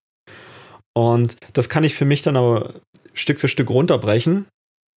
Und 0.95 1.37
das 1.53 1.69
kann 1.69 1.83
ich 1.83 1.95
für 1.95 2.05
mich 2.05 2.21
dann 2.21 2.37
aber 2.37 2.75
Stück 3.13 3.39
für 3.39 3.47
Stück 3.47 3.69
runterbrechen 3.69 4.45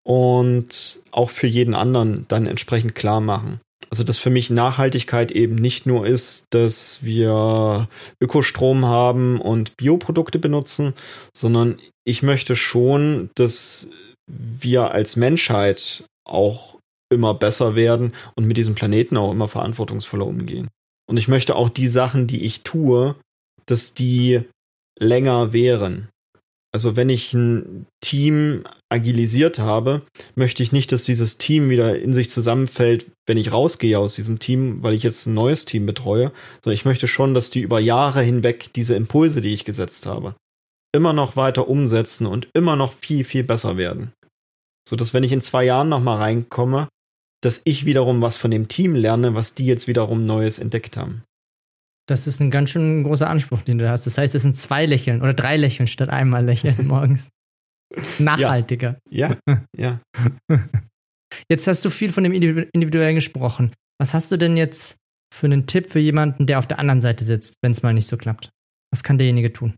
und 0.04 1.00
auch 1.12 1.30
für 1.30 1.46
jeden 1.46 1.74
anderen 1.74 2.26
dann 2.28 2.46
entsprechend 2.46 2.94
klar 2.94 3.20
machen. 3.20 3.60
Also 3.90 4.02
dass 4.04 4.18
für 4.18 4.30
mich 4.30 4.50
Nachhaltigkeit 4.50 5.30
eben 5.30 5.54
nicht 5.54 5.86
nur 5.86 6.06
ist, 6.06 6.46
dass 6.50 7.02
wir 7.02 7.88
Ökostrom 8.20 8.86
haben 8.86 9.40
und 9.40 9.76
Bioprodukte 9.76 10.38
benutzen, 10.38 10.94
sondern 11.36 11.78
ich 12.04 12.22
möchte 12.22 12.56
schon, 12.56 13.30
dass 13.34 13.88
wir 14.26 14.92
als 14.92 15.16
Menschheit 15.16 16.04
auch 16.26 16.78
immer 17.12 17.34
besser 17.34 17.74
werden 17.74 18.14
und 18.36 18.46
mit 18.46 18.56
diesem 18.56 18.74
Planeten 18.74 19.16
auch 19.16 19.32
immer 19.32 19.48
verantwortungsvoller 19.48 20.26
umgehen. 20.26 20.68
Und 21.06 21.16
ich 21.16 21.28
möchte 21.28 21.54
auch 21.54 21.68
die 21.68 21.88
Sachen, 21.88 22.26
die 22.26 22.44
ich 22.44 22.62
tue, 22.62 23.14
dass 23.66 23.94
die 23.94 24.42
länger 24.98 25.52
wären. 25.52 26.08
Also 26.74 26.96
wenn 26.96 27.08
ich 27.08 27.32
ein 27.32 27.86
Team 28.00 28.64
agilisiert 28.88 29.60
habe, 29.60 30.02
möchte 30.34 30.60
ich 30.64 30.72
nicht, 30.72 30.90
dass 30.90 31.04
dieses 31.04 31.38
Team 31.38 31.70
wieder 31.70 31.96
in 32.00 32.12
sich 32.12 32.28
zusammenfällt, 32.28 33.06
wenn 33.28 33.36
ich 33.36 33.52
rausgehe 33.52 33.96
aus 33.96 34.16
diesem 34.16 34.40
Team, 34.40 34.82
weil 34.82 34.94
ich 34.94 35.04
jetzt 35.04 35.26
ein 35.26 35.34
neues 35.34 35.66
Team 35.66 35.86
betreue, 35.86 36.32
sondern 36.64 36.74
ich 36.74 36.84
möchte 36.84 37.06
schon, 37.06 37.32
dass 37.32 37.50
die 37.50 37.60
über 37.60 37.78
Jahre 37.78 38.22
hinweg 38.22 38.72
diese 38.74 38.96
Impulse, 38.96 39.40
die 39.40 39.54
ich 39.54 39.64
gesetzt 39.64 40.06
habe, 40.06 40.34
immer 40.92 41.12
noch 41.12 41.36
weiter 41.36 41.68
umsetzen 41.68 42.26
und 42.26 42.48
immer 42.54 42.74
noch 42.74 42.92
viel, 42.92 43.22
viel 43.22 43.44
besser 43.44 43.76
werden. 43.76 44.12
So 44.88 44.96
dass 44.96 45.14
wenn 45.14 45.22
ich 45.22 45.30
in 45.30 45.42
zwei 45.42 45.64
Jahren 45.64 45.88
nochmal 45.88 46.16
reinkomme, 46.16 46.88
dass 47.40 47.62
ich 47.64 47.84
wiederum 47.84 48.20
was 48.20 48.36
von 48.36 48.50
dem 48.50 48.66
Team 48.66 48.96
lerne, 48.96 49.34
was 49.34 49.54
die 49.54 49.66
jetzt 49.66 49.86
wiederum 49.86 50.26
Neues 50.26 50.58
entdeckt 50.58 50.96
haben. 50.96 51.22
Das 52.06 52.26
ist 52.26 52.40
ein 52.40 52.50
ganz 52.50 52.70
schön 52.70 53.02
großer 53.02 53.28
Anspruch, 53.28 53.62
den 53.62 53.78
du 53.78 53.88
hast. 53.88 54.04
Das 54.06 54.18
heißt, 54.18 54.34
es 54.34 54.42
sind 54.42 54.56
zwei 54.56 54.84
Lächeln 54.84 55.22
oder 55.22 55.32
drei 55.32 55.56
Lächeln 55.56 55.86
statt 55.86 56.10
einmal 56.10 56.44
Lächeln 56.44 56.86
morgens. 56.86 57.30
Nachhaltiger. 58.18 58.98
Ja, 59.08 59.38
ja. 59.76 60.00
Jetzt 61.50 61.66
hast 61.66 61.84
du 61.84 61.90
viel 61.90 62.12
von 62.12 62.24
dem 62.24 62.32
Individuellen 62.32 63.14
gesprochen. 63.14 63.72
Was 64.00 64.14
hast 64.14 64.30
du 64.30 64.36
denn 64.36 64.56
jetzt 64.56 64.96
für 65.32 65.46
einen 65.46 65.66
Tipp 65.66 65.90
für 65.90 65.98
jemanden, 65.98 66.46
der 66.46 66.58
auf 66.58 66.66
der 66.66 66.78
anderen 66.78 67.00
Seite 67.00 67.24
sitzt, 67.24 67.54
wenn 67.62 67.72
es 67.72 67.82
mal 67.82 67.92
nicht 67.92 68.06
so 68.06 68.16
klappt? 68.16 68.50
Was 68.92 69.02
kann 69.02 69.18
derjenige 69.18 69.52
tun? 69.52 69.74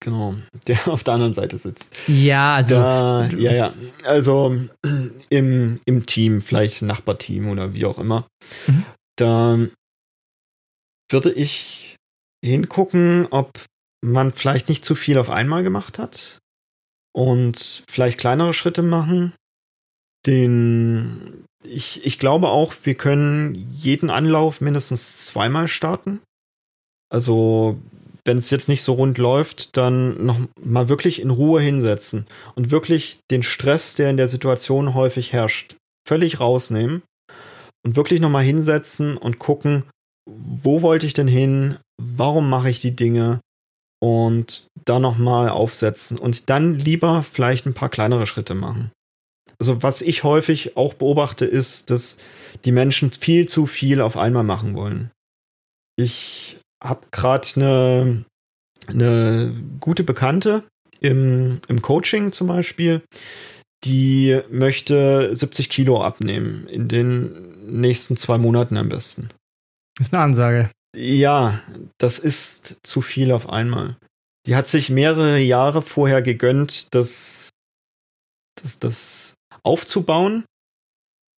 Genau, 0.00 0.36
der 0.66 0.88
auf 0.88 1.02
der 1.02 1.14
anderen 1.14 1.32
Seite 1.32 1.58
sitzt. 1.58 1.94
Ja, 2.06 2.54
also. 2.54 2.76
Da, 2.76 3.28
ja, 3.36 3.52
ja. 3.52 3.74
Also 4.04 4.56
im, 5.28 5.80
im 5.84 6.06
Team, 6.06 6.40
vielleicht 6.40 6.82
Nachbarteam 6.82 7.48
oder 7.48 7.74
wie 7.74 7.84
auch 7.84 7.98
immer. 7.98 8.26
Mhm. 8.66 8.84
Da 9.18 9.58
würde 11.10 11.32
ich 11.32 11.96
hingucken, 12.44 13.26
ob 13.30 13.64
man 14.00 14.32
vielleicht 14.32 14.68
nicht 14.68 14.84
zu 14.84 14.94
viel 14.94 15.18
auf 15.18 15.28
einmal 15.28 15.64
gemacht 15.64 15.98
hat 15.98 16.38
und 17.12 17.82
vielleicht 17.90 18.18
kleinere 18.18 18.54
Schritte 18.54 18.82
machen. 18.82 19.32
Den, 20.26 21.44
ich, 21.64 22.04
ich 22.06 22.18
glaube 22.18 22.48
auch, 22.48 22.74
wir 22.84 22.94
können 22.94 23.54
jeden 23.54 24.10
Anlauf 24.10 24.60
mindestens 24.60 25.26
zweimal 25.26 25.66
starten. 25.66 26.20
Also 27.10 27.78
wenn 28.24 28.38
es 28.38 28.50
jetzt 28.50 28.68
nicht 28.68 28.82
so 28.82 28.92
rund 28.92 29.18
läuft, 29.18 29.76
dann 29.76 30.24
noch 30.24 30.38
mal 30.62 30.88
wirklich 30.88 31.20
in 31.20 31.30
Ruhe 31.30 31.60
hinsetzen 31.60 32.26
und 32.54 32.70
wirklich 32.70 33.18
den 33.30 33.42
Stress, 33.42 33.94
der 33.94 34.10
in 34.10 34.16
der 34.16 34.28
Situation 34.28 34.94
häufig 34.94 35.32
herrscht, 35.32 35.76
völlig 36.06 36.38
rausnehmen 36.38 37.02
und 37.88 37.96
wirklich 37.96 38.20
noch 38.20 38.28
mal 38.28 38.44
hinsetzen 38.44 39.16
und 39.16 39.38
gucken, 39.38 39.84
wo 40.26 40.82
wollte 40.82 41.06
ich 41.06 41.14
denn 41.14 41.26
hin? 41.26 41.78
Warum 41.96 42.50
mache 42.50 42.68
ich 42.68 42.82
die 42.82 42.94
Dinge? 42.94 43.40
Und 43.98 44.66
da 44.84 44.98
noch 44.98 45.16
mal 45.16 45.48
aufsetzen 45.48 46.18
und 46.18 46.50
dann 46.50 46.74
lieber 46.74 47.22
vielleicht 47.22 47.64
ein 47.64 47.72
paar 47.72 47.88
kleinere 47.88 48.26
Schritte 48.26 48.54
machen. 48.54 48.92
Also 49.58 49.82
was 49.82 50.02
ich 50.02 50.22
häufig 50.22 50.76
auch 50.76 50.92
beobachte, 50.92 51.46
ist, 51.46 51.88
dass 51.88 52.18
die 52.66 52.72
Menschen 52.72 53.10
viel 53.10 53.48
zu 53.48 53.64
viel 53.64 54.02
auf 54.02 54.18
einmal 54.18 54.44
machen 54.44 54.76
wollen. 54.76 55.10
Ich 55.96 56.58
habe 56.84 57.06
gerade 57.10 57.48
eine, 57.56 58.24
eine 58.86 59.54
gute 59.80 60.04
Bekannte 60.04 60.62
im, 61.00 61.62
im 61.68 61.80
Coaching 61.80 62.32
zum 62.32 62.48
Beispiel, 62.48 63.00
die 63.84 64.40
möchte 64.50 65.34
70 65.34 65.70
Kilo 65.70 66.02
abnehmen 66.02 66.66
in 66.68 66.88
den 66.88 67.80
nächsten 67.80 68.16
zwei 68.16 68.38
Monaten 68.38 68.76
am 68.76 68.88
besten. 68.88 69.30
Das 69.96 70.08
ist 70.08 70.14
eine 70.14 70.22
Ansage. 70.22 70.70
Ja, 70.96 71.60
das 71.98 72.18
ist 72.18 72.78
zu 72.82 73.02
viel 73.02 73.32
auf 73.32 73.48
einmal. 73.48 73.96
Die 74.46 74.56
hat 74.56 74.66
sich 74.66 74.90
mehrere 74.90 75.38
Jahre 75.38 75.82
vorher 75.82 76.22
gegönnt, 76.22 76.94
das, 76.94 77.50
das, 78.60 78.78
das 78.78 79.34
aufzubauen 79.62 80.44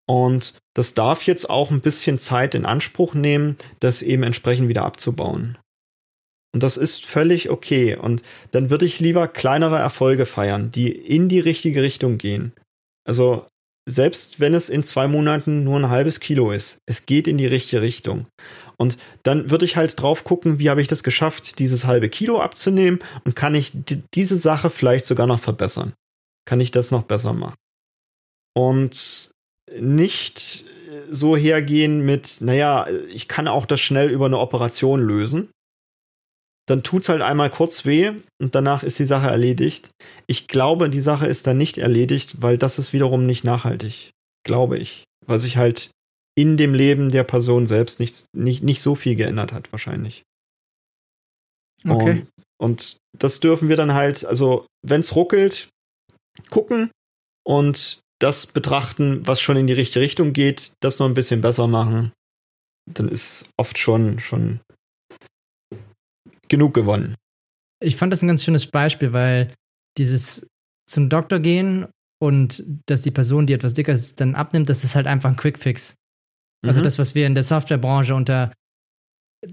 und 0.07 0.57
das 0.75 0.93
darf 0.93 1.23
jetzt 1.23 1.49
auch 1.49 1.71
ein 1.71 1.81
bisschen 1.81 2.19
Zeit 2.19 2.55
in 2.55 2.65
Anspruch 2.65 3.13
nehmen, 3.13 3.57
das 3.79 4.01
eben 4.01 4.23
entsprechend 4.23 4.67
wieder 4.67 4.85
abzubauen. 4.85 5.57
Und 6.54 6.64
das 6.64 6.78
ist 6.78 7.06
völlig 7.06 7.50
okay. 7.50 7.95
Und 7.95 8.24
dann 8.52 8.70
würde 8.70 8.86
ich 8.86 9.00
lieber 9.00 9.28
kleinere 9.28 9.78
Erfolge 9.78 10.26
feiern, 10.26 10.72
die 10.72 10.91
in 10.91 11.30
die 11.30 11.39
richtige 11.39 11.84
Richtung 11.84 12.18
gehen. 12.18 12.54
Also 13.06 13.45
selbst 13.88 14.39
wenn 14.39 14.54
es 14.54 14.70
in 14.70 14.84
zwei 14.84 15.08
Monaten 15.08 15.64
nur 15.64 15.78
ein 15.78 15.89
halbes 15.89 16.20
Kilo 16.20 16.52
ist, 16.52 16.80
es 16.86 17.06
geht 17.06 17.28
in 17.28 17.38
die 17.38 17.47
richtige 17.47 17.82
Richtung. 17.82 18.28
Und 18.78 18.97
dann 19.24 19.50
würde 19.50 19.66
ich 19.66 19.76
halt 19.76 20.00
drauf 20.00 20.24
gucken, 20.24 20.60
wie 20.60 20.70
habe 20.70 20.82
ich 20.82 20.88
das 20.88 21.04
geschafft, 21.04 21.60
dieses 21.60 21.86
halbe 21.86 22.08
Kilo 22.08 22.39
abzunehmen 22.39 23.00
und 23.26 23.36
kann 23.36 23.56
ich 23.56 23.74
diese 24.14 24.38
Sache 24.38 24.70
vielleicht 24.70 25.06
sogar 25.06 25.28
noch 25.28 25.39
verbessern? 25.39 25.93
Kann 26.45 26.62
ich 26.62 26.72
das 26.72 26.91
noch 26.91 27.04
besser 27.04 27.34
machen? 27.34 27.56
Und 28.56 29.32
nicht 29.78 30.66
so 31.12 31.36
hergehen 31.36 32.06
mit, 32.06 32.41
naja, 32.41 32.88
ich 33.12 33.28
kann 33.28 33.47
auch 33.47 33.66
das 33.66 33.80
schnell 33.80 34.10
über 34.10 34.26
eine 34.26 34.39
Operation 34.39 35.02
lösen. 35.02 35.50
Dann 36.70 36.84
tut's 36.84 37.09
halt 37.09 37.22
einmal 37.22 37.49
kurz 37.49 37.86
weh 37.86 38.11
und 38.39 38.53
danach 38.53 38.84
ist 38.84 38.99
die 38.99 39.05
Sache 39.05 39.28
erledigt. 39.28 39.89
Ich 40.28 40.47
glaube, 40.47 40.91
die 40.91 41.01
Sache 41.01 41.26
ist 41.26 41.47
dann 41.47 41.57
nicht 41.57 41.80
erledigt, 41.80 42.43
weil 42.43 42.59
das 42.59 42.78
ist 42.78 42.93
wiederum 42.93 43.26
nicht 43.26 43.43
nachhaltig. 43.43 44.11
Glaube 44.45 44.78
ich. 44.78 45.03
Weil 45.26 45.39
sich 45.39 45.57
halt 45.57 45.89
in 46.38 46.57
dem 46.57 46.76
Leben 46.76 47.09
der 47.09 47.24
Person 47.24 47.65
selbst 47.65 47.99
nicht, 47.99 48.26
nicht, 48.38 48.63
nicht 48.63 48.82
so 48.84 48.93
viel 48.93 49.15
geändert 49.15 49.51
hat, 49.51 49.72
wahrscheinlich. 49.72 50.24
Okay. 51.88 52.24
Und, 52.57 52.72
und 52.72 52.97
das 53.17 53.39
dürfen 53.39 53.67
wir 53.67 53.76
dann 53.76 53.95
halt, 53.95 54.24
also 54.24 54.67
wenn's 54.86 55.15
ruckelt, 55.15 55.70
gucken 56.51 56.91
und 57.43 57.99
das 58.22 58.45
betrachten, 58.45 59.26
was 59.26 59.41
schon 59.41 59.57
in 59.57 59.65
die 59.65 59.74
richtige 59.74 60.05
Richtung 60.05 60.34
geht, 60.34 60.74
das 60.82 60.99
noch 60.99 61.07
ein 61.07 61.15
bisschen 61.15 61.41
besser 61.41 61.67
machen, 61.67 62.11
dann 62.86 63.07
ist 63.07 63.49
oft 63.57 63.80
schon, 63.80 64.20
schon 64.20 64.59
genug 66.50 66.74
gewonnen. 66.74 67.16
Ich 67.82 67.95
fand 67.95 68.12
das 68.12 68.22
ein 68.22 68.28
ganz 68.28 68.43
schönes 68.43 68.68
Beispiel, 68.68 69.14
weil 69.14 69.54
dieses 69.97 70.45
zum 70.88 71.10
Doktor 71.10 71.39
gehen 71.39 71.88
und 72.22 72.64
dass 72.88 73.02
die 73.02 73.12
Person, 73.12 73.47
die 73.47 73.54
etwas 73.54 73.74
dicker 73.74 73.93
ist, 73.93 74.20
dann 74.20 74.36
abnimmt, 74.36 74.70
das 74.70 74.84
ist 74.84 74.95
halt 74.95 75.08
einfach 75.08 75.30
ein 75.30 75.36
Quickfix. 75.36 75.95
Also 76.66 76.82
mhm. 76.82 76.84
das, 76.84 77.00
was 77.00 77.16
wir 77.16 77.26
in 77.26 77.36
der 77.36 77.43
Softwarebranche 77.43 78.14
unter, 78.14 78.52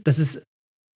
das 0.03 0.19
ist 0.19 0.43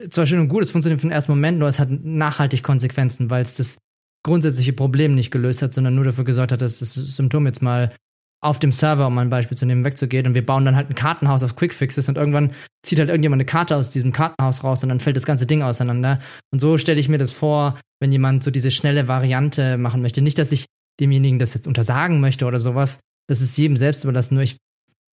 zwar 0.09 0.27
schön 0.27 0.41
und 0.41 0.49
gut, 0.49 0.63
es 0.63 0.73
funktioniert 0.73 1.01
für 1.01 1.07
den 1.07 1.13
ersten 1.13 1.33
Moment, 1.33 1.59
nur 1.59 1.69
es 1.69 1.79
hat 1.79 1.91
nachhaltig 1.91 2.63
Konsequenzen, 2.63 3.31
weil 3.31 3.43
es 3.43 3.55
das 3.55 3.79
grundsätzliche 4.25 4.73
Problem 4.73 5.15
nicht 5.15 5.31
gelöst 5.31 5.63
hat, 5.63 5.73
sondern 5.73 5.95
nur 5.95 6.05
dafür 6.05 6.25
gesorgt 6.25 6.53
hat, 6.53 6.63
dass 6.63 6.79
das 6.79 6.95
Symptom 6.95 7.47
jetzt 7.47 7.63
mal 7.63 7.95
auf 8.43 8.59
dem 8.59 8.72
Server, 8.72 9.07
um 9.07 9.18
ein 9.18 9.30
Beispiel 9.30 9.57
zu 9.57 9.66
nehmen, 9.66 9.84
wegzugeht. 9.84 10.26
Und 10.26 10.34
wir 10.34 10.45
bauen 10.45 10.64
dann 10.64 10.76
halt 10.76 10.88
ein 10.88 10.95
Kartenhaus 10.95 11.43
auf 11.43 11.57
Quickfixes 11.57 12.09
und 12.09 12.16
irgendwann 12.16 12.53
zieht 12.82 12.99
halt 12.99 13.11
irgendjemand 13.11 13.41
eine 13.41 13.47
Karte 13.47 13.76
aus 13.76 13.91
diesem 13.91 14.12
Kartenhaus 14.12 14.64
raus 14.64 14.82
und 14.82 14.88
dann 14.88 15.01
fällt 15.01 15.16
das 15.16 15.26
ganze 15.26 15.47
Ding 15.47 15.62
auseinander. 15.62 16.20
Und 16.51 16.61
so 16.61 16.78
stelle 16.78 17.01
ich 17.01 17.09
mir 17.09 17.18
das 17.18 17.32
vor, 17.32 17.78
wenn 18.01 18.12
jemand 18.12 18.43
so 18.43 18.51
diese 18.51 18.70
schnelle 18.70 19.09
Variante 19.09 19.76
machen 19.76 20.01
möchte. 20.01 20.22
Nicht, 20.22 20.38
dass 20.38 20.53
ich 20.53 20.66
demjenigen 21.01 21.38
das 21.38 21.55
jetzt 21.55 21.66
untersagen 21.66 22.20
möchte 22.20 22.47
oder 22.47 22.61
sowas. 22.61 23.01
Das 23.28 23.41
ist 23.41 23.57
jedem 23.57 23.76
selbst 23.76 24.05
überlassen. 24.05 24.34
Nur 24.34 24.43
ich, 24.43 24.57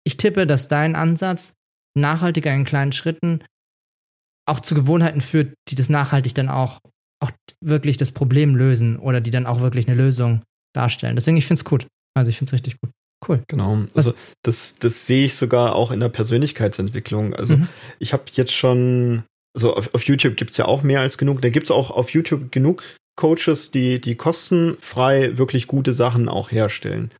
ich 0.04 0.16
tippe, 0.16 0.46
dass 0.46 0.68
dein 0.68 0.96
Ansatz 0.96 1.52
nachhaltiger 1.94 2.52
in 2.54 2.64
kleinen 2.64 2.92
Schritten 2.92 3.44
auch 4.46 4.60
zu 4.60 4.74
Gewohnheiten 4.74 5.20
führt, 5.20 5.54
die 5.68 5.74
das 5.74 5.90
nachhaltig 5.90 6.34
dann 6.34 6.48
auch 6.48 6.78
auch 7.20 7.32
wirklich 7.60 7.96
das 7.96 8.12
Problem 8.12 8.54
lösen 8.54 8.98
oder 8.98 9.20
die 9.20 9.30
dann 9.30 9.46
auch 9.46 9.60
wirklich 9.60 9.88
eine 9.88 9.96
Lösung 9.96 10.42
darstellen. 10.74 11.16
Deswegen, 11.16 11.36
ich 11.36 11.46
finde 11.46 11.60
es 11.60 11.64
gut. 11.64 11.86
Also 12.16 12.30
ich 12.30 12.38
finde 12.38 12.50
es 12.50 12.54
richtig 12.54 12.80
gut. 12.80 12.90
Cool. 13.26 13.42
Genau. 13.48 13.78
Also 13.94 14.12
das, 14.42 14.76
das 14.78 15.06
sehe 15.06 15.26
ich 15.26 15.34
sogar 15.34 15.74
auch 15.74 15.90
in 15.90 16.00
der 16.00 16.08
Persönlichkeitsentwicklung. 16.08 17.34
Also 17.34 17.56
mhm. 17.56 17.68
ich 17.98 18.12
habe 18.12 18.24
jetzt 18.32 18.52
schon, 18.52 19.24
also 19.56 19.74
auf, 19.74 19.94
auf 19.94 20.04
YouTube 20.04 20.36
gibt 20.36 20.52
es 20.52 20.56
ja 20.56 20.66
auch 20.66 20.82
mehr 20.82 21.00
als 21.00 21.18
genug. 21.18 21.42
Da 21.42 21.48
gibt 21.48 21.66
es 21.66 21.70
auch 21.70 21.90
auf 21.90 22.10
YouTube 22.10 22.52
genug 22.52 22.82
Coaches, 23.16 23.72
die, 23.72 24.00
die 24.00 24.14
kostenfrei 24.14 25.36
wirklich 25.36 25.66
gute 25.66 25.92
Sachen 25.92 26.28
auch 26.28 26.52
herstellen. 26.52 27.10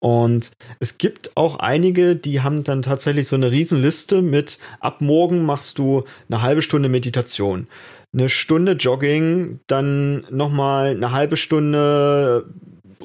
Und 0.00 0.50
es 0.80 0.98
gibt 0.98 1.36
auch 1.36 1.60
einige, 1.60 2.16
die 2.16 2.42
haben 2.42 2.64
dann 2.64 2.82
tatsächlich 2.82 3.26
so 3.28 3.36
eine 3.36 3.50
Riesenliste 3.50 4.20
mit, 4.20 4.58
ab 4.80 5.00
morgen 5.00 5.46
machst 5.46 5.78
du 5.78 6.04
eine 6.28 6.42
halbe 6.42 6.60
Stunde 6.60 6.88
Meditation 6.88 7.68
eine 8.14 8.28
Stunde 8.28 8.72
Jogging, 8.72 9.60
dann 9.66 10.24
nochmal 10.30 10.90
eine 10.90 11.12
halbe 11.12 11.36
Stunde 11.36 12.46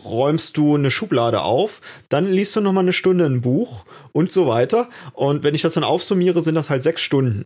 räumst 0.03 0.57
du 0.57 0.75
eine 0.75 0.91
Schublade 0.91 1.41
auf, 1.41 1.81
dann 2.09 2.27
liest 2.27 2.55
du 2.55 2.61
noch 2.61 2.73
mal 2.73 2.81
eine 2.81 2.93
Stunde 2.93 3.25
ein 3.25 3.41
Buch 3.41 3.85
und 4.11 4.31
so 4.31 4.47
weiter. 4.47 4.89
Und 5.13 5.43
wenn 5.43 5.55
ich 5.55 5.61
das 5.61 5.73
dann 5.73 5.83
aufsummiere, 5.83 6.43
sind 6.43 6.55
das 6.55 6.69
halt 6.69 6.83
sechs 6.83 7.01
Stunden. 7.01 7.45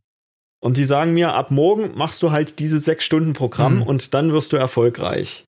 Und 0.62 0.78
die 0.78 0.86
sagen 0.86 1.14
mir, 1.14 1.34
ab 1.34 1.52
morgen 1.52 1.92
machst 1.96 2.24
du 2.24 2.32
halt 2.32 2.60
dieses 2.60 2.86
sechs 2.86 3.04
Stunden 3.04 3.34
Programm 3.34 3.78
mhm. 3.78 3.82
und 3.84 4.14
dann 4.14 4.32
wirst 4.32 4.54
du 4.54 4.58
erfolgreich. 4.58 5.46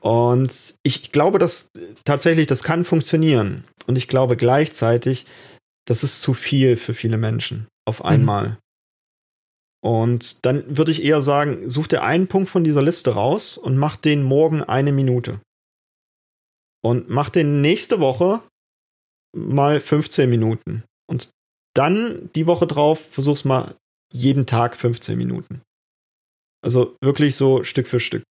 Und 0.00 0.74
ich 0.82 1.12
glaube, 1.12 1.38
dass 1.38 1.70
tatsächlich, 2.04 2.46
das 2.46 2.62
kann 2.62 2.84
funktionieren. 2.84 3.64
Und 3.86 3.96
ich 3.96 4.08
glaube 4.08 4.36
gleichzeitig, 4.36 5.26
das 5.86 6.02
ist 6.02 6.22
zu 6.22 6.34
viel 6.34 6.76
für 6.76 6.94
viele 6.94 7.18
Menschen 7.18 7.68
auf 7.86 8.00
mhm. 8.00 8.06
einmal. 8.06 8.48
Mhm. 8.48 8.56
Und 9.84 10.46
dann 10.46 10.78
würde 10.78 10.92
ich 10.92 11.04
eher 11.04 11.20
sagen, 11.20 11.68
such 11.68 11.88
dir 11.88 12.02
einen 12.02 12.26
Punkt 12.26 12.48
von 12.48 12.64
dieser 12.64 12.80
Liste 12.80 13.10
raus 13.10 13.58
und 13.58 13.76
mach 13.76 13.96
den 13.96 14.22
morgen 14.22 14.62
eine 14.62 14.92
Minute. 14.92 15.40
Und 16.84 17.08
mach 17.08 17.30
den 17.30 17.62
nächste 17.62 17.98
Woche 18.00 18.42
mal 19.34 19.80
15 19.80 20.28
Minuten. 20.28 20.84
Und 21.08 21.30
dann 21.74 22.30
die 22.34 22.46
Woche 22.46 22.66
drauf 22.66 23.00
versuch's 23.00 23.44
mal 23.44 23.74
jeden 24.12 24.46
Tag 24.46 24.76
15 24.76 25.16
Minuten. 25.16 25.62
Also 26.62 26.96
wirklich 27.02 27.36
so 27.36 27.64
Stück 27.64 27.88
für 27.88 28.00
Stück. 28.00 28.22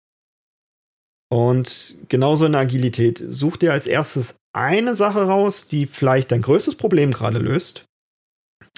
Und 1.32 1.97
genauso 2.10 2.45
in 2.45 2.51
der 2.51 2.62
Agilität. 2.62 3.22
Such 3.28 3.58
dir 3.58 3.74
als 3.74 3.88
erstes 3.88 4.36
eine 4.56 4.93
Sache 4.93 5.24
raus, 5.24 5.68
die 5.68 5.88
vielleicht 5.88 6.32
dein 6.32 6.43
größtes 6.43 6.76
Problem 6.76 7.12
gerade 7.12 7.39
löst. 7.39 7.86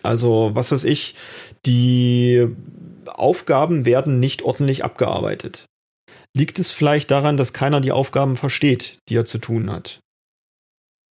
Also, 0.03 0.51
was 0.53 0.71
weiß 0.71 0.85
ich, 0.85 1.15
die 1.65 2.47
Aufgaben 3.07 3.85
werden 3.85 4.21
nicht 4.21 4.41
ordentlich 4.43 4.85
abgearbeitet. 4.85 5.65
Liegt 6.35 6.59
es 6.59 6.71
vielleicht 6.71 7.11
daran, 7.11 7.37
dass 7.37 7.53
keiner 7.53 7.81
die 7.81 7.91
Aufgaben 7.91 8.35
versteht, 8.35 8.99
die 9.07 9.15
er 9.15 9.25
zu 9.25 9.37
tun 9.37 9.71
hat? 9.71 9.99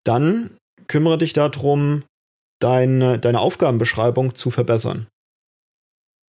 Dann 0.05 0.57
kümmere 0.87 1.19
dich 1.19 1.33
darum, 1.33 2.05
deine, 2.61 3.19
deine 3.19 3.41
Aufgabenbeschreibung 3.41 4.35
zu 4.35 4.51
verbessern. 4.51 5.07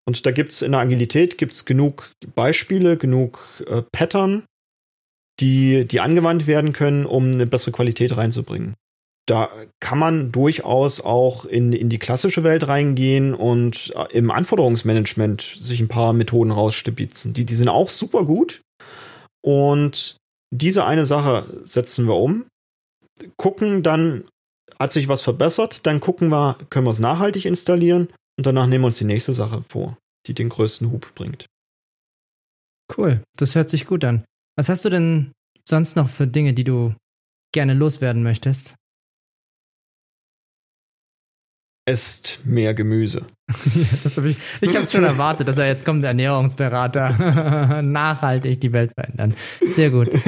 Und 0.07 0.27
da 0.27 0.31
gibt 0.31 0.53
es 0.53 0.63
in 0.63 0.73
der 0.73 0.81
Agilität 0.83 1.39
gibt's 1.39 1.65
genug 1.65 2.13
Beispiele, 2.35 2.97
genug 2.97 3.65
äh, 3.67 3.83
Pattern, 3.91 4.45
die, 5.41 5.87
die 5.87 6.01
angewandt 6.01 6.47
werden 6.47 6.73
können, 6.73 7.07
um 7.07 7.33
eine 7.33 7.47
bessere 7.47 7.73
Qualität 7.73 8.17
reinzubringen 8.17 8.75
da 9.27 9.51
kann 9.81 9.99
man 9.99 10.33
durchaus 10.33 11.01
auch 11.01 11.45
in, 11.47 11.73
in 11.73 11.89
die 11.89 11.99
klassische 11.99 12.45
Welt 12.45 12.69
reingehen 12.69 13.35
und 13.35 13.93
äh, 13.97 14.13
im 14.13 14.31
Anforderungsmanagement 14.31 15.57
sich 15.59 15.81
ein 15.81 15.89
paar 15.89 16.13
Methoden 16.13 16.51
rausstibitzen. 16.51 17.33
Die, 17.33 17.45
die 17.45 17.55
sind 17.55 17.69
auch 17.69 17.89
super 17.89 18.25
gut. 18.25 18.61
Und 19.45 20.17
diese 20.51 20.87
eine 20.87 21.05
Sache 21.05 21.45
setzen 21.65 22.07
wir 22.07 22.17
um, 22.17 22.47
gucken 23.37 23.83
dann, 23.83 24.25
hat 24.79 24.93
sich 24.93 25.09
was 25.09 25.21
verbessert, 25.21 25.87
dann 25.87 26.01
gucken 26.01 26.31
wir, 26.31 26.57
können 26.71 26.87
wir 26.87 26.91
es 26.91 26.99
nachhaltig 26.99 27.45
installieren 27.45 28.09
und 28.39 28.47
danach 28.47 28.67
nehmen 28.67 28.85
wir 28.85 28.87
uns 28.87 28.99
die 28.99 29.05
nächste 29.05 29.35
Sache 29.35 29.63
vor, 29.63 29.99
die 30.27 30.35
den 30.35 30.49
größten 30.49 30.91
Hub 30.91 31.15
bringt. 31.15 31.47
Cool, 32.97 33.23
das 33.37 33.55
hört 33.55 33.69
sich 33.69 33.87
gut 33.87 34.05
an. 34.05 34.25
Was 34.57 34.69
hast 34.69 34.85
du 34.85 34.91
denn 34.91 35.33
sonst 35.69 35.97
noch 35.97 36.09
für 36.09 36.27
Dinge, 36.27 36.55
die 36.55 36.65
du 36.65 36.95
gerne 37.53 37.75
loswerden 37.75 38.23
möchtest? 38.23 38.77
Esst 41.87 42.41
mehr 42.45 42.75
Gemüse. 42.75 43.27
hab 43.49 44.25
ich 44.25 44.39
ich 44.61 44.71
habe 44.71 44.81
es 44.81 44.93
schon 44.93 45.05
erwartet, 45.05 45.49
dass 45.49 45.59
er 45.59 45.67
jetzt 45.67 45.85
kommt, 45.85 46.03
der 46.03 46.11
Ernährungsberater, 46.11 47.83
nachhaltig 47.83 48.61
die 48.61 48.73
Welt 48.73 48.93
verändern. 48.95 49.35
Sehr 49.71 49.91
gut. 49.91 50.11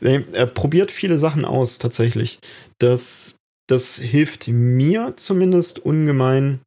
Nee, 0.00 0.24
er 0.32 0.46
probiert 0.46 0.90
viele 0.90 1.18
Sachen 1.18 1.44
aus, 1.44 1.78
tatsächlich. 1.78 2.38
Das, 2.78 3.36
das 3.68 3.96
hilft 3.96 4.48
mir 4.48 5.14
zumindest 5.16 5.78
ungemein, 5.78 6.60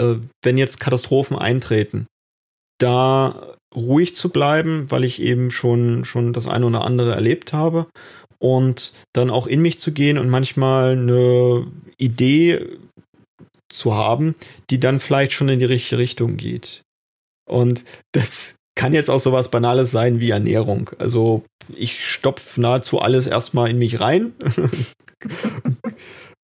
äh, 0.00 0.16
wenn 0.42 0.58
jetzt 0.58 0.80
Katastrophen 0.80 1.36
eintreten, 1.36 2.06
da 2.78 3.56
ruhig 3.74 4.14
zu 4.14 4.30
bleiben, 4.30 4.90
weil 4.90 5.04
ich 5.04 5.20
eben 5.20 5.50
schon, 5.50 6.04
schon 6.04 6.32
das 6.32 6.48
eine 6.48 6.66
oder 6.66 6.84
andere 6.84 7.14
erlebt 7.14 7.52
habe 7.52 7.86
und 8.38 8.94
dann 9.12 9.30
auch 9.30 9.46
in 9.46 9.62
mich 9.62 9.78
zu 9.78 9.92
gehen 9.92 10.18
und 10.18 10.28
manchmal 10.28 10.92
eine 10.92 11.66
Idee 11.96 12.66
zu 13.74 13.94
haben, 13.94 14.34
die 14.70 14.80
dann 14.80 15.00
vielleicht 15.00 15.32
schon 15.32 15.48
in 15.48 15.58
die 15.58 15.64
richtige 15.64 15.98
Richtung 15.98 16.36
geht. 16.36 16.82
Und 17.48 17.84
das 18.12 18.56
kann 18.76 18.94
jetzt 18.94 19.10
auch 19.10 19.20
sowas 19.20 19.50
Banales 19.50 19.90
sein 19.90 20.20
wie 20.20 20.30
Ernährung. 20.30 20.90
Also 20.98 21.44
ich 21.68 22.04
stopfe 22.04 22.60
nahezu 22.60 23.00
alles 23.00 23.26
erstmal 23.26 23.70
in 23.70 23.78
mich 23.78 24.00
rein. 24.00 24.32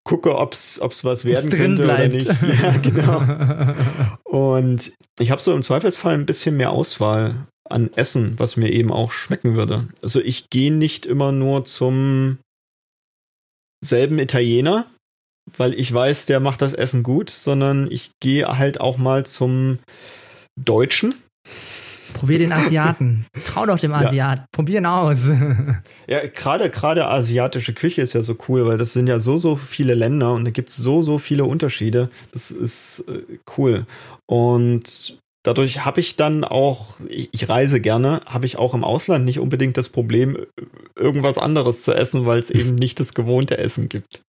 Gucke, 0.03 0.37
ob 0.37 0.53
es 0.53 0.79
was 0.81 1.25
werden 1.25 1.49
drin 1.49 1.59
könnte 1.77 1.83
bleibt. 1.83 1.99
oder 1.99 2.13
nicht. 2.13 2.27
Ja, 2.63 2.77
genau. 2.77 3.75
Und 4.23 4.93
ich 5.19 5.31
habe 5.31 5.41
so 5.41 5.53
im 5.53 5.63
Zweifelsfall 5.63 6.13
ein 6.13 6.25
bisschen 6.25 6.55
mehr 6.55 6.71
Auswahl 6.71 7.47
an 7.69 7.91
Essen, 7.93 8.35
was 8.37 8.55
mir 8.55 8.71
eben 8.71 8.93
auch 8.93 9.11
schmecken 9.11 9.55
würde. 9.55 9.89
Also 10.01 10.21
ich 10.21 10.49
gehe 10.49 10.71
nicht 10.71 11.05
immer 11.05 11.33
nur 11.33 11.65
zum 11.65 12.37
selben 13.83 14.17
Italiener, 14.19 14.89
weil 15.55 15.73
ich 15.73 15.93
weiß, 15.93 16.25
der 16.25 16.39
macht 16.39 16.61
das 16.61 16.73
Essen 16.73 17.03
gut, 17.03 17.29
sondern 17.29 17.89
ich 17.91 18.11
gehe 18.19 18.45
halt 18.57 18.81
auch 18.81 18.97
mal 18.97 19.25
zum 19.25 19.79
Deutschen. 20.55 21.15
Probier 22.13 22.39
den 22.39 22.51
Asiaten. 22.51 23.25
Trau 23.45 23.65
doch 23.65 23.79
dem 23.79 23.93
Asiaten. 23.93 24.41
Ja. 24.41 24.47
Probieren 24.51 24.85
aus. 24.85 25.27
ja, 26.07 26.25
gerade 26.27 26.69
gerade 26.69 27.07
asiatische 27.07 27.73
Küche 27.73 28.01
ist 28.01 28.13
ja 28.13 28.23
so 28.23 28.37
cool, 28.47 28.65
weil 28.65 28.77
das 28.77 28.93
sind 28.93 29.07
ja 29.07 29.19
so 29.19 29.37
so 29.37 29.55
viele 29.55 29.93
Länder 29.93 30.33
und 30.33 30.45
da 30.45 30.51
gibt 30.51 30.69
es 30.69 30.77
so 30.77 31.03
so 31.03 31.19
viele 31.19 31.45
Unterschiede. 31.45 32.09
Das 32.31 32.49
ist 32.49 33.03
äh, 33.07 33.21
cool. 33.57 33.85
Und 34.25 35.17
dadurch 35.43 35.85
habe 35.85 35.99
ich 35.99 36.15
dann 36.15 36.43
auch, 36.43 36.99
ich, 37.07 37.29
ich 37.31 37.49
reise 37.49 37.79
gerne, 37.79 38.21
habe 38.25 38.45
ich 38.45 38.57
auch 38.57 38.73
im 38.73 38.83
Ausland 38.83 39.25
nicht 39.25 39.39
unbedingt 39.39 39.77
das 39.77 39.89
Problem, 39.89 40.37
irgendwas 40.95 41.37
anderes 41.37 41.83
zu 41.83 41.93
essen, 41.93 42.25
weil 42.25 42.39
es 42.39 42.49
eben 42.49 42.75
nicht 42.75 42.99
das 42.99 43.13
gewohnte 43.13 43.57
Essen 43.57 43.89
gibt. 43.89 44.21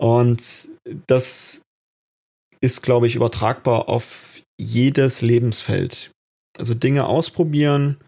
Und 0.00 0.70
das 1.06 1.62
ist, 2.62 2.82
glaube 2.82 3.06
ich, 3.06 3.16
übertragbar 3.16 3.88
auf 3.88 4.42
jedes 4.58 5.20
Lebensfeld. 5.20 6.10
Also 6.58 6.74
Dinge 6.74 7.06
ausprobieren, 7.06 7.98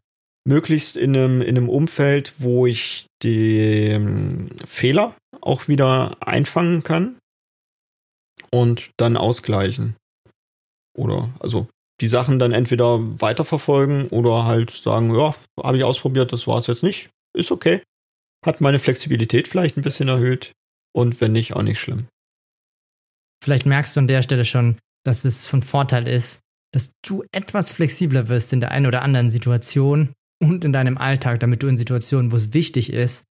möglichst 0.47 0.97
in 0.97 1.15
einem, 1.15 1.43
in 1.43 1.57
einem 1.57 1.69
Umfeld, 1.69 2.35
wo 2.39 2.67
ich 2.67 3.07
die 3.23 3.99
Fehler 4.67 5.15
auch 5.41 5.69
wieder 5.69 6.17
einfangen 6.21 6.83
kann 6.83 7.19
und 8.51 8.91
dann 8.97 9.17
ausgleichen. 9.17 9.97
Oder 10.97 11.31
also 11.41 11.69
die 12.01 12.09
Sachen 12.09 12.39
dann 12.39 12.53
entweder 12.53 12.99
weiterverfolgen 13.21 14.09
oder 14.09 14.45
halt 14.45 14.71
sagen, 14.71 15.15
ja, 15.15 15.35
habe 15.63 15.77
ich 15.77 15.85
ausprobiert, 15.85 16.33
das 16.33 16.47
war 16.47 16.59
es 16.59 16.67
jetzt 16.67 16.83
nicht. 16.83 17.11
Ist 17.37 17.53
okay. 17.53 17.83
Hat 18.45 18.61
meine 18.61 18.79
Flexibilität 18.79 19.47
vielleicht 19.47 19.77
ein 19.77 19.83
bisschen 19.83 20.09
erhöht. 20.09 20.53
Und 20.95 21.21
wenn 21.21 21.33
nicht, 21.33 21.55
auch 21.55 21.63
nicht 21.63 21.81
schlimm. 21.81 22.07
Vielleicht 23.43 23.67
merkst 23.67 23.97
du 23.97 24.01
an 24.01 24.07
der 24.07 24.23
Stelle 24.23 24.45
schon, 24.45 24.79
dass 25.05 25.25
es 25.25 25.49
von 25.49 25.63
Vorteil 25.63 26.07
ist, 26.07 26.41
dass 26.73 26.93
du 27.03 27.25
etwas 27.33 27.73
flexibler 27.73 28.29
wirst 28.29 28.53
in 28.53 28.61
der 28.61 28.71
einen 28.71 28.87
oder 28.87 29.03
anderen 29.03 29.31
Situation 29.31 30.13
und 30.41 30.65
in 30.65 30.73
deinem 30.73 30.99
Alltag, 30.99 31.41
damit 31.41 31.63
du 31.63 31.67
in 31.67 31.77
Situationen, 31.77 32.33
wo 32.33 32.37
es 32.37 32.55
wichtig 32.55 32.93
ist, 32.93 33.25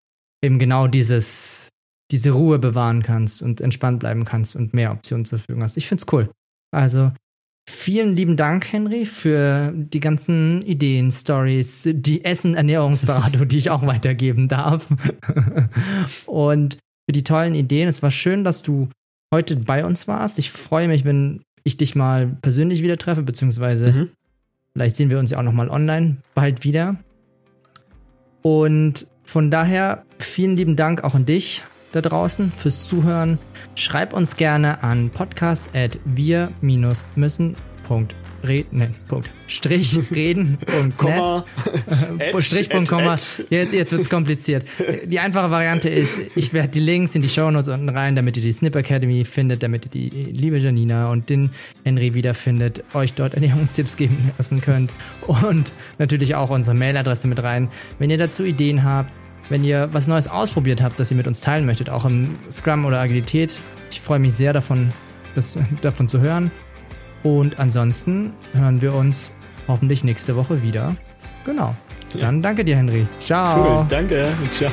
eben 0.43 0.59
genau 0.59 0.87
dieses, 0.87 1.69
diese 2.11 2.31
Ruhe 2.31 2.59
bewahren 2.59 3.03
kannst 3.03 3.41
und 3.41 3.61
entspannt 3.61 3.99
bleiben 3.99 4.25
kannst 4.25 4.55
und 4.55 4.73
mehr 4.73 4.91
Optionen 4.91 5.25
zur 5.25 5.39
Verfügung 5.39 5.63
hast. 5.63 5.77
Ich 5.77 5.87
finde 5.87 6.03
es 6.03 6.13
cool. 6.13 6.29
Also 6.73 7.11
vielen 7.69 8.15
lieben 8.15 8.37
Dank, 8.37 8.71
Henry, 8.71 9.05
für 9.05 9.73
die 9.73 9.99
ganzen 9.99 10.61
Ideen, 10.61 11.11
Stories, 11.11 11.89
die 11.91 12.23
Essen-Ernährungsberatung, 12.23 13.47
die 13.47 13.57
ich 13.57 13.69
auch 13.69 13.85
weitergeben 13.85 14.47
darf. 14.47 14.87
und 16.25 16.77
für 17.05 17.13
die 17.13 17.23
tollen 17.23 17.55
Ideen. 17.55 17.87
Es 17.87 18.03
war 18.03 18.11
schön, 18.11 18.43
dass 18.43 18.61
du 18.61 18.89
heute 19.33 19.55
bei 19.55 19.85
uns 19.85 20.07
warst. 20.07 20.39
Ich 20.39 20.51
freue 20.51 20.87
mich, 20.87 21.05
wenn 21.05 21.41
ich 21.63 21.77
dich 21.77 21.95
mal 21.95 22.27
persönlich 22.41 22.81
wieder 22.81 22.97
treffe, 22.97 23.21
beziehungsweise 23.23 23.93
mhm. 23.93 24.09
vielleicht 24.73 24.97
sehen 24.97 25.09
wir 25.09 25.19
uns 25.19 25.31
ja 25.31 25.39
auch 25.39 25.43
nochmal 25.43 25.69
online 25.69 26.17
bald 26.33 26.63
wieder. 26.63 26.97
Und 28.41 29.07
von 29.23 29.51
daher 29.51 30.03
vielen 30.19 30.57
lieben 30.57 30.75
Dank 30.75 31.03
auch 31.03 31.15
an 31.15 31.25
dich 31.25 31.63
da 31.91 32.01
draußen 32.01 32.51
fürs 32.51 32.87
Zuhören. 32.87 33.39
Schreib 33.75 34.13
uns 34.13 34.35
gerne 34.35 34.83
an 34.83 35.09
podcast@wir-müssen 35.09 37.55
reden, 38.43 38.95
Punkt, 39.07 39.29
Strich, 39.47 39.99
reden, 40.11 40.57
Punkt, 40.65 40.97
Komma, 40.97 41.45
äh, 42.19 42.41
Strich, 42.41 42.69
Punkt, 42.69 42.89
Komma. 42.89 43.15
Jetzt, 43.49 43.73
jetzt 43.73 43.91
wird's 43.91 44.09
kompliziert. 44.09 44.65
Die 45.05 45.19
einfache 45.19 45.51
Variante 45.51 45.89
ist, 45.89 46.13
ich 46.35 46.53
werde 46.53 46.69
die 46.69 46.79
Links 46.79 47.15
in 47.15 47.21
die 47.21 47.29
Show 47.29 47.49
Notes 47.51 47.67
unten 47.67 47.89
rein, 47.89 48.15
damit 48.15 48.37
ihr 48.37 48.43
die 48.43 48.51
Snip 48.51 48.75
Academy 48.75 49.25
findet, 49.25 49.63
damit 49.63 49.85
ihr 49.85 49.91
die 49.91 50.09
liebe 50.09 50.57
Janina 50.57 51.09
und 51.09 51.29
den 51.29 51.51
Henry 51.83 52.13
wiederfindet, 52.13 52.83
euch 52.93 53.13
dort 53.13 53.33
Ernährungstipps 53.33 53.97
geben 53.97 54.31
lassen 54.37 54.61
könnt 54.61 54.91
und 55.27 55.73
natürlich 55.97 56.35
auch 56.35 56.49
unsere 56.49 56.75
Mailadresse 56.75 57.27
mit 57.27 57.41
rein. 57.43 57.69
Wenn 57.99 58.09
ihr 58.09 58.17
dazu 58.17 58.43
Ideen 58.43 58.83
habt, 58.83 59.11
wenn 59.49 59.63
ihr 59.63 59.89
was 59.91 60.07
Neues 60.07 60.27
ausprobiert 60.27 60.81
habt, 60.81 60.99
das 60.99 61.11
ihr 61.11 61.17
mit 61.17 61.27
uns 61.27 61.41
teilen 61.41 61.65
möchtet, 61.65 61.89
auch 61.89 62.05
im 62.05 62.37
Scrum 62.49 62.85
oder 62.85 63.01
Agilität. 63.01 63.59
Ich 63.89 63.99
freue 63.99 64.19
mich 64.19 64.33
sehr 64.33 64.53
davon, 64.53 64.89
das, 65.35 65.57
davon 65.81 66.07
zu 66.07 66.21
hören. 66.21 66.51
Und 67.23 67.59
ansonsten 67.59 68.33
hören 68.53 68.81
wir 68.81 68.93
uns 68.95 69.31
hoffentlich 69.67 70.03
nächste 70.03 70.35
Woche 70.35 70.61
wieder. 70.63 70.95
Genau. 71.45 71.75
Dann 72.19 72.41
danke 72.41 72.65
dir, 72.65 72.75
Henry. 72.75 73.07
Ciao. 73.19 73.79
Cool, 73.81 73.85
danke. 73.89 74.27
Ciao. 74.49 74.71